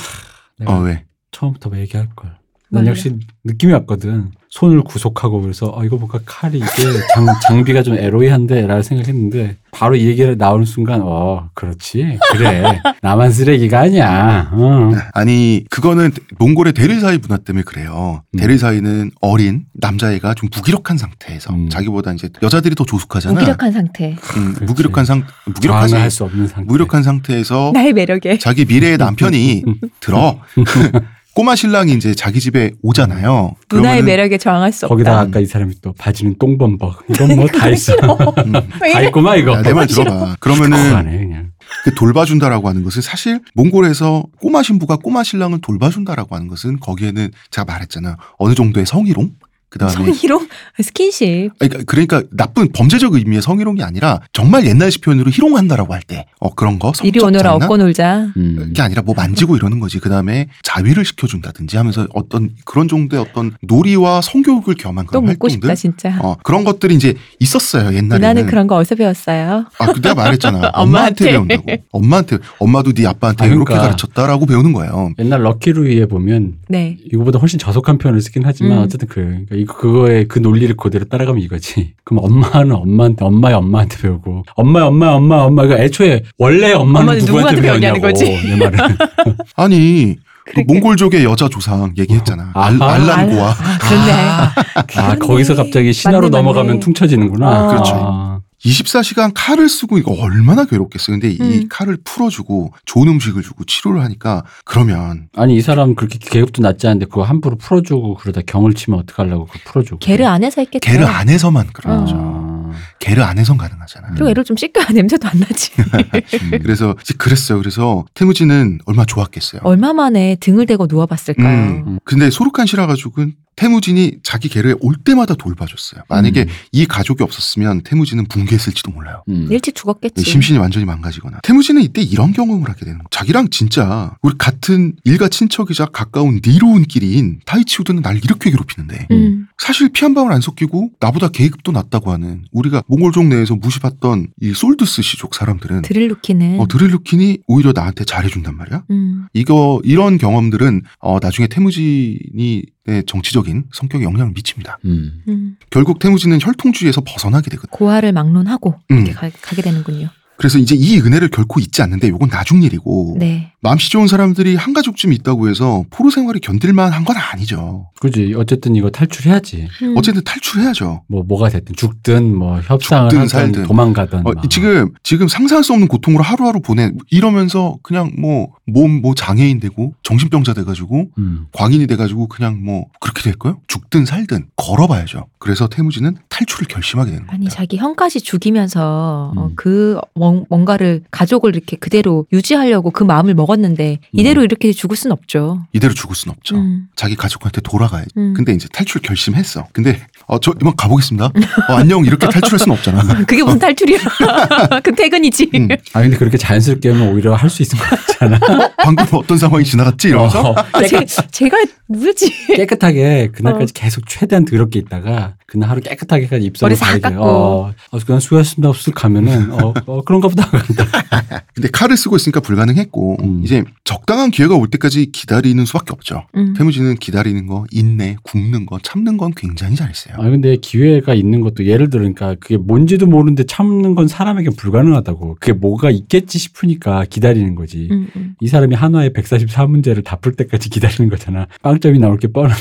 어 0.65 0.79
왜? 0.79 1.03
처음부터 1.31 1.69
뭐 1.69 1.77
얘기할 1.79 2.09
걸. 2.15 2.36
난? 2.69 2.85
역시 2.87 3.17
느낌이 3.45 3.71
왔거든. 3.73 4.29
손을 4.49 4.81
구속하고 4.81 5.41
그래서 5.41 5.71
어, 5.75 5.83
이거 5.83 5.97
뭔가 5.97 6.19
칼이 6.25 6.57
이게 6.57 6.65
장, 7.13 7.25
장비가 7.43 7.83
좀 7.83 7.95
에로이한데 7.97 8.65
라고 8.65 8.81
생각했는데 8.81 9.57
바로 9.71 9.95
이 9.95 10.05
얘기가 10.07 10.35
나오는 10.37 10.65
순간 10.65 11.01
어 11.03 11.49
그렇지 11.53 12.17
그래 12.31 12.63
나만 13.01 13.31
쓰레기가 13.31 13.81
아니야 13.81 14.49
어. 14.53 14.91
아니 15.13 15.65
그거는 15.69 16.11
몽골의 16.39 16.73
대리사이 16.73 17.17
문화 17.19 17.37
때문에 17.37 17.63
그래요. 17.63 18.23
음. 18.33 18.39
대리사이는 18.39 19.11
어린 19.21 19.65
남자애가 19.73 20.33
좀 20.33 20.49
무기력한 20.55 20.97
상태에서 20.97 21.53
음. 21.53 21.69
자기보다 21.69 22.13
이제 22.13 22.29
여자들이 22.41 22.73
더 22.75 22.85
조숙하잖아. 22.85 23.33
무기력한 23.33 23.71
상태. 23.73 24.15
음. 24.37 24.55
무기력한 24.65 25.03
상 25.05 25.23
무기력하지. 25.45 25.95
할수 25.95 26.23
없는 26.23 26.47
상태 26.47 26.65
무기력한 26.65 27.03
상태에서 27.03 27.71
나의 27.73 27.91
매력에. 27.93 28.37
자기 28.39 28.63
미래의 28.65 28.97
남편이 28.97 29.63
들어 29.99 30.39
꼬마 31.37 31.55
신랑이 31.55 31.93
이제 31.93 32.15
자기 32.15 32.39
집에 32.39 32.71
오잖아요. 32.81 33.53
누나의 33.71 34.01
매력에 34.01 34.39
저항할 34.39 34.71
수 34.71 34.87
없다. 34.87 34.93
거기다. 34.95 35.19
아까 35.19 35.39
이 35.39 35.45
사람이 35.45 35.75
또 35.83 35.93
바지는 35.93 36.35
똥범벅. 36.39 37.03
이건 37.11 37.35
뭐 37.35 37.45
다 37.47 37.69
있어. 37.69 37.93
음, 38.43 38.53
다 38.53 39.01
있구만 39.01 39.37
이거. 39.37 39.53
야, 39.53 39.61
내말 39.61 39.85
들어봐. 39.85 40.37
그러면은 40.39 41.03
그냥. 41.19 41.51
그 41.83 41.93
돌봐준다라고 41.93 42.67
하는 42.69 42.81
것은 42.83 43.03
사실 43.03 43.39
몽골에서 43.53 44.23
꼬마 44.41 44.63
신부가 44.63 44.97
꼬마 44.97 45.21
신랑을 45.23 45.61
돌봐준다라고 45.61 46.35
하는 46.35 46.47
것은 46.47 46.79
거기에는 46.79 47.29
제가 47.51 47.65
말했잖아 47.65 48.17
어느 48.39 48.55
정도의 48.55 48.87
성희롱 48.87 49.29
그다음에 49.69 49.93
성희롱 49.93 50.47
스킨십. 50.81 51.51
그러니까, 51.59 51.83
그러니까 51.85 52.23
나쁜 52.31 52.71
범죄적 52.71 53.13
의미의 53.15 53.41
성희롱이 53.41 53.83
아니라 53.83 54.21
정말 54.31 54.65
옛날식 54.65 55.01
표현으로 55.01 55.29
희롱한다라고 55.31 55.93
할 55.93 56.01
때 56.07 56.25
어 56.39 56.53
그런 56.53 56.79
거 56.79 56.93
이리 57.03 57.19
오너라? 57.19 57.53
업고 57.55 57.75
놀자. 57.77 58.27
음. 58.37 58.71
게 58.73 58.81
아니라 58.81 59.01
뭐 59.01 59.13
만지고 59.15 59.57
이러는 59.57 59.79
거지. 59.79 59.99
그 59.99 60.07
다음에 60.09 60.47
자위를 60.63 61.03
시켜준다든지 61.03 61.75
하면서 61.75 62.07
어떤 62.13 62.51
그런 62.63 62.87
정도의 62.87 63.21
어떤 63.23 63.51
놀이와 63.61 64.21
성교육을 64.21 64.75
겸한 64.75 65.05
또 65.05 65.09
그런 65.09 65.25
묻고 65.25 65.47
활동들. 65.47 65.51
싶다 65.51 65.75
진짜. 65.75 66.17
어, 66.21 66.35
그런 66.43 66.63
것들이 66.63 66.95
이제 66.95 67.15
있었어요, 67.39 67.87
옛날에는. 67.87 68.07
누나는 68.15 68.45
그런 68.45 68.67
거 68.67 68.75
어디서 68.75 68.95
배웠어요? 68.95 69.65
아, 69.79 69.85
그 69.91 69.99
내가 70.01 70.15
말했잖아. 70.15 70.71
엄마한테. 70.75 70.81
엄마한테 70.81 71.25
배운다고. 71.31 71.83
엄마한테, 71.91 72.37
엄마도 72.59 72.93
네 72.93 73.05
아빠한테 73.07 73.43
아, 73.43 73.47
이렇게 73.47 73.63
그러니까. 73.65 73.87
가르쳤다라고 73.87 74.45
배우는 74.45 74.71
거예요. 74.73 75.11
옛날 75.19 75.41
럭키루이에 75.43 76.05
보면 76.05 76.53
네. 76.69 76.97
이거보다 77.11 77.39
훨씬 77.39 77.59
저속한 77.59 77.97
표현을 77.97 78.21
쓰긴 78.21 78.43
하지만 78.45 78.77
음. 78.77 78.83
어쨌든 78.83 79.07
그 79.09 79.15
그러니까 79.21 79.55
이거 79.57 79.73
그거의 79.75 80.27
그 80.27 80.39
논리를 80.39 80.75
그대로 80.77 81.05
따라가면 81.05 81.41
이거지. 81.41 81.93
그럼 82.03 82.23
엄마는 82.23 82.71
엄마한테 82.75 83.25
엄마의 83.25 83.55
엄마한테 83.55 83.97
배우고 84.01 84.43
엄마의 84.55 84.87
엄마 84.87 85.07
엄마 85.09 85.37
엄마 85.43 85.67
그 85.67 85.73
애초에 85.73 86.23
원래 86.37 86.73
엄마는 86.73 87.07
엄마는 87.09 87.25
누구한테, 87.25 87.55
누구한테 87.55 87.61
배웠냐는 87.61 88.01
배웠냐고 88.01 88.01
거지. 88.01 88.47
내 88.47 88.55
말은. 88.57 88.97
아니, 89.55 90.15
그. 90.45 90.61
몽골족의 90.65 91.23
여자 91.25 91.49
조상 91.49 91.93
얘기했잖아. 91.97 92.51
아하. 92.53 92.67
알, 92.67 92.81
알란고아. 92.81 93.49
아, 93.49 93.77
그렇네. 93.79 94.11
아 94.11 94.83
그렇네. 94.87 95.19
거기서 95.19 95.55
갑자기 95.55 95.91
신화로 95.91 96.29
맞네, 96.29 96.37
넘어가면 96.37 96.67
맞네. 96.67 96.79
퉁쳐지는구나. 96.79 97.65
어. 97.65 97.67
그렇죠. 97.69 98.41
아. 98.57 98.67
24시간 98.67 99.31
칼을 99.35 99.69
쓰고 99.69 99.97
이거 99.97 100.11
얼마나 100.13 100.65
괴롭겠어요. 100.65 101.19
근데 101.19 101.31
이 101.31 101.39
음. 101.39 101.67
칼을 101.69 101.97
풀어주고 102.03 102.73
좋은 102.85 103.07
음식을 103.07 103.43
주고 103.43 103.63
치료를 103.65 104.01
하니까 104.03 104.43
그러면 104.65 105.29
아니 105.35 105.55
이 105.55 105.61
사람 105.61 105.95
그렇게 105.95 106.17
계급도 106.19 106.61
낮지 106.61 106.87
않은데 106.87 107.05
그거 107.05 107.23
함부로 107.23 107.55
풀어주고 107.57 108.15
그러다 108.15 108.41
경을 108.45 108.73
치면 108.73 108.99
어떡하려고 109.01 109.45
그거 109.45 109.59
풀어주고. 109.65 109.99
게르 109.99 110.25
안에서 110.25 110.61
했겠죠. 110.61 110.89
게르 110.91 111.05
안에서만 111.05 111.67
그런 111.73 111.97
어. 111.97 112.01
거죠. 112.01 112.15
아. 112.17 112.66
게르 112.99 113.21
안에선 113.21 113.57
가능하잖아. 113.57 114.09
그리고 114.09 114.29
애를 114.29 114.43
좀 114.43 114.57
씻겨야 114.57 114.87
냄새도 114.93 115.27
안 115.27 115.39
나지. 115.39 115.71
음. 115.81 116.59
그래서 116.61 116.95
이제 117.01 117.13
그랬어요. 117.17 117.57
그래서 117.59 118.05
태무진은 118.13 118.79
얼마나 118.85 119.05
좋았겠어요. 119.05 119.61
얼마 119.63 119.93
만에 119.93 120.37
등을 120.39 120.65
대고 120.65 120.87
누워봤을까요? 120.89 121.47
음. 121.47 121.99
근데 122.03 122.29
소르칸 122.29 122.65
시라 122.65 122.87
가족은 122.87 123.33
태무진이 123.57 124.17
자기 124.21 124.49
게르에 124.49 124.75
올 124.81 124.95
때마다 125.03 125.33
돌봐줬어요. 125.33 126.03
만약에 126.09 126.43
음. 126.43 126.47
이 126.71 126.85
가족이 126.85 127.23
없었으면 127.23 127.81
태무진은 127.81 128.27
붕괴했을지도 128.27 128.91
몰라요. 128.91 129.23
음. 129.29 129.47
일찍 129.51 129.73
죽었겠지. 129.73 130.23
심신이 130.23 130.59
완전히 130.59 130.85
망가지거나. 130.85 131.39
태무진은 131.41 131.81
이때 131.81 132.01
이런 132.03 132.33
경험을 132.33 132.69
하게 132.69 132.81
되는 132.81 132.99
거예요. 132.99 133.07
자기랑 133.09 133.49
진짜 133.49 134.15
우리 134.21 134.35
같은 134.37 134.93
일가 135.03 135.27
친척이자 135.27 135.87
가까운 135.87 136.39
니로운 136.45 136.83
끼리인 136.83 137.39
타이치우드는 137.45 138.03
날 138.03 138.17
이렇게 138.17 138.51
괴롭히는데 138.51 139.07
음. 139.11 139.36
사실 139.57 139.89
피 139.89 140.05
한 140.05 140.13
방울 140.13 140.31
안 140.31 140.39
섞이고 140.39 140.91
나보다 140.99 141.27
계급도 141.29 141.71
낮다고 141.71 142.11
하는 142.11 142.45
우리가 142.51 142.83
몽골족 142.87 143.25
내에서 143.27 143.55
무시받던 143.55 144.27
이 144.41 144.53
솔드스 144.53 145.01
시족 145.01 145.35
사람들은 145.35 145.81
드릴루키는. 145.81 146.59
어, 146.59 146.67
드릴루킨이 146.67 147.39
오히려 147.47 147.73
나한테 147.73 148.05
잘해준단 148.05 148.55
말이야. 148.55 148.83
음. 148.91 149.25
이거 149.33 149.81
이런 149.83 150.17
경험들은 150.17 150.83
어, 150.99 151.17
나중에 151.21 151.47
태무진이 151.47 152.63
의 152.89 153.03
정치적인 153.05 153.65
성격에 153.73 154.05
영향을 154.05 154.31
미칩니다. 154.33 154.77
음. 154.85 155.21
음. 155.27 155.57
결국 155.71 155.99
태무진은 155.99 156.39
혈통주의에서 156.41 157.01
벗어나게 157.05 157.49
되거든. 157.49 157.69
고아를 157.71 158.13
막론하고 158.13 158.75
음. 158.91 158.95
이렇게 158.95 159.11
가, 159.11 159.29
가게 159.41 159.61
되는군요. 159.61 160.07
그래서 160.37 160.59
이제 160.59 160.75
이 160.75 160.99
은혜를 160.99 161.29
결코 161.29 161.59
잊지 161.59 161.81
않는데 161.81 162.09
요건 162.09 162.29
나중 162.29 162.61
일이고 162.63 163.15
네. 163.19 163.51
마음씨 163.61 163.89
좋은 163.91 164.07
사람들이 164.07 164.55
한 164.55 164.71
가족쯤 164.73 165.11
있다고 165.13 165.49
해서 165.49 165.83
포로 165.89 166.09
생활이 166.11 166.39
견딜만 166.39 166.93
한 166.93 167.07
건 167.07 167.15
아니죠. 167.15 167.89
그지. 168.01 168.33
어쨌든 168.35 168.75
이거 168.75 168.89
탈출해야지. 168.89 169.67
음. 169.83 169.93
어쨌든 169.97 170.21
탈출해야죠. 170.25 171.03
뭐 171.07 171.23
뭐가 171.23 171.47
됐든 171.49 171.75
죽든 171.75 172.35
뭐 172.35 172.59
협상을 172.59 173.09
죽든 173.09 173.17
하든 173.19 173.27
살든. 173.29 173.63
도망가든. 173.63 174.19
어, 174.27 174.33
막. 174.33 174.49
지금 174.49 174.91
지금 175.03 175.27
상상할 175.29 175.63
수 175.63 175.71
없는 175.73 175.87
고통으로 175.87 176.21
하루하루 176.23 176.59
보내 176.61 176.91
이러면서 177.09 177.77
그냥 177.81 178.11
뭐 178.19 178.49
몸뭐 178.65 179.15
장애인 179.15 179.59
되고 179.61 179.93
정신병자 180.03 180.53
돼 180.53 180.63
가지고 180.65 181.07
음. 181.17 181.47
광인이 181.53 181.87
돼 181.87 181.95
가지고 181.95 182.27
그냥 182.27 182.61
뭐 182.63 182.87
그렇게 182.99 183.23
될까요? 183.23 183.59
죽든 183.67 184.03
살든 184.05 184.47
걸어봐야죠. 184.57 185.27
그래서 185.39 185.67
태무지는 185.69 186.17
탈출을 186.29 186.67
결심하게 186.67 187.11
되는 187.11 187.23
아니 187.29 187.31
겁니다. 187.45 187.55
자기 187.55 187.77
형까지 187.77 188.19
죽이면서 188.21 189.31
어, 189.35 189.47
음. 189.47 189.53
그 189.55 189.97
뭔- 190.27 190.45
뭔가를 190.49 191.01
가족을 191.11 191.55
이렇게 191.55 191.77
그대로 191.77 192.25
유지하려고 192.33 192.91
그 192.91 193.03
마음을 193.03 193.33
먹었는데 193.33 193.99
이대로 194.11 194.43
이렇게 194.43 194.71
죽을 194.73 194.97
순 194.97 195.11
없죠. 195.11 195.65
이대로 195.73 195.93
죽을 195.93 196.15
순 196.15 196.31
없죠. 196.31 196.55
음. 196.57 196.87
자기 196.95 197.15
가족한테 197.15 197.61
돌아가야지. 197.61 198.09
음. 198.17 198.33
근데 198.35 198.53
이제 198.53 198.67
탈출 198.73 199.01
결심했어. 199.01 199.67
근데 199.71 199.99
어, 200.27 200.39
저 200.39 200.53
이만 200.61 200.75
가보겠습니다. 200.75 201.25
어, 201.69 201.73
안녕 201.73 202.03
이렇게 202.05 202.27
탈출할 202.27 202.59
수는 202.59 202.75
없잖아. 202.77 203.03
그게 203.25 203.43
무슨 203.43 203.59
탈출이야? 203.59 203.99
그 204.83 204.93
퇴근이지. 204.93 205.51
음. 205.55 205.67
아 205.93 206.01
근데 206.01 206.17
그렇게 206.17 206.37
자연스럽게 206.37 206.89
하면 206.91 207.13
오히려 207.13 207.33
할 207.35 207.47
수 207.49 207.61
있을 207.61 207.77
것 207.79 207.85
같잖아. 207.89 208.39
방금 208.77 209.05
어떤 209.13 209.37
상황이 209.37 209.63
지나갔지 209.63 210.09
이러면서 210.09 210.49
어, 210.51 210.55
아, 210.73 210.83
제, 210.83 211.05
제가 211.31 211.55
뭐지? 211.87 212.47
깨끗하게 212.55 213.29
그날까지 213.33 213.71
계속 213.73 214.05
최대한 214.05 214.43
더럽게 214.43 214.79
있다가 214.79 215.35
그날 215.47 215.69
하루 215.69 215.81
깨끗하게까지 215.81 216.51
싹 216.75 216.99
깎고. 217.01 217.23
어, 217.23 217.73
어, 217.91 217.99
그냥 218.05 218.19
수고하셨습니다. 218.19 218.69
쓱 218.71 218.93
가면은 218.93 219.51
어, 219.53 219.73
어 219.85 220.01
그런가 220.03 220.27
보다. 220.27 220.45
근데 221.55 221.69
칼을 221.71 221.95
쓰고 221.95 222.17
있으니까 222.17 222.41
불가능했고 222.41 223.17
음. 223.23 223.41
이제 223.43 223.63
적당한 223.85 224.29
기회가 224.29 224.55
올 224.55 224.69
때까지 224.69 225.07
기다리는 225.11 225.63
수밖에 225.65 225.93
없죠. 225.93 226.25
음. 226.35 226.53
태무지는 226.53 226.95
기다리는 226.95 227.47
거, 227.47 227.65
인내, 227.71 228.17
굶는 228.23 228.65
거, 228.65 228.77
참는 228.83 229.15
건 229.15 229.31
굉장히 229.35 229.75
잘했어요. 229.77 230.15
아 230.19 230.29
근데 230.29 230.57
기회가 230.57 231.13
있는 231.13 231.39
것도 231.39 231.65
예를 231.65 231.89
들으니까 231.89 232.35
그게 232.39 232.57
뭔지도 232.57 233.07
모르는데 233.07 233.45
참는 233.45 233.95
건 233.95 234.07
사람에게 234.09 234.49
불가능하다고. 234.57 235.37
그게 235.39 235.53
뭐가 235.53 235.89
있겠지 235.91 236.37
싶으니까 236.37 237.05
기다리는 237.09 237.55
거지. 237.55 237.87
음, 237.89 238.07
음. 238.17 238.35
이 238.41 238.47
사람이 238.49 238.75
한화의 238.75 239.11
144문제를 239.11 240.03
다 240.03 240.17
풀 240.17 240.33
때까지 240.33 240.69
기다리는 240.69 241.09
거잖아. 241.11 241.45
빵점이 241.61 241.99
나올 241.99 242.17
게 242.17 242.27
뻔한데. 242.27 242.55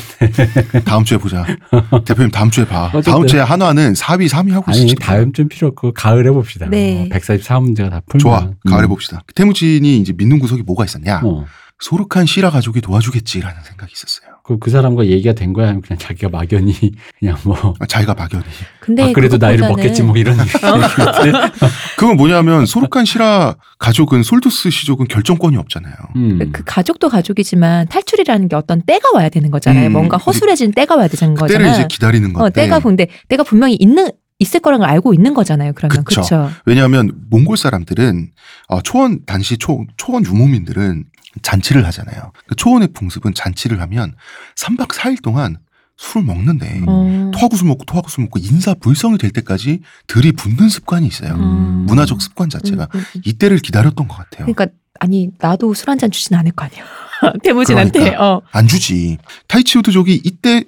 다음 0.85 1.05
주에 1.05 1.17
보자. 1.17 1.47
대표님 2.05 2.31
다음 2.31 2.51
주에 2.51 2.67
봐. 2.67 2.76
어쨌든. 2.85 3.13
다음 3.13 3.27
주에 3.27 3.41
한화는 3.41 3.93
4위, 3.95 4.29
3위 4.29 4.53
하고 4.53 4.71
아니 4.71 4.85
있어. 4.85 4.95
다음 5.01 5.33
좀 5.33 5.49
필요 5.49 5.69
없고 5.69 5.93
가을 5.93 6.27
해봅시다. 6.27 6.67
네. 6.69 7.09
144문제가 7.13 7.91
다 7.91 8.01
풀면. 8.07 8.19
좋아. 8.21 8.51
음. 8.67 8.89
봅시다. 8.89 9.23
태무진이 9.35 9.99
이제 9.99 10.13
믿는 10.17 10.39
구석이 10.39 10.63
뭐가 10.63 10.85
있었냐? 10.85 11.21
어. 11.25 11.45
소록한 11.79 12.25
시라 12.27 12.51
가족이 12.51 12.81
도와주겠지라는 12.81 13.63
생각이 13.63 13.93
있었어요. 13.95 14.26
그, 14.47 14.59
그 14.61 14.71
사람과 14.71 15.07
얘기가 15.07 15.33
된 15.33 15.53
거야? 15.53 15.67
아니면 15.67 15.83
그냥 15.83 15.99
자기가 15.99 16.29
막연히 16.29 16.73
그냥 17.19 17.37
뭐. 17.45 17.75
아, 17.81 17.87
자기가 17.87 18.15
막연히. 18.15 18.45
근데 18.79 19.03
아, 19.03 19.13
그래도 19.13 19.39
나이를 19.39 19.67
먹겠지 19.69 20.05
뭐 20.05 20.17
이런. 20.17 20.37
그건 21.99 22.17
뭐냐면 22.17 22.65
소록한 22.65 23.05
시라 23.05 23.57
가족은 23.79 24.23
솔두스 24.23 24.71
시족은 24.71 25.09
결정권이 25.09 25.57
없잖아요. 25.57 25.95
음. 26.15 26.51
그 26.53 26.63
가족도 26.65 27.09
가족이지만 27.09 27.89
탈출이라는 27.89 28.49
게 28.49 28.55
어떤 28.55 28.81
때가 28.83 29.11
와야 29.15 29.29
되는 29.29 29.51
거잖아요. 29.51 29.89
음, 29.89 29.93
뭔가 29.93 30.17
허술해진 30.17 30.73
때가 30.73 30.95
와야 30.95 31.09
되는 31.09 31.35
거잖아요. 31.35 31.73
이제 31.73 31.87
기다리는 31.91 32.33
건데. 32.33 32.47
어, 32.47 32.51
때가 32.51 32.79
근데 32.79 33.09
때가 33.29 33.43
분명히 33.43 33.75
있는 33.75 34.11
있을 34.39 34.61
거라는 34.61 34.85
걸 34.85 34.91
알고 34.91 35.15
있는 35.15 35.35
거잖아요. 35.35 35.73
그러면. 35.75 36.05
그렇죠. 36.05 36.51
왜냐하면 36.67 37.11
몽골 37.31 37.57
사람들은 37.57 38.31
어, 38.69 38.81
초원 38.83 39.21
당시 39.27 39.57
초, 39.57 39.85
초원 39.97 40.25
유목민들은 40.25 41.05
잔치를 41.43 41.85
하잖아요. 41.87 42.33
그 42.47 42.55
초원의 42.57 42.89
풍습은 42.89 43.35
잔치를 43.35 43.81
하면 43.83 44.15
3박 44.57 44.89
4일 44.89 45.23
동안 45.23 45.59
술을 45.99 46.27
먹는데 46.27 46.83
어. 46.87 47.31
토하구술 47.35 47.67
먹고 47.69 47.85
토하구술 47.85 48.25
먹고 48.25 48.39
인사 48.39 48.75
불성이 48.75 49.17
될 49.19 49.31
때까지 49.31 49.81
들이붓는 50.09 50.69
습관이 50.69 51.07
있어요. 51.07 51.35
음. 51.35 51.87
문화적 51.87 52.21
습관 52.21 52.51
자체가 52.51 52.89
음, 52.95 52.99
음, 52.99 53.05
음. 53.17 53.23
이때를 53.25 53.59
기다렸던 53.59 54.07
것 54.09 54.15
같아요. 54.17 54.47
그러니까 54.47 54.67
아니 55.01 55.31
나도 55.39 55.73
술 55.75 55.89
한 55.89 55.99
잔 55.99 56.11
주진 56.11 56.37
않을 56.37 56.53
거 56.53 56.65
아니야. 56.67 56.85
태무진한테. 57.43 57.99
그러니까. 57.99 58.23
어. 58.27 58.43
안 58.53 58.67
주지. 58.69 59.17
타이치우드족이 59.49 60.21
이때 60.25 60.65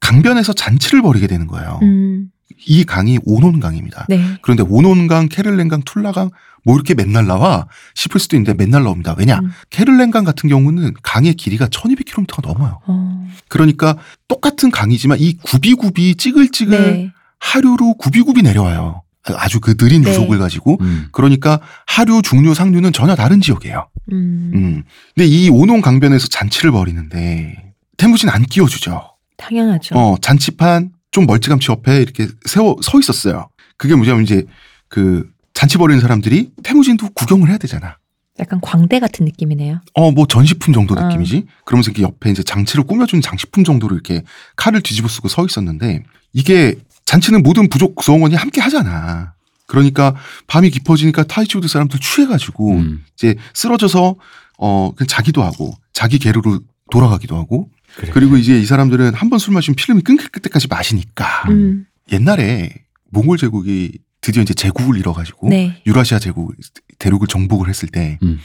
강변에서 0.00 0.52
잔치를 0.52 1.02
벌이게 1.02 1.26
되는 1.28 1.46
거예요. 1.46 1.78
음. 1.82 2.30
이 2.66 2.84
강이 2.84 3.18
오논강입니다. 3.24 4.06
네. 4.08 4.38
그런데 4.42 4.62
오논강, 4.62 5.28
케를렌강, 5.28 5.82
툴라강 5.84 6.30
뭐 6.64 6.74
이렇게 6.74 6.94
맨날 6.94 7.26
나와 7.26 7.66
싶을 7.94 8.20
수도 8.20 8.36
있는데 8.36 8.54
맨날 8.54 8.82
나옵니다. 8.84 9.14
왜냐? 9.16 9.38
음. 9.38 9.50
케를렌강 9.70 10.24
같은 10.24 10.48
경우는 10.48 10.94
강의 11.02 11.34
길이가 11.34 11.66
1200km가 11.66 12.46
넘어요. 12.46 12.80
어. 12.86 13.26
그러니까 13.48 13.96
똑같은 14.26 14.70
강이지만 14.70 15.18
이 15.20 15.36
굽이굽이 15.38 16.16
찌글찌글 16.16 16.78
네. 16.78 17.12
하류로 17.38 17.94
굽이굽이 17.94 18.42
내려와요. 18.42 19.02
아주 19.36 19.60
그 19.60 19.76
느린 19.76 20.02
네. 20.02 20.10
유속을 20.10 20.38
가지고. 20.38 20.78
음. 20.80 21.08
그러니까 21.12 21.60
하류, 21.86 22.22
중류, 22.22 22.54
상류는 22.54 22.92
전혀 22.92 23.14
다른 23.14 23.40
지역이에요. 23.40 23.88
음. 24.12 24.52
음. 24.54 24.82
근데 25.14 25.26
이 25.26 25.48
오논 25.50 25.80
강변에서 25.80 26.28
잔치를 26.28 26.72
벌이는데 26.72 27.74
태무진 27.96 28.28
안 28.28 28.42
끼워주죠. 28.42 29.02
당연하죠. 29.36 29.94
어, 29.96 30.16
잔치판 30.20 30.92
좀 31.10 31.26
멀찌감치 31.26 31.70
옆에 31.70 32.02
이렇게 32.02 32.28
세워 32.46 32.76
서 32.82 32.98
있었어요. 32.98 33.48
그게 33.76 33.94
뭐냐면 33.94 34.22
이제 34.22 34.44
그 34.88 35.28
잔치 35.54 35.78
벌이는 35.78 36.00
사람들이 36.00 36.52
태무진도 36.62 37.10
구경을 37.10 37.48
해야 37.48 37.58
되잖아. 37.58 37.96
약간 38.38 38.60
광대 38.60 39.00
같은 39.00 39.24
느낌이네요. 39.24 39.80
어, 39.94 40.12
뭐 40.12 40.26
전시품 40.26 40.72
정도 40.72 40.94
어. 40.94 41.02
느낌이지. 41.02 41.46
그러면서 41.64 41.90
이렇게 41.90 42.02
옆에 42.02 42.30
이제 42.30 42.42
장치를 42.42 42.84
꾸며준 42.84 43.20
장식품 43.20 43.64
정도로 43.64 43.94
이렇게 43.94 44.22
칼을 44.56 44.80
뒤집어 44.82 45.08
쓰고 45.08 45.28
서 45.28 45.44
있었는데 45.44 46.04
이게 46.32 46.76
잔치는 47.04 47.42
모든 47.42 47.68
부족 47.68 47.96
구성원이 47.96 48.36
함께 48.36 48.60
하잖아. 48.60 49.34
그러니까 49.66 50.14
밤이 50.46 50.70
깊어지니까 50.70 51.24
타이치우드 51.24 51.68
사람들 51.68 52.00
취해가지고 52.00 52.72
음. 52.72 53.04
이제 53.14 53.34
쓰러져서 53.54 54.16
어 54.58 54.92
그냥 54.96 55.06
자기도 55.08 55.42
하고 55.42 55.74
자기 55.92 56.18
게르로 56.18 56.60
돌아가기도 56.90 57.36
하고 57.36 57.68
그래. 57.98 58.12
그리고 58.12 58.36
이제 58.36 58.58
이 58.58 58.64
사람들은 58.64 59.14
한 59.14 59.28
번 59.28 59.38
술 59.38 59.54
마시면 59.54 59.74
필름이 59.76 60.02
끊길 60.02 60.28
때까지 60.30 60.68
마시니까 60.68 61.44
음. 61.50 61.86
옛날에 62.12 62.70
몽골 63.10 63.38
제국이 63.38 63.98
드디어 64.20 64.42
이제 64.42 64.54
제국을 64.54 64.98
이뤄가지고 64.98 65.48
네. 65.50 65.82
유라시아 65.86 66.18
제국 66.18 66.54
대륙을 66.98 67.26
정복을 67.26 67.68
했을 67.68 67.88
때 67.88 68.18
음. 68.22 68.38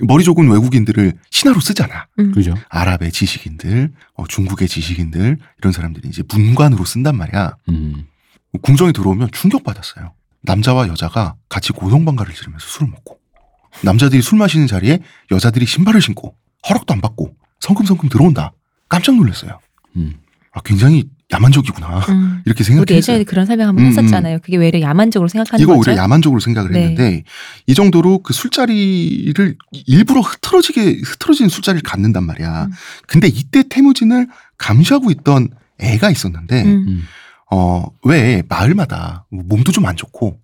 머리 0.00 0.24
좋은 0.24 0.48
외국인들을 0.50 1.14
신하로 1.30 1.60
쓰잖아. 1.60 2.06
음. 2.18 2.32
그죠? 2.32 2.54
아랍의 2.68 3.12
지식인들, 3.12 3.92
어, 4.14 4.26
중국의 4.26 4.68
지식인들 4.68 5.38
이런 5.58 5.72
사람들이 5.72 6.08
이제 6.08 6.22
문관으로 6.28 6.84
쓴단 6.84 7.16
말이야. 7.16 7.56
음. 7.70 8.06
궁정에 8.62 8.92
들어오면 8.92 9.30
충격받았어요. 9.32 10.12
남자와 10.42 10.88
여자가 10.88 11.34
같이 11.48 11.72
고성방가를 11.72 12.34
지르면서 12.34 12.66
술을 12.66 12.88
먹고 12.88 13.18
남자들이 13.82 14.22
술 14.22 14.38
마시는 14.38 14.66
자리에 14.66 15.00
여자들이 15.30 15.66
신발을 15.66 16.00
신고 16.00 16.36
허락도 16.68 16.94
안 16.94 17.00
받고 17.00 17.34
성큼성큼 17.60 18.08
들어온다. 18.08 18.52
깜짝 18.88 19.16
놀랐어요. 19.16 19.58
음. 19.96 20.14
아, 20.52 20.60
굉장히 20.64 21.04
야만적이구나. 21.32 21.98
음. 22.08 22.42
이렇게 22.46 22.60
우리 22.60 22.64
생각했어요. 22.64 22.96
예전에 22.96 23.24
그런 23.24 23.46
설명 23.46 23.68
한번 23.68 23.84
음, 23.84 23.90
했었잖아요. 23.90 24.38
그게 24.40 24.56
왜 24.56 24.68
이렇게 24.68 24.82
야만적으로 24.82 25.28
생각하는 25.28 25.62
이거 25.62 25.74
거죠? 25.76 25.90
오히려 25.90 26.02
야만적으로 26.02 26.40
생각을 26.40 26.70
네. 26.70 26.80
했는데 26.82 27.24
이 27.66 27.74
정도로 27.74 28.20
그 28.20 28.32
술자리를 28.32 29.56
일부러 29.86 30.20
흐트러지게 30.20 31.00
흐트러진 31.04 31.48
술자리를 31.48 31.82
갖는단 31.82 32.24
말이야. 32.24 32.64
음. 32.66 32.70
근데 33.08 33.26
이때 33.28 33.64
태무진을 33.68 34.28
감시하고 34.58 35.10
있던 35.10 35.48
애가 35.78 36.10
있었는데 36.10 36.62
음. 36.62 36.84
음. 36.88 37.02
어 37.50 37.87
왜 37.87 38.42
마을마다 38.48 39.26
몸도 39.30 39.72
좀 39.72 39.84
안 39.86 39.96
좋고 39.96 40.40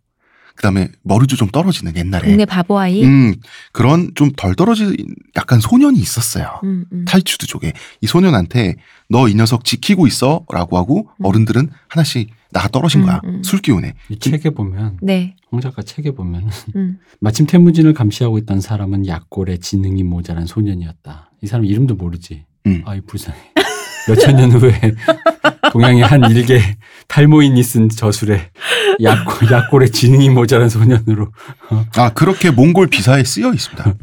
그다음에 0.57 0.91
머리도 1.03 1.37
좀 1.37 1.49
떨어지는 1.49 1.97
옛날에 1.97 2.29
동네 2.29 2.45
바보 2.45 2.79
아이. 2.79 3.03
음 3.05 3.35
그런 3.73 4.11
좀 4.15 4.31
덜 4.37 4.55
떨어진 4.55 4.95
약간 5.37 5.61
소년이 5.61 5.99
있었어요. 5.99 6.61
음, 6.65 6.85
음. 6.93 7.05
타이치우드 7.05 7.47
쪽에 7.47 7.73
이 8.01 8.07
소년한테 8.07 8.77
너 9.09 9.29
이 9.29 9.35
녀석 9.35 9.65
지키고 9.65 10.07
있어라고 10.07 10.77
하고 10.79 11.09
음. 11.21 11.25
어른들은 11.27 11.71
하나씩 11.89 12.31
나가 12.51 12.69
떨어진 12.69 13.03
거야 13.03 13.21
음, 13.25 13.37
음. 13.37 13.43
술 13.43 13.61
기운에 13.61 13.95
이 14.11 14.19
책에 14.19 14.51
보면 14.51 14.99
네. 15.03 15.37
홍 15.51 15.61
작가 15.61 15.83
책에 15.83 16.11
보면 16.13 16.49
음. 16.77 16.99
마침 17.21 17.47
태무진을 17.47 17.95
감시하고 17.95 18.39
있던 18.39 18.61
사람은 18.61 19.07
약골에 19.07 19.59
지능이 19.59 20.03
모자란 20.03 20.47
소년이었다. 20.47 21.31
이 21.43 21.47
사람 21.47 21.65
이름도 21.65 21.95
모르지. 21.95 22.45
음. 22.67 22.83
아이 22.85 23.01
불쌍해. 23.01 23.39
몇천 24.09 24.37
년 24.37 24.53
후에 24.53 24.73
동양의 25.73 26.03
한 26.03 26.31
일개 26.31 26.61
탈모인이 27.09 27.63
쓴 27.63 27.89
저술에 27.89 28.51
약골, 29.03 29.51
약골에 29.51 29.89
지능이 29.89 30.29
모자란 30.29 30.69
소년으로 30.69 31.33
아 31.97 32.13
그렇게 32.13 32.51
몽골 32.51 32.89
비사에 32.89 33.25
쓰여 33.25 33.55
있습니다. 33.55 33.95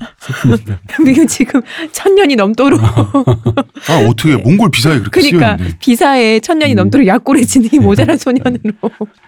이거 1.07 1.25
지금 1.29 1.61
천 1.91 2.15
년이 2.15 2.35
넘도록 2.37 2.81
아 2.81 3.97
어떻게 4.07 4.35
몽골 4.35 4.71
비사에 4.71 4.97
그렇게 4.97 5.21
쓰여 5.21 5.31
그러니까 5.31 5.51
있는데? 5.57 5.77
비사에 5.79 6.39
천 6.39 6.57
년이 6.57 6.73
음. 6.73 6.77
넘도록 6.77 7.05
약골의 7.05 7.45
지능이 7.45 7.77
모자란 7.79 8.17
소년으로. 8.17 8.73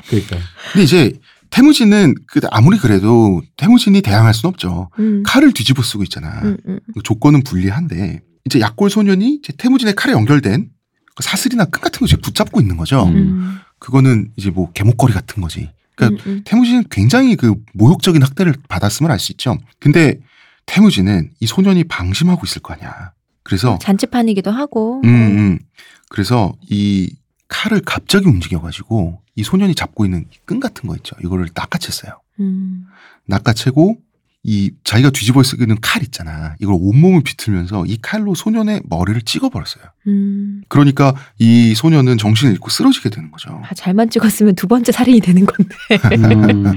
그러니까 0.07 0.37
근데 0.71 0.83
이제 0.83 1.13
태무진은 1.51 2.15
그 2.25 2.39
아무리 2.49 2.79
그래도 2.79 3.41
태무진이 3.57 4.01
대항할 4.01 4.33
순 4.33 4.47
없죠. 4.47 4.89
음. 4.97 5.21
칼을 5.23 5.53
뒤집어 5.53 5.83
쓰고 5.83 6.01
있잖아. 6.03 6.41
음, 6.41 6.57
음. 6.67 6.79
조건은 7.03 7.43
불리한데 7.43 8.21
이제 8.45 8.59
약골 8.59 8.89
소년이 8.89 9.35
이제 9.43 9.53
태무진의 9.57 9.93
칼에 9.93 10.13
연결된 10.13 10.65
그 10.65 10.80
사슬이나 11.21 11.65
끈 11.65 11.81
같은 11.81 11.99
거 11.99 12.05
이제 12.05 12.15
붙잡고 12.17 12.59
있는 12.61 12.77
거죠. 12.77 13.05
음. 13.05 13.15
음. 13.15 13.59
그거는 13.79 14.31
이제 14.35 14.49
뭐 14.49 14.71
개목걸이 14.71 15.13
같은 15.13 15.41
거지. 15.41 15.69
그러니까 15.95 16.23
음, 16.23 16.31
음. 16.31 16.41
태무진은 16.45 16.85
굉장히 16.89 17.35
그 17.35 17.55
모욕적인 17.73 18.21
학대를 18.21 18.53
받았음을 18.67 19.11
알 19.11 19.19
수 19.19 19.31
있죠. 19.33 19.57
근데 19.79 20.19
태무진은 20.65 21.31
이 21.39 21.45
소년이 21.47 21.85
방심하고 21.85 22.41
있을 22.45 22.61
거 22.61 22.73
아니야. 22.73 23.11
그래서 23.43 23.77
잔치판이기도 23.81 24.51
하고. 24.51 25.01
음, 25.03 25.09
음. 25.09 25.59
그래서 26.09 26.53
이 26.69 27.13
칼을 27.47 27.81
갑자기 27.81 28.27
움직여가지고 28.27 29.21
이 29.35 29.43
소년이 29.43 29.75
잡고 29.75 30.05
있는 30.05 30.25
끈 30.45 30.59
같은 30.59 30.87
거 30.87 30.95
있죠. 30.97 31.15
이거를 31.23 31.47
낚아챘어요. 31.49 32.17
음. 32.39 32.85
낚아채고 33.25 33.97
이 34.43 34.71
자기가 34.83 35.11
뒤집어 35.11 35.43
쓰기는 35.43 35.75
칼 35.81 36.01
있잖아. 36.01 36.55
이걸 36.59 36.75
온몸을 36.79 37.21
비틀면서 37.21 37.85
이 37.85 37.97
칼로 38.01 38.33
소년의 38.33 38.81
머리를 38.89 39.21
찍어버렸어요. 39.21 39.83
음. 40.07 40.61
그러니까 40.67 41.13
이 41.37 41.75
소년은 41.75 42.17
정신을 42.17 42.53
잃고 42.53 42.69
쓰러지게 42.71 43.09
되는 43.09 43.29
거죠. 43.29 43.61
아, 43.63 43.73
잘만 43.75 44.09
찍었으면 44.09 44.55
두 44.55 44.67
번째 44.67 44.91
살인이 44.91 45.19
되는 45.21 45.45
건데. 45.45 45.75
음. 46.27 46.73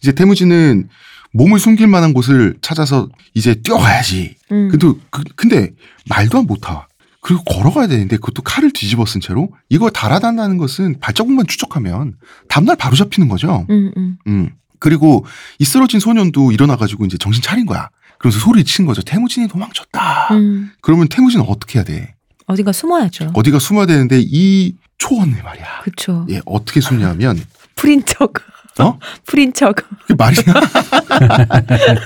이제 0.00 0.10
태무진은 0.12 0.88
몸을 1.34 1.60
숨길 1.60 1.86
만한 1.86 2.12
곳을 2.12 2.56
찾아서 2.60 3.08
이제 3.34 3.54
뛰어가야지. 3.54 4.34
음. 4.50 4.68
근데, 4.68 4.86
그- 5.10 5.22
근데 5.36 5.70
말도 6.08 6.38
안 6.38 6.46
못하. 6.46 6.86
그리고 7.20 7.44
걸어가야 7.44 7.86
되는데 7.86 8.16
그것도 8.16 8.42
칼을 8.42 8.72
뒤집어 8.72 9.06
쓴 9.06 9.20
채로 9.20 9.50
이걸 9.68 9.92
달아난다는 9.92 10.58
것은 10.58 10.98
발자국만 10.98 11.46
추적하면 11.46 12.16
다음날 12.48 12.74
바로 12.74 12.96
잡히는 12.96 13.28
거죠. 13.28 13.64
음, 13.70 13.92
음. 13.96 14.16
음. 14.26 14.50
그리고 14.82 15.24
이 15.60 15.64
쓰러진 15.64 16.00
소년도 16.00 16.50
일어나가지고 16.50 17.04
이제 17.04 17.16
정신 17.16 17.40
차린 17.40 17.66
거야. 17.66 17.88
그러면서 18.18 18.44
소리 18.44 18.64
친 18.64 18.84
거죠. 18.84 19.00
태무진이 19.00 19.46
도망쳤다. 19.46 20.30
음. 20.32 20.72
그러면 20.80 21.06
태무진은 21.08 21.44
어떻게 21.46 21.78
해야 21.78 21.84
돼? 21.84 22.16
어딘가 22.46 22.72
숨어야죠. 22.72 23.30
어디가 23.32 23.60
숨어야 23.60 23.86
되는데 23.86 24.20
이 24.20 24.74
초원을 24.98 25.40
말이야. 25.40 25.82
그쵸. 25.84 26.26
예, 26.30 26.40
어떻게 26.46 26.80
숨냐면 26.80 27.40
풀인 27.76 28.02
척. 28.04 28.32
어? 28.80 28.98
풀인 29.24 29.52
척. 29.52 29.76
그게 29.76 30.14
말이야. 30.14 30.52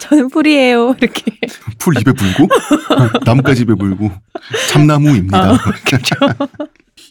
저는 0.00 0.28
풀이에요. 0.30 0.96
이렇게. 1.00 1.22
풀 1.78 1.96
입에 2.00 2.10
물고 2.12 2.48
나뭇가지 3.24 3.62
입에 3.62 3.74
물고 3.76 4.10
참나무입니다. 4.70 5.52
어, 5.52 5.58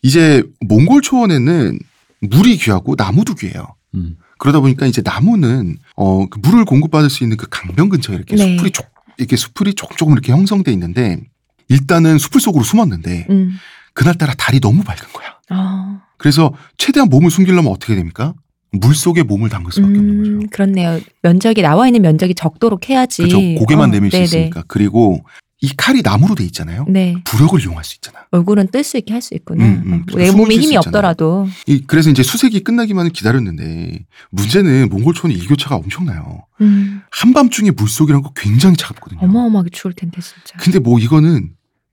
이제 0.03 0.43
몽골 0.67 1.01
초원에는 1.01 1.79
물이 2.19 2.57
귀하고 2.57 2.95
나무도 2.97 3.35
귀해요. 3.35 3.75
음. 3.95 4.17
그러다 4.39 4.61
보니까 4.61 4.87
이제 4.87 5.03
나무는 5.05 5.77
어, 5.95 6.25
그 6.27 6.39
물을 6.39 6.65
공급받을 6.65 7.09
수 7.09 7.23
있는 7.23 7.37
그 7.37 7.45
강변 7.49 7.89
근처에 7.89 8.15
이렇게 8.15 8.35
네. 8.35 8.55
수풀이 8.55 8.71
조, 8.71 8.83
이렇게 9.17 9.35
수풀이 9.35 9.73
조금 9.75 9.95
조금 9.97 10.13
이렇게 10.13 10.31
형성돼 10.31 10.71
있는데 10.71 11.19
일단은 11.67 12.17
수풀 12.17 12.41
속으로 12.41 12.63
숨었는데 12.63 13.27
음. 13.29 13.51
그날따라 13.93 14.33
달이 14.33 14.61
너무 14.61 14.83
밝은 14.83 15.11
거야. 15.13 15.37
아. 15.49 16.01
그래서 16.17 16.53
최대한 16.77 17.09
몸을 17.09 17.29
숨기려면 17.29 17.71
어떻게 17.71 17.95
됩니까? 17.95 18.33
물 18.71 18.95
속에 18.95 19.23
몸을 19.23 19.49
담글 19.49 19.71
수밖에 19.71 19.97
없는 19.97 20.17
거죠. 20.19 20.31
음, 20.31 20.47
그렇네요. 20.49 20.99
면적이 21.21 21.61
나와 21.61 21.87
있는 21.87 22.01
면적이 22.01 22.35
적도록 22.35 22.89
해야지. 22.89 23.23
그렇죠. 23.23 23.39
고개만 23.59 23.89
어, 23.89 23.91
내밀 23.91 24.09
수 24.09 24.13
네네. 24.13 24.23
있으니까. 24.23 24.63
그리고 24.67 25.23
이 25.61 25.69
칼이 25.75 26.01
나무로 26.01 26.35
돼 26.35 26.45
있잖아요. 26.45 26.85
네. 26.87 27.15
부력을 27.25 27.59
이용할 27.61 27.83
수 27.83 27.95
있잖아. 27.95 28.19
얼굴은 28.31 28.69
뜰 28.71 28.81
수 28.83 28.97
있게 28.97 29.11
할 29.13 29.21
수 29.21 29.33
있구나. 29.35 29.65
음, 29.65 29.83
음. 29.85 30.05
내 30.15 30.27
숨을 30.27 30.37
몸에 30.45 30.55
힘이. 30.55 30.77
없더라도. 30.77 31.47
이, 31.67 31.83
그래서 31.85 32.09
이제 32.09 32.23
수색이 32.23 32.61
끝나기만을 32.63 33.11
기다렸는데 33.11 34.05
문제는 34.29 34.87
몽골촌이 34.89 35.33
일교차가 35.33 35.75
엄청나요. 35.75 36.45
음, 36.61 37.01
한밤중에 37.11 37.71
물속이란 37.71 38.21
거 38.21 38.31
굉장히 38.35 38.77
차갑거든요. 38.77 39.19
어마어마하게 39.21 39.69
추울 39.73 39.93
텐데 39.93 40.21
진짜. 40.21 40.57
근데 40.59 40.79
뭐 40.79 40.97
이거는 40.97 41.49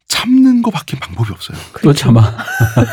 참는 0.06 0.62
거밖에 0.62 0.96
방법이 1.00 1.32
없어요. 1.32 1.58
또 1.82 1.92
참아. 1.92 2.36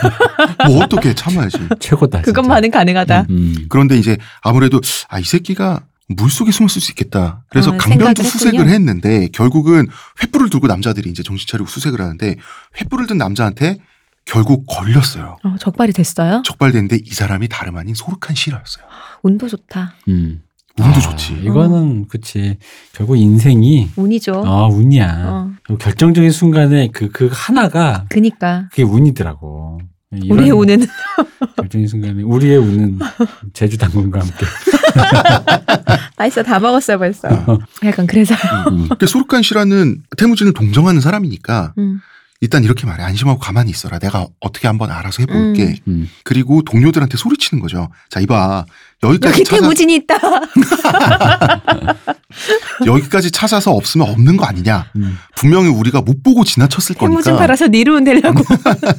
뭐 0.67 0.83
어떻게 0.83 1.13
참아야지. 1.13 1.59
최고다. 1.79 2.19
진짜. 2.23 2.31
그것만은 2.31 2.71
가능하다. 2.71 3.27
음. 3.29 3.65
그런데 3.69 3.95
이제 3.97 4.17
아무래도 4.41 4.81
아 5.09 5.19
이 5.19 5.23
새끼가 5.23 5.85
물속에 6.09 6.51
숨었을 6.51 6.81
수 6.81 6.91
있겠다. 6.91 7.43
그래서 7.49 7.71
어, 7.71 7.77
강변도 7.77 8.23
수색을. 8.23 8.67
했는데 8.67 9.27
결국은 9.31 9.87
횃불을 10.19 10.51
들고 10.51 10.67
남자들이 10.67 11.09
이제 11.09 11.23
정신 11.23 11.47
차리고 11.47 11.67
수색을 11.69 12.01
하는데 12.01 12.35
횃불을 12.77 13.07
든 13.07 13.17
남자한테 13.17 13.77
결국 14.25 14.65
걸렸어요. 14.67 15.37
어, 15.43 15.55
적발이 15.59 15.93
됐어요? 15.93 16.43
적발됐는데 16.45 16.99
이 17.03 17.09
사람이 17.09 17.47
다름 17.49 17.77
아닌 17.77 17.93
소르칸 17.93 18.35
시라였어요. 18.35 18.85
운도 19.23 19.47
좋다. 19.47 19.95
음. 20.07 20.41
운도 20.77 20.89
아, 20.89 20.99
좋지. 20.99 21.33
이거는 21.43 22.07
그치. 22.07 22.57
결국 22.93 23.15
인생이 23.17 23.91
운이죠. 23.95 24.43
아 24.45 24.67
운이야. 24.67 25.25
어, 25.69 25.77
결정적인 25.77 26.31
순간에 26.31 26.87
그그 26.89 27.29
하나가 27.31 28.05
그니까. 28.09 28.67
그게 28.71 28.83
운이더라고. 28.83 29.79
우리의 30.29 30.51
운은 30.51 30.85
결정적인 31.57 31.87
순간에 31.87 32.21
우리의 32.23 32.57
운은 32.57 32.99
제주 33.53 33.77
당근과 33.77 34.19
함께. 34.21 34.45
맛있어 36.17 36.43
다 36.43 36.59
먹었어요 36.59 36.97
벌써. 36.99 37.27
약간 37.83 38.07
그래서. 38.07 38.35
음. 38.71 38.89
그 38.97 39.07
소르칸 39.07 39.43
시라는 39.43 40.03
태무진을 40.17 40.53
동정하는 40.53 41.01
사람이니까 41.01 41.73
음, 41.77 42.01
일단 42.43 42.65
이렇게 42.65 42.85
말해 42.85 43.01
안심하고 43.05 43.39
가만히 43.39 43.71
있어라. 43.71 43.99
내가 43.99 44.27
어떻게 44.41 44.67
한번 44.67 44.91
알아서 44.91 45.23
해볼게. 45.23 45.77
음. 45.87 46.09
그리고 46.25 46.61
동료들한테 46.61 47.15
소리치는 47.17 47.61
거죠. 47.61 47.87
자 48.09 48.19
이봐 48.19 48.65
여기까지 49.01 49.33
여기 49.39 49.43
찾아 49.45 49.61
태무진이 49.61 49.95
있다. 49.95 50.15
여기까지 52.85 53.31
찾아서 53.31 53.71
없으면 53.71 54.09
없는 54.09 54.35
거 54.35 54.43
아니냐. 54.43 54.91
음. 54.97 55.17
분명히 55.37 55.69
우리가 55.69 56.01
못 56.01 56.21
보고 56.21 56.43
지나쳤을 56.43 56.95
태무진 56.95 57.31
거니까 57.31 57.37
팔아서 57.39 57.67
니르운 57.67 58.03
되려고. 58.03 58.43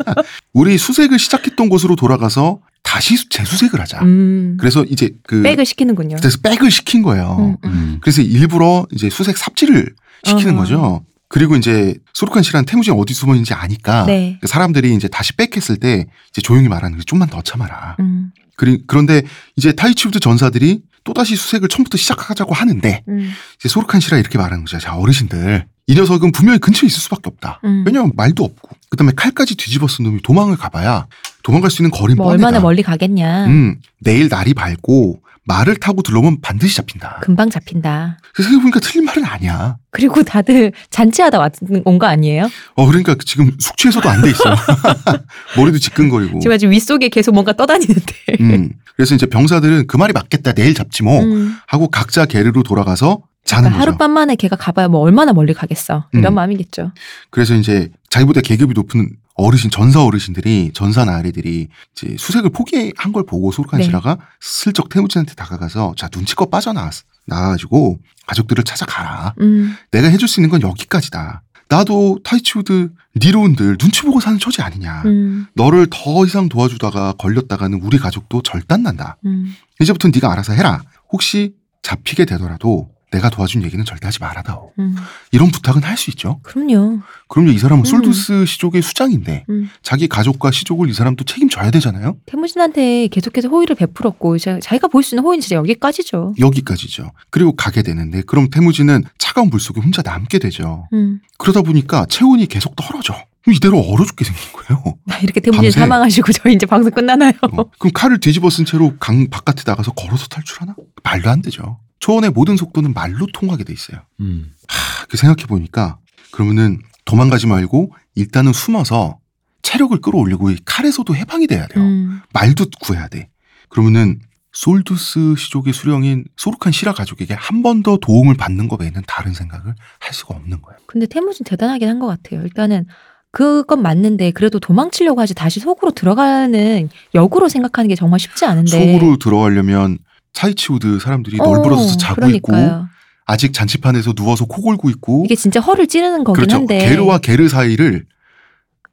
우리 0.54 0.78
수색을 0.78 1.18
시작했던 1.18 1.68
곳으로 1.68 1.96
돌아가서 1.96 2.60
다시 2.82 3.18
수- 3.18 3.28
재수색을 3.28 3.78
하자. 3.78 4.00
음, 4.04 4.56
그래서 4.58 4.84
이제 4.84 5.10
그 5.26 5.42
백을 5.42 5.66
시키는군요. 5.66 6.16
그래서 6.16 6.38
백을 6.42 6.70
시킨 6.70 7.02
거예요. 7.02 7.36
음, 7.38 7.56
음. 7.68 7.70
음. 7.70 7.98
그래서 8.00 8.22
일부러 8.22 8.86
이제 8.90 9.10
수색 9.10 9.36
삽질을 9.36 9.92
시키는 10.24 10.54
어. 10.54 10.60
거죠. 10.60 11.04
그리고 11.34 11.56
이제 11.56 11.96
소르칸 12.12 12.44
씨랑 12.44 12.64
태무진 12.64 12.92
어디 12.92 13.12
숨어 13.12 13.34
있는지 13.34 13.54
아니까 13.54 14.06
네. 14.06 14.38
그 14.40 14.46
사람들이 14.46 14.94
이제 14.94 15.08
다시 15.08 15.32
백했을 15.32 15.78
때 15.78 16.06
이제 16.30 16.40
조용히 16.40 16.68
말하는 16.68 16.96
게 16.96 17.02
좀만 17.04 17.28
더 17.28 17.42
참아라. 17.42 17.96
음, 17.98 18.30
그리, 18.54 18.84
그런데 18.86 19.22
이제 19.56 19.72
타이치우드 19.72 20.20
전사들이 20.20 20.82
또다시 21.02 21.34
수색을 21.34 21.68
처음부터 21.68 21.98
시작하자고 21.98 22.54
하는데 22.54 23.02
음, 23.08 23.32
이제 23.58 23.68
소르칸 23.68 24.00
시라 24.00 24.18
이렇게 24.18 24.38
말하는 24.38 24.64
거죠. 24.64 24.78
자 24.78 24.94
어르신들 24.94 25.66
이 25.88 25.94
녀석은 25.96 26.30
분명히 26.30 26.60
근처에 26.60 26.86
있을 26.86 27.00
수밖에 27.00 27.22
없다. 27.24 27.60
음. 27.64 27.82
왜냐면 27.84 28.12
말도 28.14 28.44
없고 28.44 28.68
그다음에 28.90 29.10
칼까지 29.16 29.56
뒤집어 29.56 29.88
쓴 29.88 30.04
놈이 30.04 30.22
도망을 30.22 30.56
가봐야 30.56 31.08
도망갈 31.42 31.72
수 31.72 31.82
있는 31.82 31.90
거리는 31.90 32.16
뭐. 32.16 32.28
얼마나 32.28 32.60
멀리 32.60 32.84
가겠냐. 32.84 33.46
음, 33.46 33.80
내일 33.98 34.28
날이 34.28 34.54
밝고 34.54 35.20
말을 35.46 35.76
타고 35.76 36.02
둘러보면 36.02 36.40
반드시 36.40 36.76
잡힌다. 36.76 37.18
금방 37.20 37.50
잡힌다. 37.50 38.16
그래서 38.34 38.48
생각해보니까 38.48 38.80
틀린 38.80 39.04
말은 39.04 39.24
아니야. 39.24 39.76
그리고 39.90 40.22
다들 40.22 40.72
잔치하다 40.90 41.38
온 41.84 41.98
거 41.98 42.06
아니에요? 42.06 42.48
어 42.76 42.86
그러니까 42.86 43.14
지금 43.24 43.50
숙취해소도 43.58 44.08
안 44.08 44.22
돼 44.22 44.30
있어. 44.30 44.42
머리도 45.56 45.78
지끈거리고. 45.78 46.40
지금 46.40 46.54
아직 46.54 46.66
윗속에 46.66 47.08
계속 47.10 47.32
뭔가 47.32 47.52
떠다니는데. 47.52 48.14
음. 48.40 48.70
그래서 48.96 49.14
이제 49.14 49.26
병사들은 49.26 49.86
그 49.86 49.96
말이 49.96 50.12
맞겠다. 50.12 50.52
내일 50.52 50.74
잡지 50.74 51.02
뭐 51.02 51.22
음. 51.22 51.56
하고 51.66 51.88
각자 51.88 52.24
게르로 52.26 52.62
돌아가서 52.62 53.22
자는 53.44 53.70
그러니까. 53.70 53.80
하룻밤 53.82 54.10
만에 54.12 54.36
걔가 54.36 54.56
가봐야 54.56 54.88
뭐 54.88 55.00
얼마나 55.00 55.32
멀리 55.34 55.52
가겠어. 55.52 56.06
이런 56.14 56.32
음. 56.32 56.34
마음이겠죠. 56.36 56.92
그래서 57.30 57.54
이제 57.54 57.90
자기보다 58.08 58.40
계급이 58.40 58.72
높은 58.74 59.10
어르신 59.34 59.70
전사 59.70 60.02
어르신들이 60.04 60.70
전사 60.74 61.04
나리들이 61.04 61.68
이제 61.92 62.16
수색을 62.18 62.50
포기한 62.50 63.12
걸 63.12 63.26
보고 63.26 63.50
소르칸 63.50 63.80
네. 63.80 63.86
시라가 63.86 64.18
슬쩍 64.40 64.88
태무진한테 64.88 65.34
다가가서 65.34 65.94
자 65.96 66.08
눈치껏 66.12 66.50
빠져나왔 66.50 66.94
나가지고 67.26 67.98
가족들을 68.26 68.64
찾아가라. 68.64 69.34
음, 69.40 69.76
내가 69.90 70.08
해줄 70.08 70.28
수 70.28 70.40
있는 70.40 70.50
건 70.50 70.62
여기까지다. 70.62 71.42
나도 71.68 72.20
타이치우드 72.22 72.90
니로운들 73.16 73.78
눈치 73.78 74.02
보고 74.02 74.20
사는 74.20 74.38
처지 74.38 74.62
아니냐. 74.62 75.02
음, 75.06 75.46
너를 75.54 75.88
더 75.90 76.24
이상 76.26 76.48
도와주다가 76.48 77.14
걸렸다가는 77.18 77.80
우리 77.82 77.98
가족도 77.98 78.42
절단 78.42 78.82
난다. 78.82 79.16
음. 79.24 79.54
이제부터는 79.80 80.12
네가 80.14 80.30
알아서 80.30 80.52
해라. 80.52 80.82
혹시 81.10 81.54
잡히게 81.82 82.24
되더라도 82.24 82.93
내가 83.14 83.30
도와준 83.30 83.62
얘기는 83.62 83.84
절대 83.84 84.06
하지 84.08 84.18
말아다오. 84.20 84.72
음. 84.80 84.96
이런 85.30 85.50
부탁은 85.50 85.82
할 85.84 85.96
수 85.96 86.10
있죠. 86.10 86.40
그럼요. 86.42 87.00
그럼요. 87.28 87.50
이 87.52 87.58
사람은 87.58 87.82
음. 87.82 87.84
솔두스 87.84 88.44
시족의 88.46 88.82
수장인데 88.82 89.44
음. 89.48 89.70
자기 89.82 90.08
가족과 90.08 90.50
시족을 90.50 90.90
이 90.90 90.92
사람도 90.92 91.24
책임져야 91.24 91.70
되잖아요. 91.70 92.16
태무진한테 92.26 93.06
계속해서 93.08 93.48
호의를 93.48 93.76
베풀었고 93.76 94.38
자- 94.38 94.58
자기가 94.60 94.88
볼 94.88 95.04
수 95.04 95.14
있는 95.14 95.22
호의는 95.24 95.40
진짜 95.40 95.54
여기까지죠. 95.56 96.34
여기까지죠. 96.40 97.12
그리고 97.30 97.54
가게 97.54 97.82
되는데 97.82 98.22
그럼 98.22 98.50
태무진은 98.50 99.04
차가운 99.18 99.48
물 99.50 99.60
속에 99.60 99.80
혼자 99.80 100.02
남게 100.02 100.38
되죠. 100.40 100.88
음, 100.92 101.20
그러다 101.38 101.62
보니까 101.62 102.06
체온이 102.08 102.46
계속 102.46 102.74
떨어져. 102.74 103.14
이대로 103.46 103.78
얼어 103.78 104.04
죽게 104.06 104.24
생긴 104.24 104.42
거예요. 104.54 104.96
이렇게 105.22 105.38
태무진. 105.40 105.70
사망하시고 105.70 106.32
저 106.32 106.48
이제 106.48 106.64
방송 106.66 106.90
끝나나요? 106.90 107.32
어, 107.42 107.64
그럼 107.78 107.92
칼을 107.92 108.18
뒤집어 108.18 108.48
쓴 108.50 108.64
채로 108.64 108.94
강 108.98 109.28
바깥에 109.28 109.62
나가서 109.66 109.92
걸어서 109.92 110.26
탈출하나? 110.28 110.74
말도 111.04 111.28
안 111.30 111.42
되죠. 111.42 111.78
초원의 112.04 112.30
모든 112.32 112.58
속도는 112.58 112.92
말로 112.92 113.26
통하게 113.32 113.64
돼 113.64 113.72
있어요. 113.72 114.00
음. 114.20 114.52
하, 114.68 115.06
그 115.06 115.16
생각해 115.16 115.46
보니까 115.46 115.96
그러면은 116.32 116.78
도망가지 117.06 117.46
말고 117.46 117.92
일단은 118.14 118.52
숨어서 118.52 119.18
체력을 119.62 119.98
끌어올리고 120.02 120.50
이 120.50 120.58
칼에서도 120.66 121.16
해방이 121.16 121.46
돼야 121.46 121.66
돼요. 121.66 121.82
음. 121.82 122.20
말도 122.34 122.66
구해야 122.82 123.08
돼. 123.08 123.30
그러면은 123.70 124.20
솔두스 124.52 125.34
시족의 125.38 125.72
수령인 125.72 126.24
소르칸 126.36 126.72
시라 126.72 126.92
가족에게 126.92 127.32
한 127.32 127.62
번 127.62 127.82
더 127.82 127.96
도움을 127.96 128.34
받는 128.34 128.68
것 128.68 128.80
외에는 128.82 129.00
다른 129.06 129.32
생각을 129.32 129.74
할 129.98 130.12
수가 130.12 130.34
없는 130.34 130.60
거예요. 130.60 130.78
근데 130.86 131.06
태무진 131.06 131.44
대단하긴 131.44 131.88
한 131.88 131.98
것 132.00 132.06
같아요. 132.06 132.42
일단은 132.42 132.86
그건 133.30 133.80
맞는데 133.80 134.30
그래도 134.32 134.60
도망치려고 134.60 135.22
하지 135.22 135.34
다시 135.34 135.58
속으로 135.58 135.90
들어가는 135.92 136.90
역으로 137.14 137.48
생각하는 137.48 137.88
게 137.88 137.94
정말 137.94 138.20
쉽지 138.20 138.44
않은데. 138.44 138.92
속으로 138.92 139.16
들어가려면 139.16 139.96
사이치우드 140.34 140.98
사람들이 140.98 141.38
네. 141.38 141.42
어, 141.42 141.52
널브러져서 141.54 141.96
자고 141.96 142.28
있고 142.28 142.52
그러니까요. 142.52 142.88
아직 143.26 143.52
잔치판에서 143.54 144.12
누워서 144.12 144.44
코 144.44 144.60
골고 144.60 144.90
있고 144.90 145.22
이게 145.24 145.34
진짜 145.34 145.60
허를 145.60 145.86
찌르는 145.86 146.24
거긴 146.24 146.34
그렇죠. 146.42 146.56
한데. 146.56 146.78
게르와 146.78 147.18
게르 147.18 147.48
사이를 147.48 148.04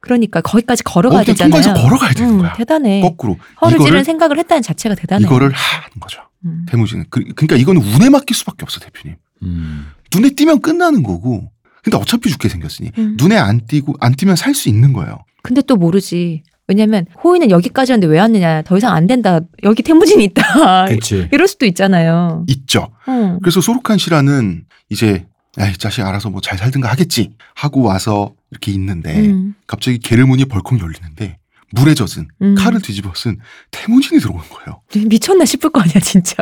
그러니까 0.00 0.40
거기까지 0.40 0.82
걸어가야 0.82 1.20
어떻게 1.20 1.32
되잖아요. 1.32 1.62
통과해서 1.62 1.82
걸어가야 1.86 2.12
되는 2.14 2.32
음, 2.34 2.38
거야. 2.38 2.52
대단해. 2.54 3.00
거꾸로 3.02 3.36
허를 3.60 3.78
찌르는 3.78 4.04
생각을 4.04 4.38
했다는 4.38 4.62
자체가 4.62 4.94
대단해. 4.94 5.24
이거를 5.24 5.52
하는 5.52 5.88
거죠. 6.00 6.22
음. 6.44 6.64
태무진은 6.68 7.04
그, 7.10 7.20
그러니까 7.36 7.56
이거는 7.56 7.82
운에 7.82 8.08
맡길 8.08 8.34
수밖에 8.34 8.62
없어 8.62 8.80
대표님. 8.80 9.16
음. 9.42 9.86
눈에 10.14 10.30
띄면 10.30 10.60
끝나는 10.60 11.02
거고. 11.02 11.50
근데 11.84 11.96
어차피 11.98 12.30
죽게 12.30 12.48
생겼으니 12.48 12.92
음. 12.98 13.16
눈에 13.18 13.36
안 13.36 13.66
띄고 13.66 13.94
안 14.00 14.14
띄면 14.14 14.36
살 14.36 14.54
수 14.54 14.68
있는 14.68 14.92
거예요. 14.92 15.18
근데 15.42 15.60
또 15.62 15.74
모르지. 15.76 16.42
왜냐면 16.68 17.06
호의는 17.22 17.50
여기까지 17.50 17.92
왔는데 17.92 18.12
왜 18.12 18.20
왔느냐. 18.20 18.62
더 18.62 18.76
이상 18.76 18.94
안 18.94 19.06
된다. 19.06 19.40
여기 19.64 19.82
태무진이 19.82 20.24
있다. 20.24 20.86
이럴 21.32 21.48
수도 21.48 21.66
있잖아요. 21.66 22.44
있죠. 22.48 22.88
어. 23.06 23.38
그래서 23.42 23.60
소르칸 23.60 23.98
씨라는 23.98 24.64
이제 24.88 25.26
야이 25.58 25.76
자식 25.76 26.02
알아서 26.02 26.30
뭐 26.30 26.40
잘 26.40 26.56
살든가 26.58 26.88
하겠지 26.90 27.32
하고 27.54 27.82
와서 27.82 28.32
이렇게 28.50 28.72
있는데 28.72 29.14
음. 29.28 29.54
갑자기 29.66 29.98
게르문이 29.98 30.46
벌컥 30.46 30.80
열리는데 30.80 31.38
물에 31.72 31.94
젖은 31.94 32.28
음. 32.42 32.54
칼을 32.54 32.80
뒤집어 32.80 33.12
쓴 33.14 33.38
태무진이 33.70 34.20
들어오는 34.20 34.44
거예요. 34.48 34.80
미쳤나 35.08 35.44
싶을 35.44 35.70
거 35.70 35.80
아니야, 35.80 35.94
진짜. 36.00 36.36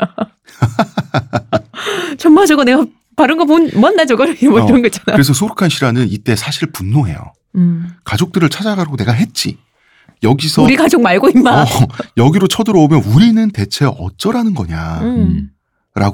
정말 2.19 2.47
저거 2.47 2.65
내가 2.65 2.85
바른 3.17 3.37
거 3.37 3.45
본, 3.45 3.71
뭔나 3.75 4.05
저거 4.07 4.27
뭐 4.27 4.61
어, 4.63 4.69
이런 4.69 4.83
거 4.83 4.89
있잖아. 4.89 5.13
그래서 5.13 5.33
소르칸 5.33 5.69
씨라는 5.71 6.09
이때 6.11 6.37
사실 6.37 6.71
분노해요. 6.71 7.33
음. 7.57 7.91
가족들을 8.05 8.49
찾아가라고 8.49 8.97
내가 8.97 9.13
했지. 9.13 9.59
여기서 10.23 10.63
우리 10.63 10.77
가족 10.77 11.01
말고 11.03 11.31
임마. 11.31 11.63
어, 11.63 11.67
여기로 12.17 12.49
쳐들어오면 12.49 13.05
우리는 13.05 13.51
대체 13.51 13.85
어쩌라는 13.87 14.55
거냐라고 14.55 15.01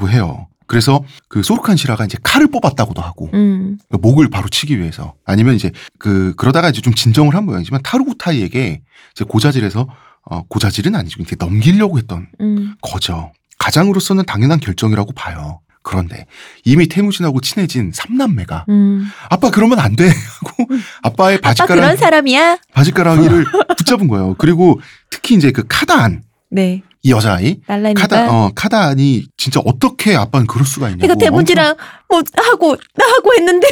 음. 0.07 0.11
해요. 0.11 0.49
그래서 0.67 1.05
그 1.29 1.43
소르칸 1.43 1.77
시라가 1.77 2.05
이제 2.05 2.19
칼을 2.23 2.49
뽑았다고도 2.49 3.01
하고 3.01 3.31
음. 3.35 3.79
목을 3.89 4.29
바로 4.29 4.49
치기 4.49 4.79
위해서 4.81 5.15
아니면 5.25 5.55
이제 5.55 5.71
그 5.99 6.35
그러다가 6.37 6.69
이제 6.69 6.81
좀 6.81 6.93
진정을 6.93 7.35
한 7.35 7.45
모양이지만 7.45 7.83
타르구타이에게 7.83 8.83
이제 9.13 9.25
고자질해서 9.25 9.89
어 10.29 10.43
고자질은 10.49 10.95
아니지만 10.97 11.27
이렇게 11.29 11.37
넘기려고 11.39 11.99
했던 11.99 12.27
음. 12.41 12.75
거죠. 12.81 13.33
가장으로서는 13.59 14.25
당연한 14.27 14.59
결정이라고 14.59 15.13
봐요. 15.13 15.61
그런데 15.87 16.27
이미 16.65 16.89
태무진하고 16.89 17.41
친해진 17.41 17.93
삼남매가 17.95 18.67
음. 18.69 19.09
아빠 19.31 19.51
그러면 19.51 19.79
안 19.79 19.95
돼 19.97 20.09
하고 20.11 20.67
아빠의 21.03 21.39
아빠 21.43 21.55
그런 21.65 21.79
바지가랑 21.79 21.97
사람이야? 21.97 22.59
바지가랑이를 22.75 23.47
붙잡은 23.79 24.09
거예요. 24.09 24.35
그리고 24.37 24.81
특히 25.11 25.37
이제 25.37 25.53
그 25.53 25.63
카다안 25.69 26.23
네. 26.51 26.83
이 27.03 27.11
여자아이 27.13 27.61
날라입니다. 27.69 28.01
카다 28.01 28.33
어 28.33 28.51
카다안이 28.55 29.27
진짜 29.37 29.61
어떻게 29.65 30.17
아빠는 30.17 30.49
그럴 30.49 30.67
수가 30.67 30.89
있냐고 30.89 31.03
내가 31.03 31.15
대문지랑 31.15 31.77
뭐 32.09 32.21
하고 32.37 32.71
하고 32.71 33.35
했는데. 33.39 33.69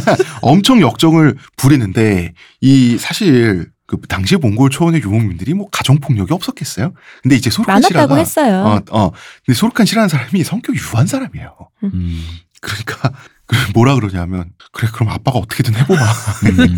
엄청 0.40 0.80
역정을 0.80 1.36
부리는데 1.56 2.32
이 2.62 2.96
사실 2.98 3.66
그 4.00 4.08
당시 4.08 4.36
몽골 4.36 4.70
초원의 4.70 5.02
유목민들이 5.02 5.54
뭐 5.54 5.68
가정 5.70 5.98
폭력이 5.98 6.32
없었겠어요? 6.32 6.92
근데 7.22 7.36
이제 7.36 7.50
소르칸 7.50 7.74
많았다고 7.74 7.88
시라가 7.92 8.16
했어요. 8.16 8.82
어, 8.90 8.98
어. 8.98 9.10
근데 9.44 9.56
소르칸 9.56 9.86
시라는 9.86 10.08
사람이 10.08 10.42
성격이 10.44 10.78
유한 10.78 11.06
사람이에요. 11.06 11.56
음. 11.84 12.24
그러니까 12.60 13.12
그 13.46 13.56
뭐라 13.74 13.94
그러냐면 13.96 14.50
그래 14.72 14.88
그럼 14.92 15.10
아빠가 15.10 15.38
어떻게든 15.38 15.74
해보마. 15.74 16.00
음. 16.00 16.76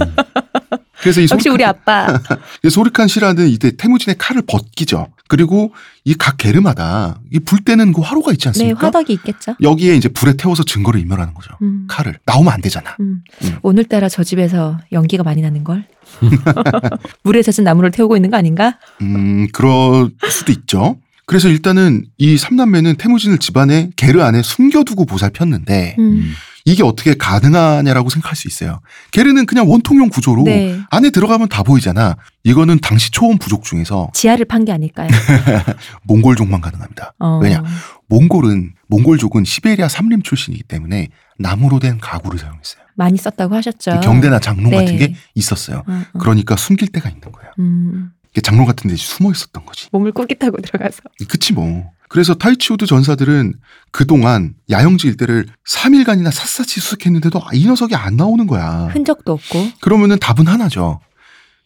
그래서 1.05 1.21
이 1.21 1.25
역시 1.31 1.45
소르칸, 1.45 1.53
우리 1.55 1.65
아빠. 1.65 2.19
이 2.65 2.71
소르칸 2.71 3.07
시라는 3.09 3.49
이때 3.49 3.71
태무진의 3.77 4.17
칼을 4.19 4.43
벗기죠. 4.43 5.09
그리고 5.29 5.73
이 6.05 6.15
각 6.19 6.37
게르마다 6.39 7.21
이 7.33 7.39
불 7.41 7.61
때는 7.61 7.93
그 7.93 8.01
화로가 8.01 8.33
있지 8.33 8.45
네, 8.45 8.49
않습니까? 8.49 8.87
화덕이 8.87 9.13
있겠죠. 9.15 9.55
여기에 9.63 9.97
이제 9.97 10.09
불에 10.09 10.35
태워서 10.37 10.63
증거를 10.65 11.01
인멸하는 11.01 11.33
거죠. 11.35 11.55
음. 11.63 11.85
칼을 11.89 12.19
나오면 12.27 12.53
안 12.53 12.61
되잖아. 12.61 12.97
음. 13.01 13.23
음. 13.43 13.57
오늘따라 13.63 14.09
저 14.09 14.25
집에서 14.25 14.79
연기가 14.93 15.23
많이 15.23 15.41
나는 15.43 15.63
걸. 15.63 15.85
물에 17.23 17.43
젖은 17.43 17.65
나무를 17.65 17.91
태우고 17.91 18.17
있는 18.17 18.31
거 18.31 18.37
아닌가? 18.37 18.79
음, 19.01 19.47
그럴 19.53 20.11
수도 20.29 20.53
있죠. 20.53 20.97
그래서 21.27 21.49
일단은 21.49 22.05
이 22.19 22.37
삼남매는 22.37 22.97
태무진을 22.97 23.39
집안에 23.39 23.91
게르 23.97 24.21
안에 24.21 24.43
숨겨두고 24.43 25.07
보살폈는데 25.07 25.97
음. 25.99 26.33
이게 26.67 26.83
어떻게 26.83 27.15
가능하냐라고 27.15 28.09
생각할 28.09 28.37
수 28.37 28.49
있어요. 28.49 28.81
게르는 29.11 29.45
그냥 29.47 29.69
원통형 29.71 30.09
구조로 30.09 30.45
네. 30.45 30.81
안에 30.91 31.11
들어가면 31.11 31.49
다 31.49 31.63
보이잖아. 31.63 32.17
이거는 32.43 32.79
당시 32.81 33.11
초원 33.11 33.37
부족 33.39 33.65
중에서 33.65 34.11
지하를 34.15 34.47
판 34.47 34.65
게 34.65 34.73
아닐까요? 34.73 35.09
몽골족만 36.05 36.63
가능합니다. 36.63 37.13
어. 37.19 37.39
왜냐? 37.43 37.63
몽골은 38.09 38.75
몽골족은 38.89 39.45
시베리아 39.45 39.89
삼림 39.89 40.23
출신이기 40.23 40.63
때문에 40.65 41.09
나무로 41.39 41.81
된 41.81 41.99
가구를 41.99 42.39
사용했어요. 42.39 42.83
많이 42.95 43.19
썼다고 43.19 43.55
하셨죠. 43.57 44.01
경대나 44.01 44.39
장롱 44.39 44.71
네. 44.71 44.77
같은 44.79 44.97
게 44.97 45.15
있었어요. 45.35 45.83
어, 45.87 46.03
어. 46.15 46.19
그러니까 46.19 46.57
숨길 46.57 46.89
데가 46.93 47.11
있는 47.11 47.31
거예요. 47.31 47.51
음. 47.59 48.13
장롱 48.43 48.65
같은 48.67 48.89
데 48.89 48.97
숨어 48.97 49.31
있었던 49.33 49.65
거지. 49.67 49.89
몸을 49.93 50.13
꾸깃하고 50.13 50.57
들어가서. 50.63 51.03
그치 51.29 51.53
뭐. 51.53 51.91
그래서 52.15 52.33
타이치우드 52.35 52.87
전사들은 52.87 53.55
그동안 53.91 54.55
야영지 54.71 55.09
일대를 55.09 55.47
3일간이나 55.69 56.31
샅샅이 56.31 56.79
수색했는데도 56.81 57.43
이 57.55 57.67
녀석이 57.67 57.97
안 57.97 58.15
나오는 58.15 58.47
거야. 58.47 58.89
흔적도 58.93 59.33
없고. 59.33 59.71
그러면은 59.81 60.17
답은 60.21 60.47
하나죠. 60.47 61.01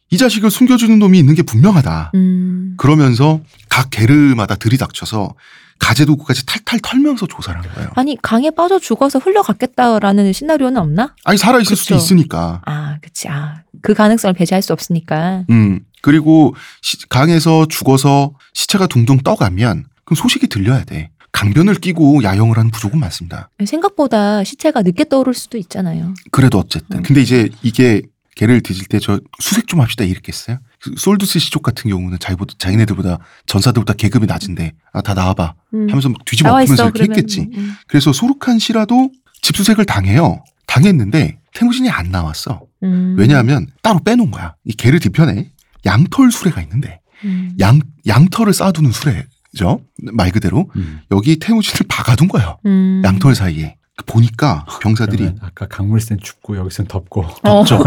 이 0.09 0.17
자식을 0.17 0.51
숨겨주는 0.51 0.99
놈이 0.99 1.19
있는 1.19 1.35
게 1.35 1.43
분명하다. 1.43 2.13
음. 2.15 2.73
그러면서 2.79 3.41
각 3.69 3.91
게르마다 3.91 4.55
들이닥쳐서 4.55 5.35
가재도구까지 5.81 6.47
탈탈 6.47 6.81
털면서 6.83 7.27
조사를 7.27 7.61
한 7.63 7.75
거예요. 7.75 7.91
아니 7.97 8.17
강에 8.23 8.51
빠져 8.51 8.79
죽어서 8.79 9.19
흘러갔겠다라는 9.19 10.33
시나리오는 10.33 10.81
없나? 10.81 11.15
아니 11.25 11.37
살아 11.37 11.61
있을 11.61 11.77
수도 11.77 11.95
그쵸. 11.97 12.03
있으니까. 12.03 12.63
아, 12.65 12.97
그치. 13.03 13.29
아, 13.29 13.65
그 13.83 13.93
가능성을 13.93 14.33
배제할 14.33 14.63
수 14.63 14.73
없으니까. 14.73 15.45
음 15.51 15.81
그리고 16.01 16.55
시- 16.81 17.07
강에서 17.11 17.67
죽어서 17.69 18.33
시체가 18.55 18.87
둥둥 18.87 19.19
떠가면 19.19 19.85
그럼 20.09 20.17
소식이 20.17 20.47
들려야 20.47 20.85
돼. 20.85 21.11
강변을 21.33 21.75
끼고 21.75 22.23
야영을 22.23 22.57
하는 22.57 22.71
부족은 22.71 22.99
많습니다. 22.99 23.51
생각보다 23.65 24.43
시체가 24.43 24.81
늦게 24.81 25.05
떠오를 25.11 25.35
수도 25.35 25.59
있잖아요. 25.59 26.15
그래도 26.31 26.59
어쨌든. 26.59 26.99
음. 26.99 27.03
근데 27.03 27.21
이제 27.21 27.51
이게 27.63 28.01
개를 28.35 28.63
뒤질 28.63 28.87
때 28.87 28.99
저 29.01 29.21
수색 29.39 29.67
좀 29.67 29.81
합시다 29.83 30.05
이랬겠어요? 30.05 30.59
그 30.81 30.95
솔두스 30.97 31.39
시족 31.39 31.63
같은 31.63 31.91
경우는 31.91 32.19
자기보다, 32.21 32.55
자기네들보다 32.59 33.19
전사들보다 33.47 33.93
계급이 33.95 34.27
낮은데 34.27 34.73
아 34.93 35.03
다 35.03 35.13
나와봐 35.13 35.55
음. 35.75 35.89
하면서 35.91 36.09
막 36.09 36.25
뒤집어 36.25 36.51
엎으면서 36.55 36.85
이렇게 36.85 37.01
그러면. 37.01 37.17
했겠지. 37.19 37.49
음. 37.55 37.75
그래서 37.87 38.13
소룩한 38.15 38.59
씨라도 38.59 39.11
집수색을 39.43 39.85
당해요. 39.85 40.43
당했는데 40.67 41.39
태무진이 41.53 41.91
안 41.91 42.11
나왔어. 42.11 42.63
음. 42.85 43.17
왜냐하면 43.19 43.67
따로 43.83 43.99
빼놓은 44.03 44.31
거야. 44.31 44.55
이 44.65 44.73
개를 44.73 45.01
뒤편에 45.01 45.51
양털 45.85 46.31
수레가 46.33 46.63
있는데 46.63 47.01
음. 47.25 47.55
양 47.61 47.81
양털을 48.07 48.55
쌓아두는 48.55 48.93
수레 48.93 49.27
죠. 49.57 49.81
말 50.13 50.31
그대로 50.31 50.71
음. 50.77 51.01
여기 51.11 51.39
태무진을 51.39 51.87
박아둔 51.89 52.29
거예요. 52.29 52.59
음. 52.67 53.03
양털 53.05 53.35
사이에 53.35 53.77
보니까 54.07 54.65
병사들이 54.81 55.19
그러면 55.19 55.39
아까 55.43 55.67
강물센 55.67 56.19
춥고 56.23 56.57
여기선 56.57 56.87
덥고 56.87 57.25
어. 57.45 57.65
덥죠. 57.65 57.83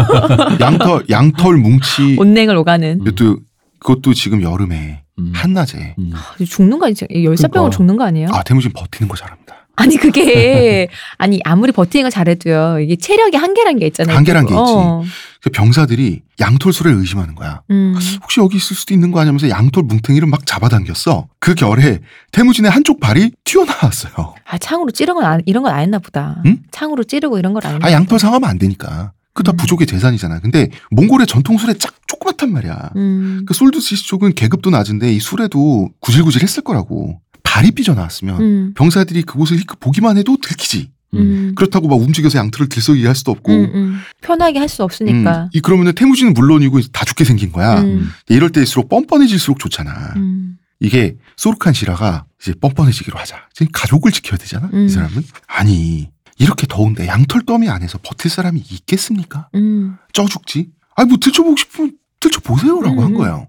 양털 0.60 1.06
양털 1.08 1.56
뭉치 1.56 2.16
온냉을 2.18 2.56
오가는. 2.56 3.00
이것도 3.00 3.38
그것도 3.78 4.14
지금 4.14 4.42
여름에 4.42 5.02
음. 5.18 5.32
한낮에 5.34 5.94
음. 5.98 6.12
아, 6.14 6.44
죽는 6.44 6.78
거 6.78 6.86
아니죠? 6.86 7.06
열사병으로 7.10 7.70
그러니까. 7.70 7.76
죽는 7.76 7.96
거 7.96 8.04
아니에요? 8.04 8.28
아 8.32 8.42
태무진 8.42 8.72
버티는 8.72 9.08
거 9.08 9.16
잘합니다. 9.16 9.61
아니 9.76 9.96
그게 9.96 10.88
아니 11.18 11.40
아무리 11.44 11.72
버티는 11.72 12.04
걸 12.04 12.10
잘해도요 12.10 12.80
이게 12.80 12.96
체력이 12.96 13.36
한계란 13.36 13.78
게 13.78 13.86
있잖아요. 13.86 14.16
한계란 14.16 14.46
게 14.46 14.54
어. 14.54 15.02
그 15.42 15.50
병사들이 15.50 16.20
양털 16.40 16.72
수레를 16.72 16.98
의심하는 16.98 17.34
거야. 17.34 17.62
음. 17.70 17.94
혹시 18.22 18.40
여기 18.40 18.56
있을 18.56 18.76
수도 18.76 18.94
있는 18.94 19.10
거 19.10 19.20
아니면서 19.20 19.48
양털 19.48 19.84
뭉탱이를 19.84 20.28
막 20.28 20.46
잡아당겼어. 20.46 21.28
그 21.40 21.54
결에 21.54 22.00
태무진의 22.32 22.70
한쪽 22.70 23.00
발이 23.00 23.32
튀어나왔어요. 23.44 24.34
아 24.44 24.58
창으로 24.58 24.90
찌른 24.90 25.14
건 25.14 25.24
안, 25.24 25.42
이런 25.46 25.62
건안 25.62 25.80
했나 25.80 25.98
보다. 25.98 26.42
응? 26.46 26.58
창으로 26.70 27.04
찌르고 27.04 27.38
이런 27.38 27.54
걸안 27.54 27.74
했나 27.74 27.86
아 27.86 27.92
양털 27.92 28.18
상하면 28.18 28.48
안 28.48 28.58
되니까. 28.58 29.12
그다 29.34 29.52
음. 29.52 29.56
부족의 29.56 29.86
재산이잖아. 29.86 30.40
근데 30.40 30.68
몽골의 30.90 31.26
전통 31.26 31.56
술에 31.56 31.74
짝 31.74 31.94
조그맣단 32.06 32.52
말이야. 32.52 32.90
음. 32.96 33.44
그 33.46 33.54
솔드시 33.54 34.06
쪽은 34.06 34.34
계급도 34.34 34.70
낮은데 34.70 35.10
이 35.12 35.18
술에도 35.18 35.88
구질구질했을 36.00 36.62
거라고. 36.62 37.18
발이 37.52 37.72
삐져나왔으면 37.72 38.40
음. 38.40 38.72
병사들이 38.74 39.24
그곳을 39.24 39.60
보기만 39.78 40.16
해도 40.16 40.38
들키지. 40.40 40.90
음. 41.14 41.52
그렇다고 41.54 41.86
막 41.86 41.96
움직여서 41.96 42.38
양털을 42.38 42.70
들썩이게 42.70 43.06
할 43.06 43.14
수도 43.14 43.30
없고. 43.30 43.52
음, 43.52 43.70
음. 43.74 44.00
편하게 44.22 44.58
할 44.58 44.70
수 44.70 44.82
없으니까. 44.82 45.42
음, 45.42 45.48
이 45.52 45.60
그러면은 45.60 45.92
태무진은 45.94 46.32
물론이고 46.32 46.80
다 46.92 47.04
죽게 47.04 47.24
생긴 47.24 47.52
거야. 47.52 47.82
음. 47.82 48.10
이럴 48.30 48.48
때일수록 48.48 48.88
뻔뻔해질수록 48.88 49.58
좋잖아. 49.58 50.14
음. 50.16 50.56
이게 50.80 51.18
소르칸 51.36 51.74
시라가 51.74 52.24
이제 52.40 52.54
뻔뻔해지기로 52.58 53.18
하자. 53.18 53.36
지금 53.52 53.70
가족을 53.70 54.12
지켜야 54.12 54.38
되잖아. 54.38 54.70
음. 54.72 54.86
이 54.86 54.88
사람은 54.88 55.22
아니 55.46 56.08
이렇게 56.38 56.66
더운데 56.66 57.06
양털 57.06 57.42
더미 57.44 57.68
안에서 57.68 57.98
버틸 58.02 58.30
사람이 58.30 58.64
있겠습니까? 58.70 59.48
음. 59.56 59.98
쪄 60.14 60.24
죽지. 60.24 60.70
아니 60.96 61.06
뭐 61.10 61.18
들춰보고 61.20 61.56
싶으면 61.56 61.92
들춰보세요라고 62.18 62.96
음, 62.96 63.04
한 63.04 63.12
음. 63.12 63.18
거예요. 63.18 63.46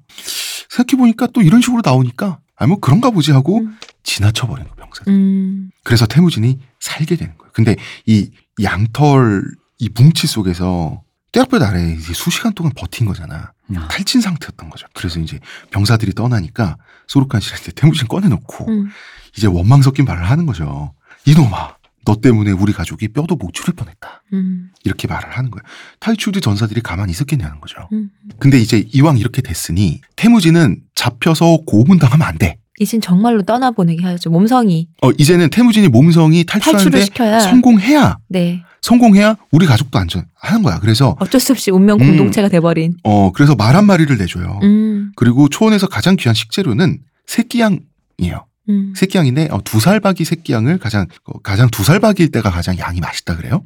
생각해 0.69 0.99
보니까 0.99 1.27
또 1.27 1.41
이런 1.41 1.61
식으로 1.61 1.81
나오니까 1.85 2.39
아뭐 2.57 2.79
그런가 2.81 3.09
보지 3.09 3.31
하고 3.31 3.59
음. 3.59 3.77
지나쳐버린 4.03 4.67
거 4.67 4.75
병사. 4.75 5.03
음. 5.07 5.69
그래서 5.83 6.05
태무진이 6.05 6.59
살게 6.79 7.15
되는 7.15 7.37
거예요. 7.37 7.51
근데 7.53 7.75
이 8.05 8.29
양털 8.61 9.43
이 9.79 9.89
뭉치 9.93 10.27
속에서 10.27 11.01
떼약볕 11.31 11.61
아래 11.63 11.93
이제 11.93 12.13
수시간 12.13 12.53
동안 12.53 12.71
버틴 12.75 13.05
거잖아. 13.05 13.51
야. 13.73 13.87
탈진 13.89 14.21
상태였던 14.21 14.69
거죠. 14.69 14.85
그래서 14.93 15.19
이제 15.19 15.39
병사들이 15.71 16.13
떠나니까 16.13 16.77
소르칸 17.07 17.41
씨한테 17.41 17.71
태무진 17.71 18.07
꺼내놓고 18.07 18.69
음. 18.69 18.89
이제 19.35 19.47
원망 19.47 19.81
섞인 19.81 20.05
말을 20.05 20.29
하는 20.29 20.45
거죠. 20.45 20.93
이놈아, 21.25 21.75
너 22.05 22.15
때문에 22.19 22.51
우리 22.51 22.73
가족이 22.73 23.07
뼈도 23.09 23.35
못 23.35 23.53
추릴 23.53 23.73
뻔했다. 23.75 24.23
음. 24.33 24.71
이렇게 24.83 25.07
말을 25.07 25.31
하는 25.31 25.49
거예요. 25.49 25.63
탈출드 25.99 26.41
전사들이 26.41 26.81
가만히 26.81 27.11
있었겠냐는 27.11 27.59
거죠. 27.61 27.87
음. 27.93 28.09
근데 28.39 28.59
이제 28.59 28.85
이왕 28.93 29.17
이렇게 29.17 29.41
됐으니 29.41 30.01
태무진은 30.15 30.81
잡혀서 30.95 31.59
고문당하면 31.65 32.27
안 32.27 32.37
돼. 32.37 32.57
이젠 32.83 33.01
정말로 33.01 33.41
떠나보내게 33.43 34.03
하죠. 34.03 34.29
몸성이 34.29 34.87
어, 35.01 35.09
이제는 35.17 35.49
태무진이 35.49 35.87
몸성이 35.87 36.43
탈출하는데 36.43 37.01
시켜야. 37.01 37.39
성공해야 37.39 38.17
네. 38.29 38.61
성공해야 38.81 39.37
우리 39.51 39.65
가족도 39.65 39.97
안전 39.97 40.25
하는 40.35 40.61
거야. 40.61 40.79
그래서 40.79 41.15
어쩔 41.19 41.39
수 41.41 41.53
없이 41.53 41.71
운명 41.71 41.99
음. 42.01 42.07
공동체가 42.07 42.49
돼버린. 42.49 42.95
어 43.03 43.31
그래서 43.31 43.55
말 43.55 43.75
한 43.75 43.85
마리를 43.85 44.15
내줘요. 44.17 44.59
음. 44.61 45.11
그리고 45.15 45.47
초원에서 45.49 45.87
가장 45.87 46.15
귀한 46.17 46.35
식재료는 46.35 46.99
새끼양이에요. 47.25 48.45
음. 48.69 48.93
새끼양인데 48.95 49.49
어, 49.51 49.59
두 49.63 49.79
살박이 49.79 50.25
새끼양을 50.25 50.77
가장 50.79 51.07
어, 51.25 51.39
가장 51.39 51.69
두 51.69 51.83
살박이일 51.83 52.31
때가 52.31 52.49
가장 52.51 52.77
양이 52.77 52.99
맛있다 52.99 53.35
그래요. 53.37 53.63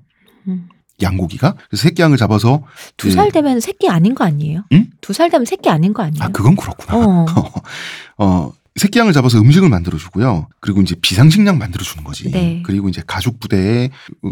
음. 0.48 0.68
양고기가 1.02 1.54
그래서 1.70 1.84
새끼양을 1.84 2.18
잡아서 2.18 2.64
두 2.98 3.12
살 3.12 3.32
되면 3.32 3.60
새끼 3.60 3.88
아닌 3.88 4.16
거 4.16 4.24
아니에요? 4.24 4.64
응? 4.74 4.88
두살 5.02 5.30
되면 5.30 5.46
새끼 5.46 5.70
아닌 5.70 5.94
거 5.94 6.02
아니에요? 6.04 6.24
아 6.24 6.30
그건 6.30 6.56
그렇구나. 6.56 6.98
어. 6.98 7.26
어, 8.18 8.52
새끼양을 8.78 9.14
잡아서 9.14 9.40
음식을 9.40 9.70
만들어 9.70 9.98
주고요. 9.98 10.48
그리고 10.60 10.82
이제 10.82 10.96
비상식량 11.02 11.58
만들어 11.58 11.84
주는 11.84 12.04
거지. 12.04 12.32
네. 12.32 12.62
그리고 12.66 12.90
이제 12.90 13.02
가죽 13.06 13.40
부대에 13.40 13.90
어, 14.24 14.30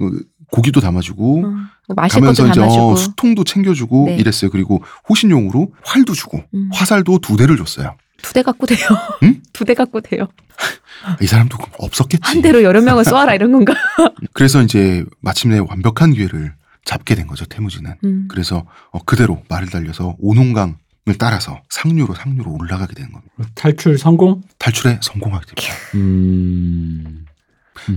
고기도 0.51 0.79
담아주고 0.81 1.45
어. 1.45 1.93
마실 1.95 2.19
가면서 2.21 2.47
이제. 2.47 2.61
어, 2.61 2.95
수통도 2.95 3.43
챙겨주고 3.43 4.05
네. 4.07 4.15
이랬어요. 4.17 4.51
그리고 4.51 4.83
호신용으로 5.09 5.73
활도 5.83 6.13
주고 6.13 6.43
음. 6.53 6.69
화살도 6.73 7.19
두 7.19 7.37
대를 7.37 7.57
줬어요. 7.57 7.95
두 8.21 8.33
대 8.33 8.41
갖고 8.41 8.65
돼요. 8.65 8.79
응? 9.23 9.41
두대 9.53 9.73
갖고 9.73 10.01
돼요. 10.01 10.27
이 11.21 11.27
사람도 11.27 11.57
없었겠지. 11.77 12.21
한 12.23 12.41
대로 12.41 12.63
여러 12.63 12.81
명을 12.81 13.03
쏘아라 13.05 13.35
이런 13.35 13.51
건가? 13.51 13.73
그래서 14.33 14.61
이제 14.63 15.03
마침내 15.21 15.59
완벽한 15.59 16.13
기회를 16.13 16.53
잡게 16.85 17.13
된 17.15 17.27
거죠. 17.27 17.45
태무진은. 17.45 17.95
음. 18.03 18.27
그래서 18.29 18.65
어, 18.91 18.99
그대로 19.03 19.43
말을 19.49 19.67
달려서 19.69 20.15
오농강을 20.19 20.75
따라서 21.13 21.61
상류로 21.69 22.15
상류로 22.15 22.51
올라가게 22.59 22.95
되는 22.95 23.11
겁니다. 23.11 23.33
탈출 23.53 23.97
성공? 23.97 24.41
탈출에 24.57 24.99
성공하게 25.01 25.45
됩니다. 25.45 25.75
음. 25.95 27.25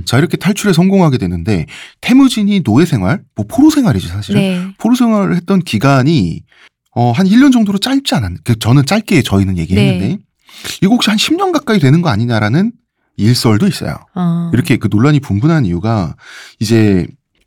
자 0.05 0.19
이렇게 0.19 0.37
탈출에 0.37 0.73
성공하게 0.73 1.17
되는데 1.19 1.67
태무진이 2.01 2.63
노예 2.63 2.85
생활, 2.85 3.23
뭐 3.35 3.47
포로 3.49 3.71
생활이죠 3.71 4.09
사실은. 4.09 4.41
네. 4.41 4.75
포로 4.79 4.95
생활을 4.95 5.37
했던 5.37 5.61
기간이 5.61 6.43
어, 6.95 7.13
한 7.13 7.27
1년 7.27 7.53
정도로 7.53 7.79
짧지 7.79 8.15
않았, 8.15 8.33
그 8.45 8.59
저는 8.59 8.85
짧게 8.85 9.23
저희는 9.23 9.57
얘기했는데 9.57 10.09
네. 10.09 10.19
이거 10.83 10.93
혹시 10.95 11.11
한 11.11 11.17
10년 11.17 11.53
가까이 11.53 11.79
되는 11.79 12.03
거 12.03 12.11
아니냐라는 12.11 12.73
일설도 13.17 13.67
있어요. 13.69 13.97
어. 14.15 14.51
이렇게 14.53 14.77
그 14.77 14.89
논란이 14.91 15.21
분분한 15.21 15.65
이유가 15.65 16.15
이제 16.61 17.07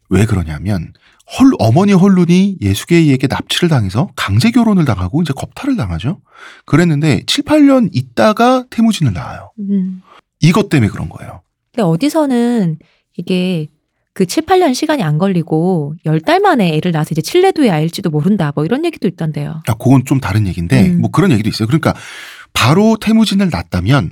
왜 0.10 0.26
그러냐면 0.26 0.94
헐, 1.40 1.52
어머니 1.60 1.94
헐룬이 1.94 2.58
예수계에게 2.62 3.28
납치를 3.28 3.70
당해서 3.70 4.10
강제 4.16 4.52
결혼을 4.52 4.86
당하고 4.86 5.22
이제 5.22 5.34
겁탈을 5.36 5.78
당하죠. 5.78 6.20
그랬는데 6.66 7.24
7, 7.28 7.46
8년 7.46 7.90
있다가 7.94 8.66
태무진을 8.70 9.14
낳아요. 9.14 9.52
음. 9.60 10.02
이것 10.42 10.70
때문에 10.70 10.90
그런 10.92 11.08
거예요. 11.10 11.42
근데 11.74 11.84
어디서는 11.84 12.80
이게 13.16 13.68
그 14.14 14.26
7, 14.26 14.46
8년 14.46 14.74
시간이 14.74 15.04
안 15.04 15.18
걸리고 15.18 15.96
10달 16.06 16.42
만에 16.42 16.76
애를 16.76 16.92
낳아서 16.92 17.10
이제 17.12 17.22
칠레도의 17.22 17.70
아일지도 17.70 18.10
모른다. 18.10 18.52
뭐 18.54 18.66
이런 18.66 18.84
얘기도 18.84 19.08
있던데요. 19.08 19.62
아, 19.68 19.74
그건 19.76 20.04
좀 20.04 20.20
다른 20.20 20.48
얘기인데 20.48 20.90
음. 20.90 21.00
뭐 21.02 21.12
그런 21.12 21.32
얘기도 21.32 21.48
있어요. 21.48 21.68
그러니까 21.68 21.94
바로 22.52 22.98
태무진을 22.98 23.50
낳았다면 23.50 24.12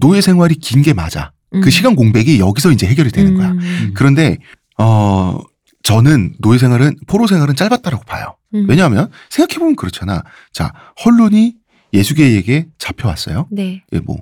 노예 0.00 0.20
생활이 0.20 0.56
긴 0.56 0.82
게 0.82 0.92
맞아. 0.94 1.30
음. 1.54 1.60
그 1.60 1.70
시간 1.70 1.94
공백이 1.94 2.40
여기서 2.40 2.72
이제 2.72 2.88
해결이 2.88 3.10
되는 3.12 3.36
거야. 3.36 3.52
음. 3.52 3.92
그런데 3.94 4.38
어 4.78 5.38
저는 5.86 6.34
노예 6.40 6.58
생활은 6.58 6.96
포로 7.06 7.26
생활은 7.26 7.54
짧았다라고 7.54 8.04
봐요. 8.04 8.36
음. 8.54 8.66
왜냐하면 8.68 9.10
생각해 9.30 9.58
보면 9.58 9.76
그렇잖아. 9.76 10.24
자 10.52 10.72
헐룬이 11.04 11.54
예수계에게 11.92 12.68
잡혀왔어요. 12.78 13.46
네. 13.50 13.84
예, 13.92 14.00
뭐, 14.00 14.16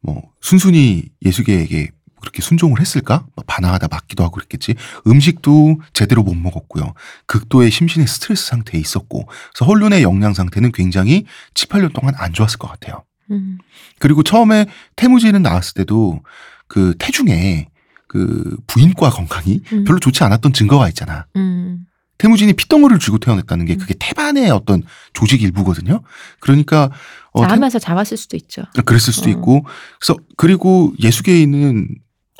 뭐 0.00 0.22
순순히 0.40 1.04
예수계에게 1.24 1.90
그렇게 2.20 2.42
순종을 2.42 2.80
했을까? 2.80 3.26
뭐 3.36 3.44
반항하다 3.46 3.88
맞기도 3.90 4.24
하고 4.24 4.34
그랬겠지. 4.36 4.74
음식도 5.06 5.80
제대로 5.92 6.22
못 6.22 6.34
먹었고요. 6.34 6.94
극도의 7.26 7.70
심신의 7.70 8.06
스트레스 8.08 8.46
상태에 8.46 8.80
있었고, 8.80 9.26
그래서 9.26 9.66
헐룬의 9.66 10.02
영양 10.02 10.32
상태는 10.32 10.72
굉장히 10.72 11.26
7, 11.52 11.68
8년 11.68 11.92
동안 11.92 12.14
안 12.16 12.32
좋았을 12.32 12.58
것 12.58 12.68
같아요. 12.68 13.04
음. 13.30 13.58
그리고 13.98 14.22
처음에 14.22 14.66
태무진은 14.96 15.42
나왔을 15.42 15.74
때도 15.74 16.22
그 16.66 16.94
태중에 16.98 17.68
그 18.14 18.56
부인과 18.68 19.10
건강이 19.10 19.60
음. 19.72 19.82
별로 19.84 19.98
좋지 19.98 20.22
않았던 20.22 20.52
증거가 20.52 20.86
있잖아. 20.88 21.26
음. 21.34 21.80
태무진이 22.16 22.52
피덩어리를 22.52 23.00
쥐고 23.00 23.18
태어났다는 23.18 23.66
게 23.66 23.74
그게 23.74 23.92
태반의 23.98 24.50
어떤 24.52 24.84
조직 25.14 25.42
일부거든요. 25.42 26.00
그러니까 26.38 26.90
어, 27.32 27.40
태- 27.42 27.48
자하면서 27.48 27.80
잡았을 27.80 28.16
수도 28.16 28.36
있죠. 28.36 28.62
그랬을 28.86 29.12
수도 29.12 29.26
어. 29.28 29.32
있고 29.32 29.66
그래서 29.98 30.16
그리고 30.36 30.94
예수계에 31.02 31.42
있는 31.42 31.88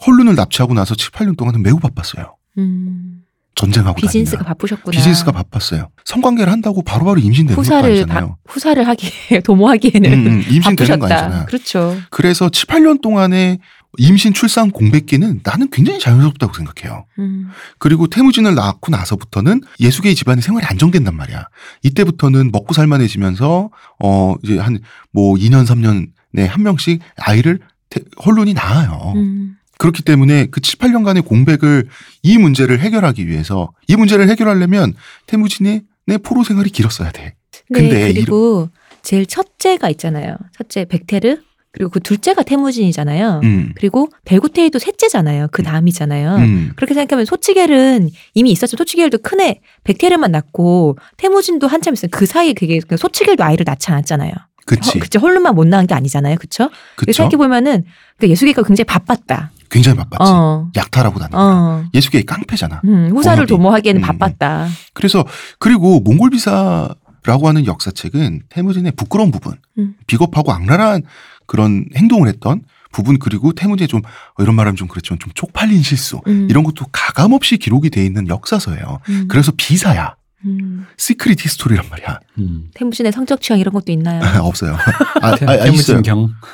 헐룬을 0.07 0.37
납치하고 0.37 0.75
나서 0.75 0.95
7, 0.95 1.11
8년 1.11 1.37
동안은 1.37 1.61
매우 1.65 1.81
바빴어요. 1.81 2.37
음. 2.59 3.23
전쟁하고 3.57 3.97
비즈니스가 3.97 4.39
다니느라. 4.39 4.49
바쁘셨구나. 4.55 4.97
비즈니스가 4.97 5.33
바빴어요. 5.33 5.89
성관계를 6.05 6.53
한다고 6.53 6.83
바로바로 6.83 7.19
임신되는 7.21 7.57
후사를 7.59 7.89
아니잖아요. 7.91 8.29
바, 8.29 8.37
후사를 8.53 8.87
하기에 8.87 9.41
도모하기에는 9.45 10.13
음, 10.13 10.27
음, 10.27 10.45
임신되는 10.49 10.99
거 11.01 11.07
바쁘셨다. 11.09 11.25
아니잖아. 11.25 11.45
그렇죠. 11.47 11.97
그래서 12.11 12.49
7, 12.49 12.67
8년 12.69 13.01
동안의 13.01 13.59
임신 13.99 14.33
출산 14.33 14.71
공백기는 14.71 15.41
나는 15.43 15.71
굉장히 15.71 15.99
자연스럽다고 16.01 16.53
생각해요. 16.55 17.07
음. 17.19 17.51
그리고 17.79 18.07
태무진을 18.07 18.55
낳고 18.55 18.91
나서부터는 18.91 19.63
예수계의 19.81 20.15
집안의 20.15 20.43
생활이 20.43 20.67
안정된단 20.67 21.15
말이야. 21.17 21.47
이때부터는 21.83 22.51
먹고 22.53 22.75
살만해지면서 22.75 23.71
어 24.03 24.35
이제 24.43 24.59
한 24.59 24.79
뭐 25.13 25.37
2년 25.37 25.65
3년에 25.65 26.47
한 26.49 26.63
명씩 26.65 27.01
아이를 27.17 27.61
태- 27.91 28.01
헐룬이 28.25 28.55
낳아요. 28.55 29.13
음. 29.15 29.57
그렇기 29.79 30.03
때문에 30.03 30.47
그 30.47 30.61
7, 30.61 30.79
8년간의 30.79 31.25
공백을 31.25 31.89
이 32.23 32.39
문제를 32.39 32.81
해결하기 32.81 33.27
위해서 33.29 33.73
이 33.89 33.95
문제를 33.97 34.29
해결하려면 34.29 34.95
태무진의 35.27 35.83
내 36.07 36.19
포로 36.19 36.43
생활이 36.45 36.71
길었어야 36.71 37.11
돼. 37.13 37.35
네, 37.71 37.81
근데 37.81 38.13
그리고 38.13 38.71
제일 39.03 39.27
첫째가 39.27 39.89
있잖아요. 39.91 40.37
첫째 40.57 40.85
백테르 40.85 41.39
그리고 41.75 41.91
그 41.91 42.01
둘째가 42.01 42.45
태무진이잖아요. 42.45 43.41
음. 43.43 43.73
그리고 43.77 44.09
벨구테이도 44.25 44.79
셋째잖아요. 44.79 45.49
그 45.51 45.63
다음이잖아요. 45.65 46.37
음. 46.37 46.73
그렇게 46.77 46.95
생각하면 46.95 47.25
소치겔은 47.27 48.11
이미 48.35 48.53
있었죠. 48.53 48.77
소치겔도 48.77 49.19
큰 49.19 49.41
애 49.41 49.61
백테르만 49.83 50.31
낳고 50.31 50.97
태무진도 51.17 51.67
한참 51.67 51.95
있어요. 51.95 52.09
그 52.13 52.27
사이에 52.27 52.53
그게 52.53 52.81
소치겔도 52.97 53.43
아이를 53.43 53.65
낳지 53.67 53.91
않았잖아요. 53.91 54.33
그치. 54.67 54.99
어, 54.99 55.01
그쵸. 55.01 55.19
홀로만 55.19 55.55
못 55.55 55.67
낳은 55.67 55.87
게 55.89 55.95
아니잖아요. 55.95 56.37
그쵸? 56.37 56.71
그쵸. 56.97 57.13
생각해 57.13 57.37
보면은 57.37 57.85
그 58.19 58.29
예수계가 58.29 58.63
굉장히 58.63 58.87
바빴다. 58.87 59.51
굉장히 59.69 59.99
바빴지. 59.99 60.31
어. 60.33 60.71
약탈하고 60.77 61.19
다니까. 61.19 61.39
어. 61.39 61.85
예수계의 61.93 62.25
깡패잖아. 62.25 62.81
음, 62.85 63.11
후사를. 63.11 63.45
도모하기에는 63.47 64.01
음, 64.01 64.07
바빴다. 64.07 64.69
그래서 64.95 65.25
그리고 65.59 66.01
몽골 66.01 66.31
비사라고 66.31 67.49
하는 67.49 67.67
역사책은 67.67 68.43
태무진의 68.49 68.93
부끄러운 68.93 69.31
부분, 69.33 69.57
음. 69.79 69.97
비겁하고 70.07 70.53
악랄한 70.53 71.03
그런 71.47 71.87
행동을 71.97 72.29
했던 72.29 72.63
부분 72.93 73.19
그리고 73.19 73.53
태무진의 73.53 73.89
좀 73.89 74.03
어, 74.05 74.43
이런 74.43 74.55
말하면 74.55 74.77
좀 74.77 74.89
그렇지만 74.89 75.19
좀 75.19 75.33
쪽팔린 75.35 75.83
실수 75.83 76.21
음. 76.27 76.47
이런 76.49 76.65
것도 76.65 76.87
가감 76.93 77.33
없이 77.33 77.57
기록이 77.57 77.91
돼 77.91 78.05
있는 78.05 78.29
역사서예요. 78.29 79.01
음. 79.09 79.29
그래서 79.29 79.53
비사야. 79.57 80.15
음. 80.47 80.87
Secret 80.97 81.45
History란 81.45 81.87
말이야. 81.91 82.21
음. 82.39 82.69
태무진의 82.75 83.13
성적 83.13 83.41
취향 83.41 83.59
이런 83.59 83.73
것도 83.73 83.91
있나요? 83.93 84.21
없어요. 84.45 84.75
아, 84.75 85.29
아, 85.29 85.37
아, 85.47 85.67
있어요. 85.67 86.03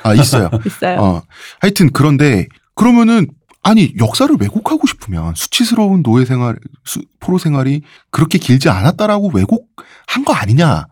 아, 0.03 0.15
있어요. 0.15 0.51
있어요. 0.65 1.01
어. 1.01 1.23
하여튼 1.61 1.91
그런데 1.93 2.47
그러면은 2.75 3.27
아니 3.63 3.93
역사를 3.99 4.35
왜곡하고 4.39 4.87
싶으면 4.87 5.35
수치스러운 5.35 6.03
노예 6.03 6.25
생활, 6.25 6.57
수, 6.85 7.03
포로 7.19 7.37
생활이 7.37 7.83
그렇게 8.11 8.39
길지 8.39 8.71
않았다라고 8.71 9.33
왜곡한 9.35 10.25
거 10.25 10.33
아니냐? 10.33 10.87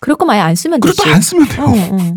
그럴 0.00 0.16
거면 0.16 0.34
아예 0.34 0.40
안 0.40 0.54
쓰면 0.54 0.80
되지. 0.80 0.96
그것도 0.96 1.14
안 1.14 1.20
쓰면 1.20 1.48
돼요. 1.48 1.64
어, 1.64 1.96
어. 1.96 2.16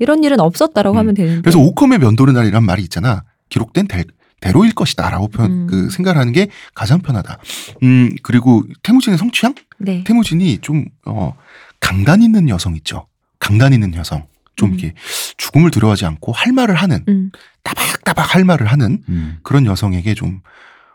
이런 0.00 0.24
일은 0.24 0.40
없었다라고 0.40 0.96
음. 0.96 0.98
하면 0.98 1.14
되는데. 1.14 1.42
그래서 1.42 1.60
오컴의 1.60 1.98
면도의 1.98 2.32
날이란 2.32 2.64
말이 2.64 2.82
있잖아. 2.82 3.22
기록된 3.50 3.86
대, 3.86 4.04
대로일 4.40 4.74
것이다라고 4.74 5.28
표현, 5.28 5.50
음. 5.50 5.66
그 5.68 5.90
생각을 5.90 6.18
하는 6.18 6.32
게 6.32 6.48
가장 6.74 7.00
편하다. 7.00 7.38
음 7.84 8.16
그리고 8.22 8.64
태무진의 8.82 9.18
성취향? 9.18 9.54
네. 9.78 10.02
태무진이 10.04 10.58
좀 10.58 10.86
어, 11.04 11.36
강단 11.78 12.22
있는 12.22 12.48
여성 12.48 12.74
있죠. 12.76 13.06
강단 13.38 13.72
있는 13.72 13.94
여성. 13.94 14.26
좀 14.56 14.70
음. 14.70 14.74
이렇게 14.74 14.94
죽음을 15.36 15.70
두려워하지 15.70 16.06
않고 16.06 16.32
할 16.32 16.52
말을 16.52 16.74
하는 16.74 17.04
음. 17.08 17.30
따박따박 17.62 18.34
할 18.34 18.44
말을 18.44 18.66
하는 18.66 19.02
음. 19.08 19.38
그런 19.42 19.64
여성에게 19.66 20.14
좀 20.14 20.40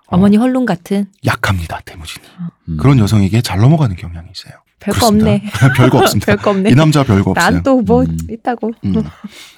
어, 0.08 0.18
어머니 0.18 0.38
헐룬 0.38 0.66
같은 0.66 1.06
약합니다. 1.26 1.82
태무진이. 1.86 2.26
음. 2.70 2.78
그런 2.78 3.00
여성에게 3.00 3.42
잘 3.42 3.60
넘어가는 3.60 3.96
경향이 3.96 4.30
있어요. 4.36 4.65
별거. 4.80 5.08
없네. 5.08 5.44
별거 5.78 6.00
없습니다. 6.00 6.26
별거 6.36 6.52
없네. 6.52 6.70
이 6.70 6.76
남자 6.76 7.04
별거 7.04 7.32
없어요. 7.32 7.52
난 7.52 7.64
또뭐 7.64 8.04
음. 8.04 8.18
있다고. 8.30 8.72
음. 8.86 9.04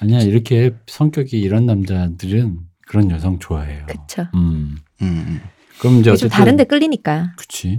아니야 0.00 0.20
이렇게 0.20 0.74
성격이 0.86 1.38
이런 1.38 1.66
남자들은 1.66 2.58
그런 2.86 3.10
여성 3.10 3.38
좋아해요. 3.38 3.86
그쵸. 3.86 4.26
음. 4.34 4.76
음, 5.02 5.06
음. 5.28 5.40
그럼 5.80 5.94
이제 5.96 6.04
좀 6.04 6.12
어쨌든 6.14 6.28
다른데 6.30 6.64
끌리니까. 6.64 7.32
그치. 7.36 7.78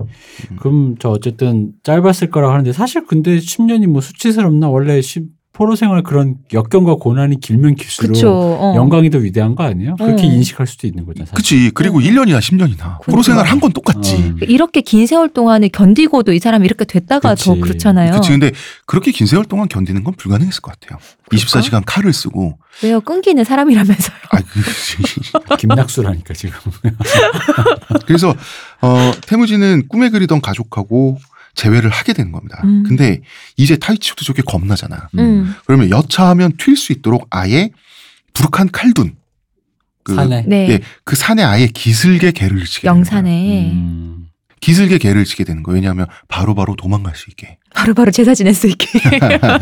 음. 0.52 0.58
그럼 0.58 0.96
저 1.00 1.10
어쨌든 1.10 1.72
짧았을 1.84 2.30
거라고 2.30 2.54
하는데 2.54 2.72
사실 2.72 3.06
근데 3.06 3.38
10년이 3.38 3.88
뭐 3.88 4.02
수치스럽나 4.02 4.70
원래 4.70 5.02
시, 5.02 5.26
포로 5.60 5.76
생활 5.76 6.04
그런 6.04 6.36
역경과 6.54 6.96
고난이 6.96 7.42
길면 7.42 7.76
길수록. 7.76 8.16
어. 8.24 8.74
영광이 8.78 9.10
더 9.10 9.18
위대한 9.18 9.56
거 9.56 9.66
아니에요? 9.66 9.98
그렇게 9.98 10.24
음. 10.26 10.32
인식할 10.36 10.66
수도 10.66 10.88
있는 10.88 11.06
거잖아. 11.06 11.26
사실. 11.26 11.36
그치. 11.36 11.72
그리고 11.74 12.00
1년이나 12.00 12.40
10년이나 12.40 13.02
프로 13.04 13.22
생활 13.22 13.46
한 13.46 13.60
건 13.60 13.74
똑같지. 13.74 14.16
어. 14.16 14.36
이렇게 14.48 14.80
긴 14.80 15.06
세월 15.06 15.28
동안에 15.28 15.68
견디고도 15.68 16.32
이 16.32 16.40
사람이 16.40 16.64
이렇게 16.66 16.86
됐다가 16.86 17.36
더 17.36 17.52
그치. 17.56 17.60
그렇잖아요. 17.60 18.14
그치. 18.14 18.30
근데 18.30 18.52
그렇게 18.86 19.12
긴 19.12 19.28
세월 19.28 19.44
동안 19.44 19.68
견디는 19.68 20.06
건 20.06 20.14
불가능했을 20.16 20.62
것 20.62 20.80
같아요. 20.80 20.98
24시간 21.34 21.84
칼을 21.86 22.14
쓰고. 22.14 22.58
왜요? 22.82 23.02
끈기는 23.02 23.44
사람이라면서요. 23.44 24.16
아, 24.32 24.38
그, 24.38 25.56
김낙수라니까 25.60 26.34
지금. 26.34 26.58
그래서, 28.06 28.34
어, 28.82 29.12
태무지는 29.28 29.90
꿈에 29.90 30.10
그리던 30.10 30.40
가족하고 30.40 31.18
재회를 31.60 31.90
하게 31.90 32.14
되는 32.14 32.32
겁니다. 32.32 32.62
음. 32.64 32.84
근데 32.88 33.20
이제 33.58 33.76
타이치도 33.76 34.24
저게 34.24 34.42
겁나잖아. 34.46 35.10
음. 35.18 35.54
그러면 35.66 35.90
여차하면 35.90 36.54
튈 36.58 36.76
수 36.78 36.94
있도록 36.94 37.28
아예 37.32 37.70
부룩한 38.34 38.70
칼둔. 38.72 39.18
그, 40.04 40.16
사내. 40.16 40.44
네. 40.48 40.70
예, 40.70 40.80
그 41.04 41.18
산에 41.18 41.44
아예 41.44 41.68
기슭에 41.68 42.32
개를 42.32 42.64
치게 42.64 42.88
되는 42.88 42.94
거예요. 42.94 42.96
영산에 42.96 43.72
음. 43.74 44.28
기슭에 44.62 44.98
개를 45.00 45.26
치게 45.26 45.44
되는 45.44 45.62
거예요. 45.62 45.76
왜냐하면 45.76 46.08
바로바로 46.30 46.76
도망갈 46.78 47.16
수 47.18 47.30
있게. 47.30 47.58
바로 47.76 47.94
바로 47.94 48.10
제사 48.12 48.34
지낼 48.34 48.54
수 48.54 48.68
있게. 48.68 48.88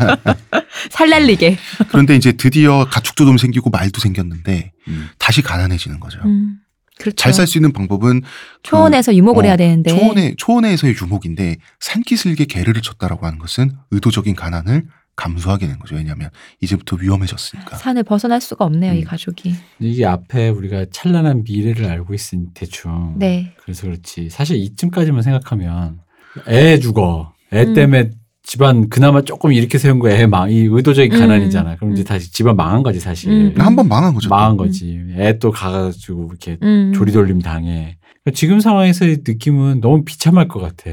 살 0.90 1.10
날리게. 1.10 1.58
그런데 1.88 2.14
이제 2.14 2.32
드디어 2.32 2.84
가축도 2.88 3.24
좀 3.24 3.38
생기고 3.38 3.70
말도 3.70 4.00
생겼는데 4.00 4.70
음. 4.86 5.08
다시 5.18 5.42
가난해지는 5.42 5.98
거죠. 5.98 6.20
음. 6.24 6.58
그렇죠. 6.98 7.16
잘살 7.16 7.46
수 7.46 7.58
있는 7.58 7.72
방법은 7.72 8.22
초원에서 8.62 9.14
유목을 9.14 9.44
어, 9.44 9.46
해야 9.46 9.56
되는데. 9.56 9.90
초원에 9.90 10.34
초원에서의 10.36 10.94
유목인데 11.00 11.56
산기슭에 11.80 12.46
개를 12.48 12.74
쳤다라고 12.74 13.26
하는 13.26 13.38
것은 13.38 13.72
의도적인 13.90 14.34
가난을 14.34 14.84
감수하게 15.16 15.66
되는 15.66 15.80
거죠. 15.80 15.96
왜냐하면 15.96 16.30
이제부터 16.60 16.96
위험해졌으니까. 16.96 17.76
산을 17.76 18.04
벗어날 18.04 18.40
수가 18.40 18.64
없네요, 18.64 18.94
이 18.94 19.00
음. 19.00 19.04
가족이. 19.04 19.52
이게 19.80 20.06
앞에 20.06 20.48
우리가 20.48 20.86
찬란한 20.92 21.42
미래를 21.42 21.86
알고 21.86 22.14
있으니 22.14 22.46
대충. 22.54 23.18
네. 23.18 23.52
그래서 23.60 23.82
그렇지. 23.88 24.30
사실 24.30 24.56
이쯤까지만 24.58 25.22
생각하면 25.22 25.98
애 26.46 26.78
죽어. 26.78 27.32
애 27.52 27.64
음. 27.64 27.74
때문에 27.74 28.10
집안 28.48 28.88
그나마 28.88 29.20
조금 29.20 29.52
이렇게 29.52 29.76
세운 29.76 29.98
거애 29.98 30.26
망. 30.26 30.50
이 30.50 30.60
의도적인 30.60 31.12
음. 31.12 31.20
가난이잖아. 31.20 31.76
그럼 31.76 31.92
이제 31.92 32.00
음. 32.00 32.04
다시 32.04 32.32
집안 32.32 32.56
망한 32.56 32.82
거지 32.82 32.98
사실. 32.98 33.30
음. 33.30 33.54
한번 33.58 33.88
망한 33.88 34.14
거죠. 34.14 34.30
또. 34.30 34.34
망한 34.34 34.56
거지. 34.56 34.98
애 35.18 35.38
또 35.38 35.50
가가지고 35.50 36.28
이렇게 36.30 36.56
음. 36.62 36.92
조리돌림 36.94 37.40
당해. 37.42 37.98
그러니까 38.24 38.30
지금 38.34 38.58
상황에서의 38.60 39.18
느낌은 39.28 39.82
너무 39.82 40.02
비참할 40.02 40.48
것 40.48 40.60
같아. 40.60 40.84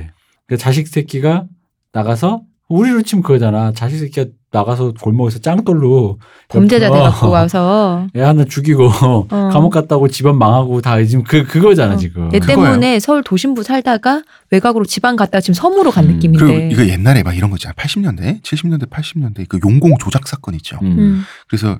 그러니까 0.45 0.57
자식 0.61 0.89
새끼가 0.89 1.45
나가서 1.93 2.41
우리로 2.67 3.03
치면 3.03 3.21
그거잖아. 3.21 3.71
자식 3.73 3.99
새끼가 3.99 4.25
나가서 4.51 4.93
골목에서 5.01 5.39
짱돌로 5.39 6.17
범죄자 6.47 6.89
어, 6.89 6.93
돼갖고 6.93 7.29
와서 7.29 8.07
애 8.15 8.21
하나 8.21 8.45
죽이고 8.45 8.87
어. 9.29 9.49
감옥 9.51 9.71
갔다고 9.71 10.07
집안 10.07 10.37
망하고 10.37 10.81
다 10.81 11.03
지금 11.03 11.23
그 11.23 11.43
그거잖아 11.43 11.93
어. 11.93 11.97
지금. 11.97 12.33
얘 12.33 12.39
그거예요. 12.39 12.63
때문에 12.71 12.99
서울 12.99 13.21
도심부 13.23 13.63
살다가 13.63 14.23
외곽으로 14.51 14.85
지방 14.85 15.15
갔다가 15.15 15.41
지금 15.41 15.53
섬으로 15.53 15.91
간 15.91 16.05
음. 16.05 16.13
느낌인데. 16.13 16.45
그리고 16.45 16.73
이거 16.73 16.87
옛날에 16.87 17.21
막 17.21 17.35
이런 17.35 17.49
거 17.49 17.57
있잖아요. 17.57 17.75
80년대, 17.75 18.41
70년대, 18.41 18.89
80년대 18.89 19.45
그 19.47 19.59
용공 19.63 19.97
조작 19.99 20.27
사건 20.27 20.55
있죠. 20.55 20.77
음. 20.81 20.97
음. 20.97 21.21
그래서 21.47 21.79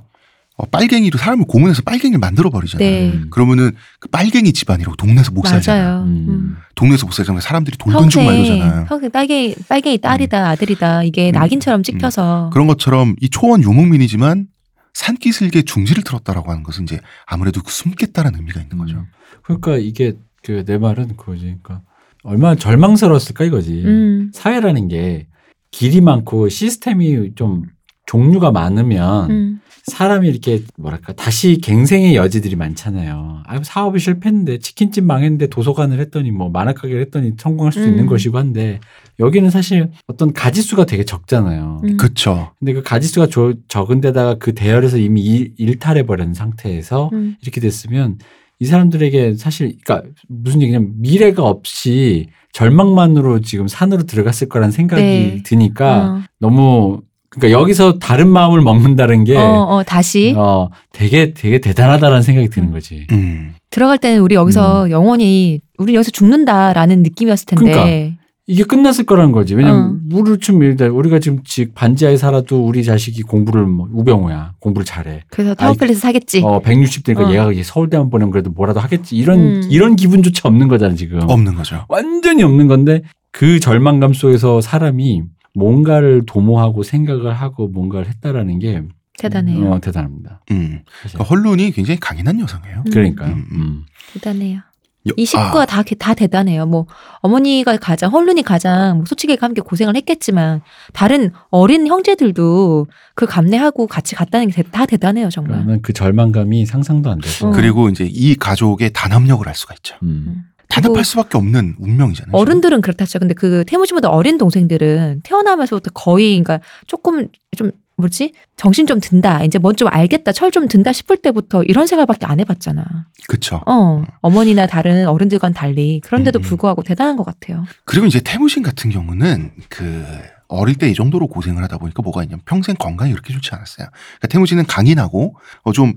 어, 0.58 0.66
빨갱이로 0.68 1.18
사람을 1.18 1.46
고문해서 1.48 1.82
빨갱이를 1.82 2.20
만들어 2.20 2.50
버리잖아요. 2.50 2.90
네. 2.90 3.12
음. 3.12 3.28
그러면은 3.30 3.72
그 4.00 4.08
빨갱이 4.08 4.54
집안이라고 4.54 4.96
동네에서 4.96 5.32
못 5.32 5.46
살잖아요. 5.48 6.04
음. 6.04 6.26
음. 6.30 6.58
동네에서 6.76 7.06
못 7.06 7.12
살잖아요. 7.12 7.42
사람들이 7.42 7.78
돌던 7.78 8.10
중 8.10 8.24
평생 8.24 8.26
말이잖아요. 8.48 8.86
평생 8.86 9.12
빨갱이 9.12 9.56
빨갱이 9.68 9.98
딸이다 9.98 10.48
아들이다 10.50 11.04
이게 11.04 11.30
음. 11.30 11.34
낙인처럼 11.34 11.84
찍혀서 11.84 12.52
그런 12.54 12.68
것처럼 12.68 13.16
이 13.20 13.30
초원 13.30 13.64
유목민이지만 13.64 14.48
산기슭에 14.94 15.64
중지를 15.64 16.04
틀었다라고 16.04 16.50
하는 16.52 16.64
것은 16.64 16.84
이제 16.84 17.02
아무래도 17.26 17.62
그 17.62 17.70
숨겠다라는 17.72 18.40
의미가 18.40 18.62
있는 18.62 18.78
거죠. 18.78 18.98
음. 18.98 19.06
그러니까 19.44 19.78
이게 19.78 20.14
그 20.42 20.64
내 20.64 20.78
말은 20.78 21.18
그거지. 21.18 21.42
그러니까 21.62 21.82
얼마나 22.24 22.56
절망스러웠을까 22.56 23.44
이거지. 23.44 23.84
음. 23.84 24.32
사회라는 24.34 24.88
게 24.88 25.28
길이 25.72 26.00
많고 26.00 26.48
시스템이 26.48 27.34
좀 27.36 27.64
종류가 28.06 28.52
많으면 28.52 29.32
음. 29.32 29.60
사람이 29.86 30.28
이렇게 30.28 30.62
뭐랄까 30.78 31.14
다시 31.14 31.58
갱생의 31.62 32.16
여지들이 32.16 32.56
많잖아요. 32.56 33.44
아 33.46 33.64
사업이 33.64 34.00
실패했는데 34.00 34.58
치킨집 34.58 35.04
망했는데 35.04 35.48
도서관을 35.48 36.00
했더니 36.00 36.32
뭐 36.32 36.50
만화 36.50 36.74
가게를 36.74 37.02
했더니 37.02 37.34
성공할 37.38 37.72
수도 37.72 37.86
음. 37.86 37.92
있는 37.92 38.06
것이고 38.08 38.38
한데 38.38 38.80
여기는 39.20 39.50
사실 39.52 39.92
어떤 40.08 40.34
가지수가 40.34 40.86
되게 40.86 41.04
적잖아요. 41.06 41.82
음. 41.84 41.98
그렇죠. 41.98 42.52
근데 42.58 42.74
그 42.74 42.82
가지수가 42.82 43.28
조- 43.28 43.54
적은 43.68 44.02
데다가 44.02 44.36
그 44.40 44.54
대열에서 44.56 44.98
이미 44.98 45.22
일, 45.22 45.54
일탈해 45.58 46.04
버린 46.08 46.34
상태에서 46.34 47.12
음. 47.14 47.36
이렇게 47.42 47.62
됐으면 47.62 48.18
이 48.60 48.66
사람들에게 48.66 49.36
사실 49.36 49.78
그러니까 49.86 50.10
무슨 50.28 50.62
얘기냐면 50.64 50.94
미래가 50.96 51.44
없이 51.44 52.28
절망만으로 52.54 53.42
지금 53.42 53.68
산으로 53.68 54.04
들어갔을 54.04 54.50
거란 54.50 54.72
생각이 54.72 55.02
네. 55.04 55.44
드니까 55.46 56.06
어. 56.08 56.22
너무 56.40 57.02
그러니까 57.36 57.60
여기서 57.60 58.00
다른 58.00 58.28
마음을 58.30 58.62
먹는다는 58.62 59.24
게 59.24 59.38
어, 59.38 59.42
어, 59.70 59.84
다시 59.84 60.34
어, 60.38 60.70
되게 60.92 61.34
되게 61.34 61.60
대단하다라는 61.60 62.22
생각이 62.22 62.50
드는 62.50 62.72
거지. 62.72 63.06
음. 63.12 63.54
들어갈 63.70 63.98
때는 63.98 64.22
우리 64.22 64.36
여기서 64.36 64.90
영원히 64.90 65.60
우리 65.78 65.96
여기서 65.96 66.12
죽는다라는 66.12 67.04
느낌이었을 67.04 67.46
텐데. 67.46 67.72
그러니까. 67.72 68.16
이게 68.48 68.64
끝났을 68.64 69.06
거라는 69.08 69.32
거지. 69.32 69.56
왜냐면 69.56 69.82
어. 69.86 69.96
물을 70.06 70.38
좀 70.38 70.62
일단 70.62 70.90
우리가 70.92 71.18
지금 71.18 71.40
지- 71.44 71.72
반지하에 71.74 72.16
살아도 72.16 72.64
우리 72.64 72.84
자식이 72.84 73.24
공부를 73.24 73.66
뭐 73.66 73.88
우병우야 73.92 74.54
공부를 74.60 74.86
잘해. 74.86 75.22
그래서 75.32 75.56
타워팰리스 75.56 76.00
사겠지. 76.00 76.42
어 76.44 76.62
160대니까 76.62 77.26
어. 77.28 77.34
얘가 77.34 77.52
이제 77.52 77.64
서울대만 77.64 78.12
보내면 78.12 78.32
그래도 78.32 78.52
뭐라도 78.52 78.80
하겠지. 78.80 79.16
이런 79.16 79.40
음. 79.40 79.68
이런 79.72 79.96
기분조차 79.96 80.48
없는 80.48 80.68
거잖아 80.68 80.94
지금. 80.94 81.22
없는 81.28 81.56
거죠. 81.56 81.86
완전히 81.90 82.44
없는 82.44 82.68
건데 82.68 83.02
그 83.32 83.60
절망감 83.60 84.14
속에서 84.14 84.62
사람이 84.62 85.24
뭔가를 85.56 86.24
도모하고 86.26 86.84
생각을 86.84 87.34
하고 87.34 87.68
뭔가를 87.68 88.08
했다라는 88.08 88.60
게 88.60 88.84
대단해요. 89.18 89.72
어, 89.72 89.80
대단합니다. 89.80 90.42
음. 90.52 90.82
그러니까 91.04 91.24
헐룬이 91.24 91.72
굉장히 91.72 92.00
강인한 92.00 92.40
여성이에요. 92.40 92.84
음. 92.86 92.92
그러니까요. 92.92 93.34
음, 93.34 93.46
음. 93.52 93.60
음. 93.62 93.86
대단해요. 94.14 94.60
여- 95.08 95.14
이 95.18 95.24
식구가 95.26 95.62
아, 95.62 95.66
다, 95.68 95.84
다 96.00 96.14
대단해요. 96.16 96.66
뭐, 96.66 96.88
어머니가 97.22 97.78
가장, 97.78 98.12
헐룬이 98.12 98.42
가장, 98.42 98.98
뭐 98.98 99.06
솔직히 99.06 99.38
함께 99.40 99.62
고생을 99.62 99.96
했겠지만, 99.98 100.62
다른 100.94 101.30
어린 101.52 101.86
형제들도 101.86 102.88
그 103.14 103.26
감내하고 103.28 103.86
같이 103.86 104.16
갔다는 104.16 104.50
게 104.50 104.64
다 104.64 104.88
대단해요, 104.88 105.30
정말. 105.30 105.58
그러면 105.60 105.82
그 105.84 105.94
절망감이 105.94 106.66
상상도 106.66 107.12
안 107.12 107.20
되고. 107.20 107.48
어. 107.48 107.52
그리고 107.52 107.88
이제 107.90 108.10
이 108.12 108.34
가족의 108.36 108.92
단합력을 108.94 109.48
알 109.48 109.54
수가 109.54 109.76
있죠. 109.76 109.96
음. 110.02 110.42
단합할 110.70 111.04
수밖에 111.06 111.38
없는 111.38 111.76
운명이잖아요. 111.80 112.36
어른들은 112.36 112.82
그렇다 112.82 113.06
죠 113.06 113.20
근데 113.20 113.34
그 113.34 113.64
태무 113.68 113.86
씨보다 113.86 114.10
어린 114.10 114.38
동생들은 114.38 115.22
태어나면서부터 115.24 115.92
거의, 115.94 116.42
그러니까 116.42 116.60
조금 116.88 117.28
좀 117.56 117.72
뭐지 117.98 118.34
정신 118.58 118.86
좀 118.88 119.00
든다 119.00 119.44
이제 119.46 119.58
뭔 119.58 119.74
좀 119.78 119.88
알겠다 119.90 120.34
철 120.34 120.52
좀 120.52 120.68
든다 120.68 120.92
싶을 120.92 121.16
때부터 121.18 121.64
이런 121.64 121.88
생활밖에 121.88 122.26
안 122.26 122.40
해봤잖아. 122.42 122.84
그쵸. 123.30 123.62
어 123.66 124.04
어머니나 124.22 124.68
다른 124.68 125.08
어른들과는 125.08 125.54
달리 125.54 126.02
그런데도 126.04 126.40
음. 126.40 126.42
불구하고 126.42 126.84
대단한 126.84 127.16
것 127.16 127.26
같아요. 127.26 127.64
그리고 127.86 128.06
이제 128.06 128.20
태무신 128.22 128.64
같은 128.64 128.90
경우는 128.90 129.52
그 129.70 130.04
어릴 130.50 130.76
때 130.76 130.90
이 130.90 130.94
정도로 130.94 131.28
고생을 131.28 131.64
하다 131.64 131.78
보니까 131.78 132.04
뭐가 132.04 132.22
있냐면 132.24 132.42
평생 132.46 132.76
건강이 132.76 133.12
그렇게 133.12 133.34
좋지 133.34 133.50
않았어요. 133.54 133.88
그러니까 134.18 134.28
태무신은 134.28 134.66
강인하고 134.66 135.38
어좀 135.64 135.94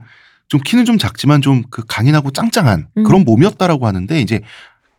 좀 0.49 0.61
키는 0.65 0.85
좀 0.85 0.99
작지만 0.99 1.41
좀 1.43 1.63
그 1.71 1.83
강인하고 1.87 2.31
짱짱한 2.31 2.89
음. 2.97 3.05
그런 3.05 3.25
몸이었다라고 3.25 3.87
하는데 3.87 4.21
이제 4.21 4.41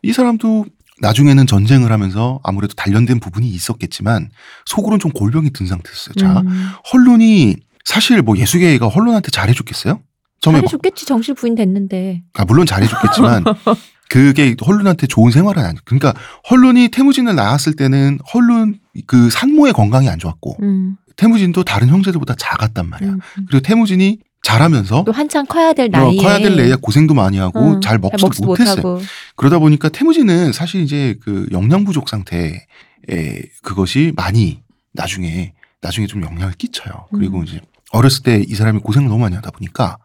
이 0.02 0.12
사람도 0.12 0.66
나중에는 1.00 1.46
전쟁을 1.46 1.90
하면서 1.92 2.40
아무래도 2.44 2.74
단련된 2.74 3.20
부분이 3.20 3.48
있었겠지만 3.48 4.30
속으로는 4.66 4.98
좀 5.00 5.10
골병이 5.12 5.50
든 5.52 5.66
상태였어요. 5.66 6.14
자, 6.16 6.40
음. 6.40 6.68
헐룬이 6.92 7.56
사실 7.84 8.20
뭐 8.22 8.36
예수계가 8.36 8.86
헐룬한테 8.88 9.30
잘해줬겠어요? 9.30 9.94
막- 9.94 10.02
잘해줬겠지 10.42 11.06
정신 11.06 11.34
부인 11.34 11.54
됐는데. 11.54 12.22
아, 12.34 12.44
물론 12.44 12.66
잘해줬겠지만 12.66 13.44
그게 14.08 14.54
헐룬한테 14.64 15.06
좋은 15.06 15.30
생활은 15.30 15.62
아니에요. 15.62 15.80
그러니까 15.84 16.14
헐룬이 16.50 16.88
태무진을 16.88 17.34
낳았을 17.34 17.74
때는 17.76 18.18
헐룬 18.34 18.78
그 19.06 19.30
산모의 19.30 19.72
건강이 19.72 20.08
안 20.08 20.18
좋았고 20.18 20.56
음, 20.62 20.96
태무진도 21.16 21.64
다른 21.64 21.88
형제들보다 21.88 22.34
작았단 22.38 22.88
말이야. 22.88 23.10
음, 23.10 23.20
음. 23.38 23.46
그리고 23.48 23.62
태무진이 23.62 24.18
자라면서 24.42 25.04
또 25.04 25.12
한창 25.12 25.44
커야 25.46 25.72
될 25.72 25.86
어, 25.94 25.98
나이에 25.98 26.22
커야 26.22 26.38
될 26.38 26.56
나이에 26.56 26.74
고생도 26.80 27.14
많이 27.14 27.38
하고 27.38 27.74
응, 27.74 27.80
잘 27.80 27.98
먹지도 27.98 28.26
먹지도 28.26 28.46
못했어요. 28.46 29.00
그러다 29.36 29.58
보니까 29.58 29.88
태무진은 29.88 30.52
사실 30.52 30.80
이제 30.82 31.16
그 31.22 31.46
영양 31.52 31.84
부족 31.84 32.08
상태에 32.08 32.60
그것이 33.62 34.12
많이 34.16 34.62
나중에 34.92 35.52
나중에 35.80 36.06
좀 36.06 36.22
영향을 36.22 36.52
끼쳐요. 36.54 37.06
그리고 37.12 37.38
음. 37.38 37.44
이제 37.44 37.60
어렸을 37.92 38.22
때 38.22 38.42
이 38.46 38.54
사람이 38.54 38.80
고생을 38.80 39.08
너무 39.08 39.20
많이 39.20 39.34
하다 39.34 39.50
보니까 39.50 39.98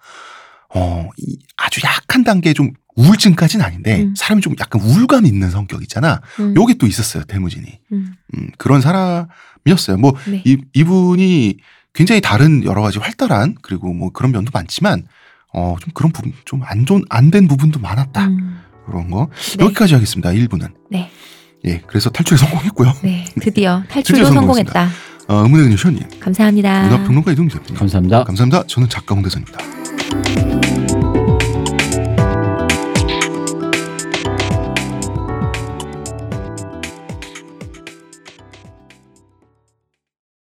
어, 0.73 1.09
이 1.17 1.37
아주 1.57 1.79
약한 1.85 2.23
단계 2.23 2.53
좀 2.53 2.71
우울증까지는 2.97 3.63
아닌데 3.65 4.03
음. 4.03 4.13
사람이 4.15 4.41
좀 4.41 4.55
약간 4.59 4.81
우울감 4.81 5.25
있는 5.25 5.49
성격 5.49 5.81
있잖아. 5.83 6.21
음, 6.39 6.55
요게 6.55 6.75
또 6.75 6.87
있었어요, 6.87 7.23
태무진이. 7.25 7.79
음, 7.91 8.13
음, 8.35 8.49
그런 8.57 8.81
사람이었어요. 8.81 9.97
뭐 9.97 10.13
네. 10.29 10.41
이, 10.45 10.57
이분이 10.73 11.57
굉장히 11.95 12.21
다른 12.21 12.63
여러 12.63 12.81
가지 12.81 12.99
활달한 12.99 13.55
그리고 13.61 13.93
뭐 13.93 14.11
그런 14.11 14.31
면도 14.31 14.51
많지만 14.53 15.03
어, 15.53 15.75
좀 15.79 15.91
그런 15.93 16.11
부분 16.11 16.33
좀 16.45 16.61
안 16.63 16.85
좋은 16.85 17.03
안 17.09 17.31
된 17.31 17.47
부분도 17.47 17.79
많았다. 17.79 18.25
음, 18.27 18.59
그런 18.85 19.09
거. 19.09 19.29
네. 19.57 19.63
여기까지 19.65 19.93
하겠습니다. 19.95 20.29
1부는. 20.31 20.71
네. 20.91 21.09
예, 21.65 21.81
그래서 21.87 22.09
탈출에 22.11 22.37
성공했고요. 22.37 22.93
네, 23.03 23.25
드디어 23.41 23.81
탈출도 23.89 24.23
드디어. 24.25 24.33
성공했다. 24.33 24.89
어, 25.27 25.43
음문의 25.45 25.69
근쇼님, 25.69 26.19
감사합니다. 26.19 26.83
문화평론가 26.83 27.31
이동재입니다. 27.31 27.73
감사합니다. 27.75 28.23
감사합니다. 28.25 28.63
저는 28.67 28.89
작가 28.89 29.15
홍대선입니다. 29.15 30.74